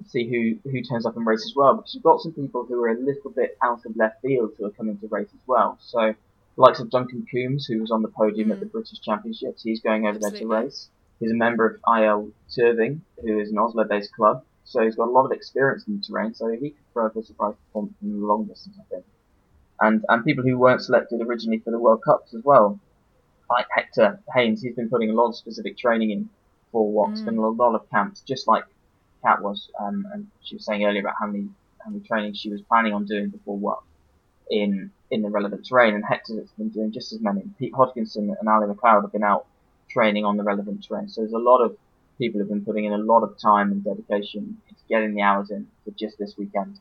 see 0.07 0.27
who 0.29 0.69
who 0.69 0.81
turns 0.81 1.05
up 1.05 1.15
and 1.15 1.25
race 1.25 1.45
as 1.45 1.53
well 1.55 1.75
because 1.75 1.93
you've 1.93 2.03
got 2.03 2.19
some 2.21 2.33
people 2.33 2.65
who 2.65 2.83
are 2.83 2.89
a 2.89 2.99
little 2.99 3.31
bit 3.31 3.57
out 3.63 3.85
of 3.85 3.95
left 3.95 4.21
field 4.21 4.51
who 4.57 4.65
are 4.65 4.71
coming 4.71 4.97
to 4.97 5.07
race 5.07 5.29
as 5.33 5.47
well. 5.47 5.77
So 5.81 6.13
the 6.55 6.61
likes 6.61 6.79
of 6.79 6.89
Duncan 6.89 7.25
Coombs, 7.31 7.65
who 7.65 7.79
was 7.81 7.91
on 7.91 8.01
the 8.01 8.07
podium 8.09 8.51
at 8.51 8.57
Mm. 8.57 8.61
the 8.61 8.65
British 8.67 8.99
Championships, 9.01 9.63
he's 9.63 9.81
going 9.81 10.07
over 10.07 10.19
there 10.19 10.31
to 10.31 10.47
race. 10.47 10.89
He's 11.19 11.31
a 11.31 11.35
member 11.35 11.65
of 11.65 11.81
IL 11.87 12.31
Tyrving, 12.49 13.01
who 13.21 13.39
is 13.39 13.51
an 13.51 13.57
Oslo-based 13.57 14.13
club, 14.13 14.43
so 14.63 14.81
he's 14.83 14.95
got 14.95 15.07
a 15.07 15.11
lot 15.11 15.25
of 15.25 15.31
experience 15.31 15.87
in 15.87 15.97
the 15.97 16.03
terrain. 16.03 16.33
So 16.33 16.49
he 16.49 16.71
could 16.71 16.85
throw 16.93 17.05
up 17.07 17.15
a 17.15 17.23
surprise 17.23 17.55
performance 17.67 17.95
in 18.01 18.19
the 18.19 18.25
long 18.25 18.45
distance, 18.45 18.77
I 18.79 18.83
think. 18.89 19.05
And 19.81 20.05
and 20.09 20.23
people 20.25 20.43
who 20.43 20.57
weren't 20.57 20.81
selected 20.81 21.21
originally 21.21 21.59
for 21.59 21.71
the 21.71 21.79
World 21.79 22.01
Cups 22.03 22.33
as 22.33 22.43
well, 22.43 22.79
like 23.49 23.67
Hector 23.75 24.21
Haines, 24.33 24.61
he's 24.61 24.75
been 24.75 24.89
putting 24.89 25.09
a 25.09 25.13
lot 25.13 25.29
of 25.29 25.35
specific 25.35 25.77
training 25.77 26.11
in 26.11 26.29
for 26.71 26.91
what's 26.91 27.21
Mm. 27.21 27.25
been 27.25 27.37
a 27.37 27.49
lot 27.49 27.75
of 27.75 27.89
camps, 27.89 28.21
just 28.21 28.47
like 28.47 28.63
Cat 29.23 29.41
was, 29.41 29.69
um, 29.79 30.05
and 30.13 30.27
she 30.41 30.55
was 30.55 30.65
saying 30.65 30.85
earlier 30.85 31.01
about 31.01 31.15
how 31.19 31.27
many 31.27 31.49
how 31.83 31.91
many 31.91 32.03
trainings 32.03 32.37
she 32.39 32.49
was 32.49 32.61
planning 32.63 32.93
on 32.93 33.05
doing 33.05 33.29
before 33.29 33.57
WOC 33.59 33.83
in 34.49 34.91
in 35.11 35.21
the 35.21 35.29
relevant 35.29 35.65
terrain, 35.67 35.93
and 35.93 36.03
Hector's 36.03 36.49
been 36.57 36.69
doing 36.69 36.91
just 36.91 37.13
as 37.13 37.21
many. 37.21 37.43
Pete 37.59 37.73
Hodgkinson 37.75 38.35
and 38.39 38.49
Ali 38.49 38.67
McLeod 38.67 39.03
have 39.03 39.11
been 39.11 39.23
out 39.23 39.45
training 39.89 40.25
on 40.25 40.37
the 40.37 40.43
relevant 40.43 40.83
terrain, 40.83 41.07
so 41.07 41.21
there's 41.21 41.33
a 41.33 41.37
lot 41.37 41.59
of 41.59 41.77
people 42.17 42.39
have 42.39 42.49
been 42.49 42.63
putting 42.65 42.85
in 42.85 42.93
a 42.93 42.97
lot 42.97 43.23
of 43.23 43.37
time 43.39 43.71
and 43.71 43.83
dedication 43.83 44.57
into 44.69 44.81
getting 44.89 45.13
the 45.13 45.21
hours 45.21 45.51
in 45.51 45.67
for 45.83 45.91
just 45.91 46.17
this 46.17 46.35
weekend. 46.37 46.79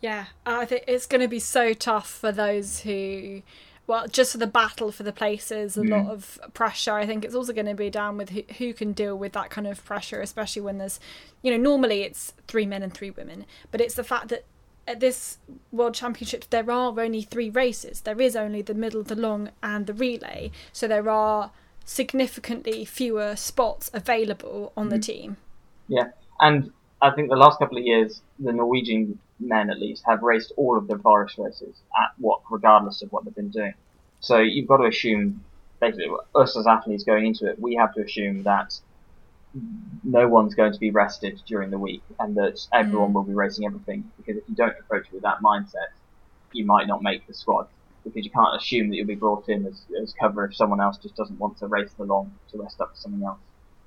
Yeah, 0.00 0.26
I 0.44 0.64
think 0.64 0.84
it's 0.86 1.06
going 1.06 1.20
to 1.20 1.28
be 1.28 1.38
so 1.38 1.72
tough 1.72 2.10
for 2.10 2.32
those 2.32 2.80
who, 2.80 3.42
well, 3.86 4.06
just 4.08 4.32
for 4.32 4.38
the 4.38 4.46
battle 4.46 4.90
for 4.92 5.02
the 5.02 5.12
places, 5.12 5.76
a 5.76 5.82
Mm. 5.82 5.90
lot 5.90 6.06
of 6.12 6.38
pressure. 6.52 6.92
I 6.94 7.06
think 7.06 7.24
it's 7.24 7.34
also 7.34 7.52
going 7.52 7.66
to 7.66 7.74
be 7.74 7.88
down 7.88 8.16
with 8.18 8.30
who, 8.30 8.42
who 8.58 8.74
can 8.74 8.92
deal 8.92 9.16
with 9.16 9.32
that 9.32 9.50
kind 9.50 9.66
of 9.66 9.82
pressure, 9.84 10.20
especially 10.20 10.62
when 10.62 10.78
there's, 10.78 11.00
you 11.42 11.50
know, 11.50 11.56
normally 11.56 12.02
it's 12.02 12.32
three 12.48 12.66
men 12.66 12.82
and 12.82 12.92
three 12.92 13.10
women, 13.10 13.46
but 13.70 13.80
it's 13.80 13.94
the 13.94 14.04
fact 14.04 14.28
that 14.28 14.44
at 14.86 15.00
this 15.00 15.38
World 15.72 15.94
Championships 15.94 16.46
there 16.48 16.70
are 16.70 16.98
only 16.98 17.22
three 17.22 17.50
races. 17.50 18.02
There 18.02 18.20
is 18.20 18.36
only 18.36 18.62
the 18.62 18.74
middle, 18.74 19.02
the 19.02 19.16
long, 19.16 19.50
and 19.62 19.86
the 19.86 19.94
relay, 19.94 20.50
so 20.72 20.86
there 20.86 21.08
are 21.08 21.52
significantly 21.84 22.84
fewer 22.84 23.36
spots 23.36 23.90
available 23.92 24.72
on 24.76 24.88
the 24.88 24.96
mm-hmm. 24.96 25.00
team 25.02 25.36
yeah 25.88 26.08
And 26.40 26.72
I 27.02 27.10
think 27.10 27.28
the 27.28 27.36
last 27.36 27.58
couple 27.58 27.78
of 27.78 27.84
years, 27.84 28.22
the 28.38 28.52
Norwegian 28.52 29.18
men 29.40 29.70
at 29.70 29.78
least 29.78 30.04
have 30.06 30.22
raced 30.22 30.52
all 30.56 30.78
of 30.78 30.86
the 30.86 30.96
Boris 30.96 31.36
races 31.38 31.76
at 32.02 32.22
WOC, 32.22 32.40
regardless 32.50 33.02
of 33.02 33.12
what 33.12 33.24
they've 33.24 33.34
been 33.34 33.50
doing. 33.50 33.74
So 34.20 34.38
you've 34.38 34.66
got 34.66 34.78
to 34.78 34.86
assume, 34.86 35.44
basically, 35.80 36.08
us 36.34 36.56
as 36.56 36.66
athletes 36.66 37.04
going 37.04 37.26
into 37.26 37.46
it, 37.46 37.60
we 37.60 37.74
have 37.74 37.92
to 37.94 38.02
assume 38.02 38.42
that 38.44 38.78
no 40.02 40.28
one's 40.28 40.54
going 40.54 40.72
to 40.72 40.78
be 40.78 40.90
rested 40.90 41.40
during 41.46 41.70
the 41.70 41.78
week, 41.78 42.02
and 42.18 42.36
that 42.36 42.66
everyone 42.72 43.10
Mm. 43.10 43.14
will 43.14 43.22
be 43.24 43.34
racing 43.34 43.64
everything. 43.66 44.10
Because 44.16 44.36
if 44.38 44.48
you 44.48 44.54
don't 44.54 44.76
approach 44.78 45.06
it 45.06 45.12
with 45.12 45.22
that 45.22 45.38
mindset, 45.40 45.90
you 46.52 46.64
might 46.66 46.86
not 46.86 47.02
make 47.02 47.26
the 47.26 47.34
squad. 47.34 47.68
Because 48.04 48.24
you 48.24 48.30
can't 48.30 48.54
assume 48.56 48.90
that 48.90 48.96
you'll 48.96 49.06
be 49.06 49.14
brought 49.14 49.48
in 49.48 49.64
as, 49.66 49.82
as 50.00 50.12
cover 50.20 50.44
if 50.44 50.54
someone 50.54 50.80
else 50.80 50.98
just 50.98 51.16
doesn't 51.16 51.38
want 51.38 51.56
to 51.58 51.66
race 51.68 51.92
the 51.96 52.04
long 52.04 52.32
to 52.50 52.58
rest 52.58 52.80
up 52.80 52.90
for 52.90 52.96
something 52.96 53.22
else. 53.24 53.38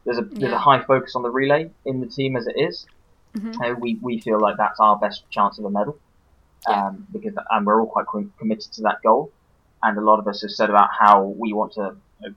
There's 0.05 0.17
a 0.17 0.23
there's 0.23 0.53
a 0.53 0.57
high 0.57 0.81
focus 0.83 1.15
on 1.15 1.21
the 1.21 1.29
relay 1.29 1.69
in 1.85 1.99
the 1.99 2.07
team 2.07 2.35
as 2.35 2.47
it 2.47 2.55
is. 2.57 2.85
Mhm. 3.35 3.55
Uh, 3.61 3.75
we 3.79 3.99
we 4.01 4.19
feel 4.19 4.39
like 4.39 4.57
that's 4.57 4.79
our 4.79 4.97
best 4.97 5.29
chance 5.29 5.59
of 5.59 5.65
a 5.65 5.69
medal, 5.69 5.97
Yeah. 6.67 6.87
um, 6.87 7.05
because 7.11 7.33
and 7.51 7.65
we're 7.67 7.79
all 7.81 7.87
quite 7.87 8.05
committed 8.39 8.71
to 8.73 8.81
that 8.83 9.01
goal. 9.03 9.31
And 9.83 9.97
a 9.97 10.01
lot 10.01 10.17
of 10.17 10.27
us 10.27 10.41
have 10.41 10.51
said 10.51 10.69
about 10.71 10.89
how 10.99 11.21
we 11.23 11.53
want 11.53 11.73
to 11.73 11.95
you 12.21 12.29
know, 12.29 12.35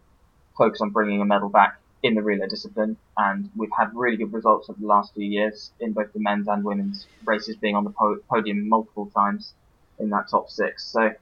focus 0.59 0.81
on 0.83 0.91
bringing 0.91 1.23
a 1.23 1.25
medal 1.25 1.49
back 1.49 1.79
in 2.03 2.15
the 2.15 2.23
relay 2.23 2.49
discipline, 2.49 2.97
and 3.17 3.51
we've 3.57 3.71
had 3.79 3.91
really 3.95 4.17
good 4.17 4.33
results 4.33 4.71
over 4.71 4.81
the 4.81 4.87
last 4.87 5.13
few 5.15 5.27
years 5.27 5.71
in 5.81 5.93
both 5.93 6.13
the 6.13 6.21
men's 6.21 6.49
and 6.49 6.65
women's 6.65 7.07
races, 7.25 7.57
being 7.57 7.77
on 7.77 7.85
the 7.85 7.91
po- 7.91 8.21
podium 8.29 8.69
multiple 8.69 9.11
times 9.15 9.53
in 9.99 10.09
that 10.11 10.29
top 10.29 10.51
six. 10.51 10.85
So 10.85 11.13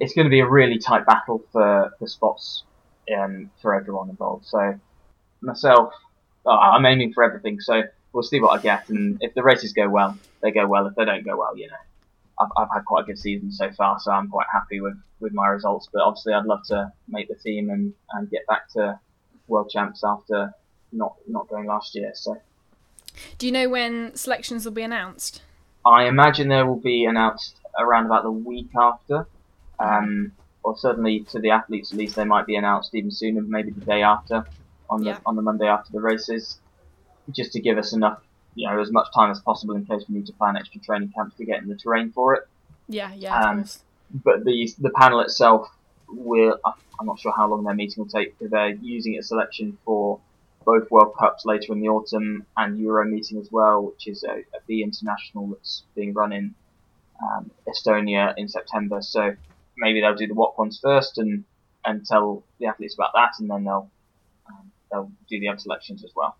it's 0.00 0.12
going 0.12 0.26
to 0.26 0.30
be 0.30 0.40
a 0.40 0.48
really 0.48 0.78
tight 0.78 1.06
battle 1.06 1.42
for 1.50 1.92
the 1.98 2.08
spots 2.08 2.64
um, 3.16 3.50
for 3.62 3.74
everyone 3.74 4.10
involved. 4.10 4.46
So 4.46 4.78
myself, 5.40 5.94
uh, 6.44 6.50
I'm 6.50 6.84
aiming 6.84 7.14
for 7.14 7.24
everything. 7.24 7.60
So 7.60 7.84
we'll 8.12 8.22
see 8.22 8.40
what 8.40 8.58
I 8.58 8.62
get, 8.62 8.90
and 8.90 9.18
if 9.22 9.34
the 9.34 9.42
races 9.42 9.72
go 9.72 9.88
well, 9.88 10.18
they 10.42 10.50
go 10.50 10.66
well. 10.66 10.86
If 10.86 10.94
they 10.94 11.06
don't 11.06 11.24
go 11.24 11.38
well, 11.38 11.56
you 11.56 11.68
know, 11.68 11.76
I've, 12.38 12.50
I've 12.56 12.68
had 12.72 12.84
quite 12.84 13.04
a 13.04 13.06
good 13.06 13.18
season 13.18 13.50
so 13.50 13.70
far, 13.72 13.98
so 13.98 14.12
I'm 14.12 14.28
quite 14.28 14.46
happy 14.52 14.80
with, 14.80 14.96
with 15.20 15.32
my 15.32 15.46
results. 15.48 15.88
But 15.92 16.02
obviously, 16.02 16.34
I'd 16.34 16.44
love 16.44 16.64
to 16.66 16.92
make 17.08 17.28
the 17.28 17.34
team 17.34 17.70
and, 17.70 17.94
and 18.12 18.30
get 18.30 18.46
back 18.46 18.68
to 18.74 19.00
world 19.48 19.70
champs 19.70 20.02
after 20.04 20.54
not 20.92 21.14
not 21.26 21.48
going 21.48 21.66
last 21.66 21.94
year. 21.94 22.12
So 22.14 22.36
Do 23.38 23.46
you 23.46 23.52
know 23.52 23.68
when 23.68 24.14
selections 24.14 24.64
will 24.64 24.72
be 24.72 24.82
announced? 24.82 25.42
I 25.84 26.04
imagine 26.06 26.48
they 26.48 26.62
will 26.62 26.76
be 26.80 27.04
announced 27.04 27.56
around 27.78 28.06
about 28.06 28.22
the 28.24 28.30
week 28.30 28.70
after, 28.76 29.26
um, 29.78 30.32
or 30.62 30.76
certainly 30.76 31.20
to 31.30 31.38
the 31.38 31.50
athletes 31.50 31.92
at 31.92 31.98
least. 31.98 32.16
They 32.16 32.24
might 32.24 32.46
be 32.46 32.56
announced 32.56 32.94
even 32.94 33.10
sooner, 33.10 33.40
maybe 33.42 33.70
the 33.70 33.80
day 33.84 34.02
after, 34.02 34.44
on 34.90 35.00
the 35.00 35.10
Yeah. 35.10 35.18
on 35.24 35.36
the 35.36 35.42
Monday 35.42 35.66
after 35.66 35.92
the 35.92 36.00
races, 36.00 36.58
just 37.30 37.52
to 37.52 37.60
give 37.60 37.78
us 37.78 37.92
enough, 37.92 38.20
you 38.54 38.68
know, 38.68 38.80
as 38.80 38.90
much 38.90 39.06
time 39.14 39.30
as 39.30 39.40
possible 39.40 39.74
in 39.76 39.84
case 39.86 40.02
we 40.08 40.16
need 40.16 40.26
to 40.26 40.32
plan 40.32 40.56
extra 40.56 40.80
training 40.80 41.12
camps 41.14 41.36
to 41.36 41.44
get 41.44 41.62
in 41.62 41.68
the 41.68 41.76
terrain 41.76 42.10
for 42.12 42.34
it. 42.34 42.42
Yeah, 42.88 43.12
yeah, 43.14 43.38
Um. 43.50 43.64
But 44.10 44.44
the 44.44 44.72
the 44.78 44.90
panel 44.90 45.20
itself 45.20 45.68
will. 46.08 46.58
I'm 47.00 47.06
not 47.06 47.20
sure 47.20 47.32
how 47.36 47.48
long 47.48 47.64
their 47.64 47.74
meeting 47.74 48.02
will 48.02 48.10
take 48.10 48.38
because 48.38 48.50
they're 48.50 48.70
using 48.70 49.14
it 49.14 49.24
selection 49.24 49.78
for 49.84 50.20
both 50.64 50.90
World 50.90 51.14
Cups 51.18 51.44
later 51.46 51.72
in 51.72 51.80
the 51.80 51.88
autumn 51.88 52.44
and 52.56 52.78
Euro 52.80 53.04
meeting 53.04 53.38
as 53.38 53.50
well, 53.50 53.82
which 53.82 54.06
is 54.06 54.24
a, 54.24 54.32
a 54.32 54.60
B 54.66 54.82
international 54.82 55.48
that's 55.48 55.84
being 55.94 56.12
run 56.12 56.32
in 56.32 56.54
um, 57.22 57.50
Estonia 57.66 58.34
in 58.36 58.48
September. 58.48 59.00
So 59.00 59.34
maybe 59.76 60.00
they'll 60.00 60.14
do 60.14 60.26
the 60.26 60.34
WOC 60.34 60.58
ones 60.58 60.78
first 60.82 61.18
and 61.18 61.44
and 61.84 62.04
tell 62.04 62.42
the 62.58 62.66
athletes 62.66 62.94
about 62.94 63.12
that, 63.14 63.32
and 63.38 63.50
then 63.50 63.64
they'll 63.64 63.90
um, 64.48 64.72
they'll 64.90 65.12
do 65.28 65.40
the 65.40 65.48
other 65.48 65.58
selections 65.58 66.04
as 66.04 66.10
well. 66.14 66.36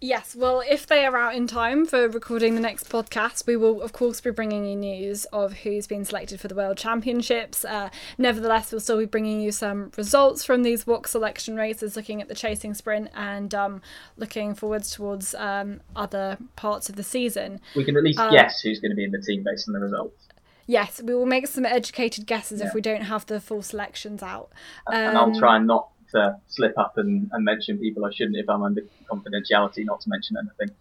Yes, 0.00 0.36
well, 0.36 0.62
if 0.68 0.86
they 0.86 1.04
are 1.04 1.16
out 1.16 1.34
in 1.34 1.48
time 1.48 1.84
for 1.84 2.08
recording 2.08 2.54
the 2.54 2.60
next 2.60 2.88
podcast, 2.88 3.48
we 3.48 3.56
will, 3.56 3.82
of 3.82 3.92
course, 3.92 4.20
be 4.20 4.30
bringing 4.30 4.64
you 4.64 4.76
news 4.76 5.24
of 5.32 5.52
who's 5.52 5.88
been 5.88 6.04
selected 6.04 6.38
for 6.40 6.46
the 6.46 6.54
World 6.54 6.76
Championships. 6.76 7.64
Uh, 7.64 7.90
nevertheless, 8.16 8.70
we'll 8.70 8.80
still 8.80 8.98
be 8.98 9.06
bringing 9.06 9.40
you 9.40 9.50
some 9.50 9.90
results 9.96 10.44
from 10.44 10.62
these 10.62 10.84
WOC 10.84 11.08
selection 11.08 11.56
races, 11.56 11.96
looking 11.96 12.22
at 12.22 12.28
the 12.28 12.34
chasing 12.36 12.74
sprint 12.74 13.10
and 13.12 13.52
um, 13.56 13.82
looking 14.16 14.54
forwards 14.54 14.92
towards 14.92 15.34
um, 15.34 15.80
other 15.96 16.38
parts 16.54 16.88
of 16.88 16.94
the 16.94 17.02
season. 17.02 17.60
We 17.74 17.82
can 17.84 17.96
at 17.96 18.04
least 18.04 18.20
Uh, 18.20 18.30
guess 18.30 18.60
who's 18.60 18.78
going 18.78 18.92
to 18.92 18.96
be 18.96 19.02
in 19.04 19.10
the 19.10 19.20
team 19.20 19.42
based 19.42 19.68
on 19.68 19.72
the 19.74 19.80
results, 19.80 20.26
Yes, 20.70 21.00
we 21.02 21.14
will 21.14 21.24
make 21.26 21.46
some 21.46 21.64
educated 21.64 22.26
guesses 22.26 22.60
Yeah. 22.60 22.66
if 22.68 22.74
we 22.74 22.82
don't 22.82 23.00
have 23.04 23.24
the 23.26 23.40
full 23.40 23.62
selections 23.62 24.22
out. 24.22 24.50
and 24.86 25.16
I'll 25.18 25.24
Um, 25.24 25.34
try 25.38 25.56
and 25.56 25.66
not 25.66 25.88
to 26.12 26.36
slip 26.46 26.76
up 26.78 26.98
and, 26.98 27.28
and 27.32 27.44
mention 27.44 27.78
people 27.78 28.04
I 28.04 28.10
shouldn't 28.10 28.36
if 28.36 28.48
I'm 28.48 28.62
under 28.62 28.82
confidentiality, 29.10 29.84
not 29.84 30.00
to 30.02 30.08
mention 30.10 30.36
anything. 30.36 30.74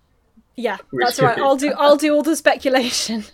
Yeah, 0.55 0.77
that's 0.91 1.19
right. 1.21 1.37
I'll 1.37 1.55
do 1.57 1.71
I'll 1.77 1.97
do 1.97 2.15
all 2.15 2.23
the 2.23 2.35
speculation, 2.35 3.25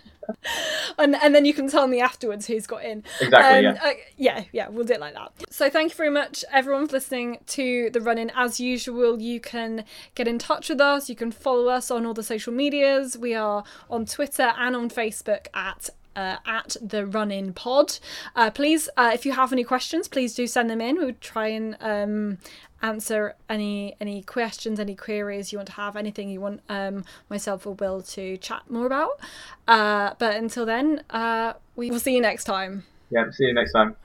and 0.98 1.16
and 1.16 1.34
then 1.34 1.46
you 1.46 1.54
can 1.54 1.68
tell 1.70 1.86
me 1.86 1.98
afterwards 2.00 2.46
who's 2.46 2.66
got 2.66 2.84
in. 2.84 3.02
Exactly, 3.20 3.66
Um, 3.66 3.74
yeah. 3.76 3.82
uh, 3.82 3.92
yeah, 4.18 4.44
yeah, 4.52 4.68
we'll 4.68 4.84
do 4.84 4.92
it 4.92 5.00
like 5.00 5.14
that. 5.14 5.32
So 5.48 5.70
thank 5.70 5.92
you 5.92 5.96
very 5.96 6.10
much, 6.10 6.44
everyone, 6.52 6.86
for 6.86 6.92
listening 6.96 7.38
to 7.48 7.88
the 7.90 8.00
run 8.02 8.18
in. 8.18 8.30
As 8.36 8.60
usual, 8.60 9.22
you 9.22 9.40
can 9.40 9.84
get 10.14 10.28
in 10.28 10.38
touch 10.38 10.68
with 10.68 10.82
us. 10.82 11.08
You 11.08 11.16
can 11.16 11.32
follow 11.32 11.68
us 11.68 11.90
on 11.90 12.04
all 12.04 12.12
the 12.12 12.22
social 12.22 12.52
medias. 12.52 13.16
We 13.16 13.34
are 13.34 13.64
on 13.88 14.04
Twitter 14.04 14.52
and 14.58 14.76
on 14.76 14.90
Facebook 14.90 15.46
at. 15.54 15.88
Uh, 16.16 16.36
at 16.46 16.76
the 16.80 17.04
run 17.04 17.30
in 17.32 17.52
pod. 17.52 17.98
Uh, 18.36 18.50
please 18.50 18.88
uh, 18.96 19.10
if 19.12 19.26
you 19.26 19.32
have 19.32 19.52
any 19.52 19.64
questions 19.64 20.06
please 20.06 20.34
do 20.34 20.46
send 20.46 20.70
them 20.70 20.80
in. 20.80 20.96
We'll 20.96 21.14
try 21.20 21.48
and 21.48 21.76
um, 21.80 22.38
answer 22.82 23.34
any 23.48 23.96
any 24.00 24.22
questions 24.22 24.78
any 24.78 24.94
queries 24.94 25.52
you 25.52 25.58
want 25.58 25.68
to 25.68 25.74
have 25.74 25.96
anything 25.96 26.28
you 26.28 26.40
want 26.40 26.60
um, 26.68 27.04
myself 27.28 27.66
or 27.66 27.74
will 27.74 28.02
to 28.02 28.36
chat 28.36 28.62
more 28.68 28.86
about. 28.86 29.18
Uh, 29.66 30.14
but 30.18 30.36
until 30.36 30.64
then 30.64 31.02
uh, 31.10 31.54
we 31.74 31.90
will 31.90 32.00
see 32.00 32.14
you 32.14 32.20
next 32.20 32.44
time. 32.44 32.84
Yeah, 33.10 33.30
see 33.30 33.46
you 33.46 33.54
next 33.54 33.72
time. 33.72 33.96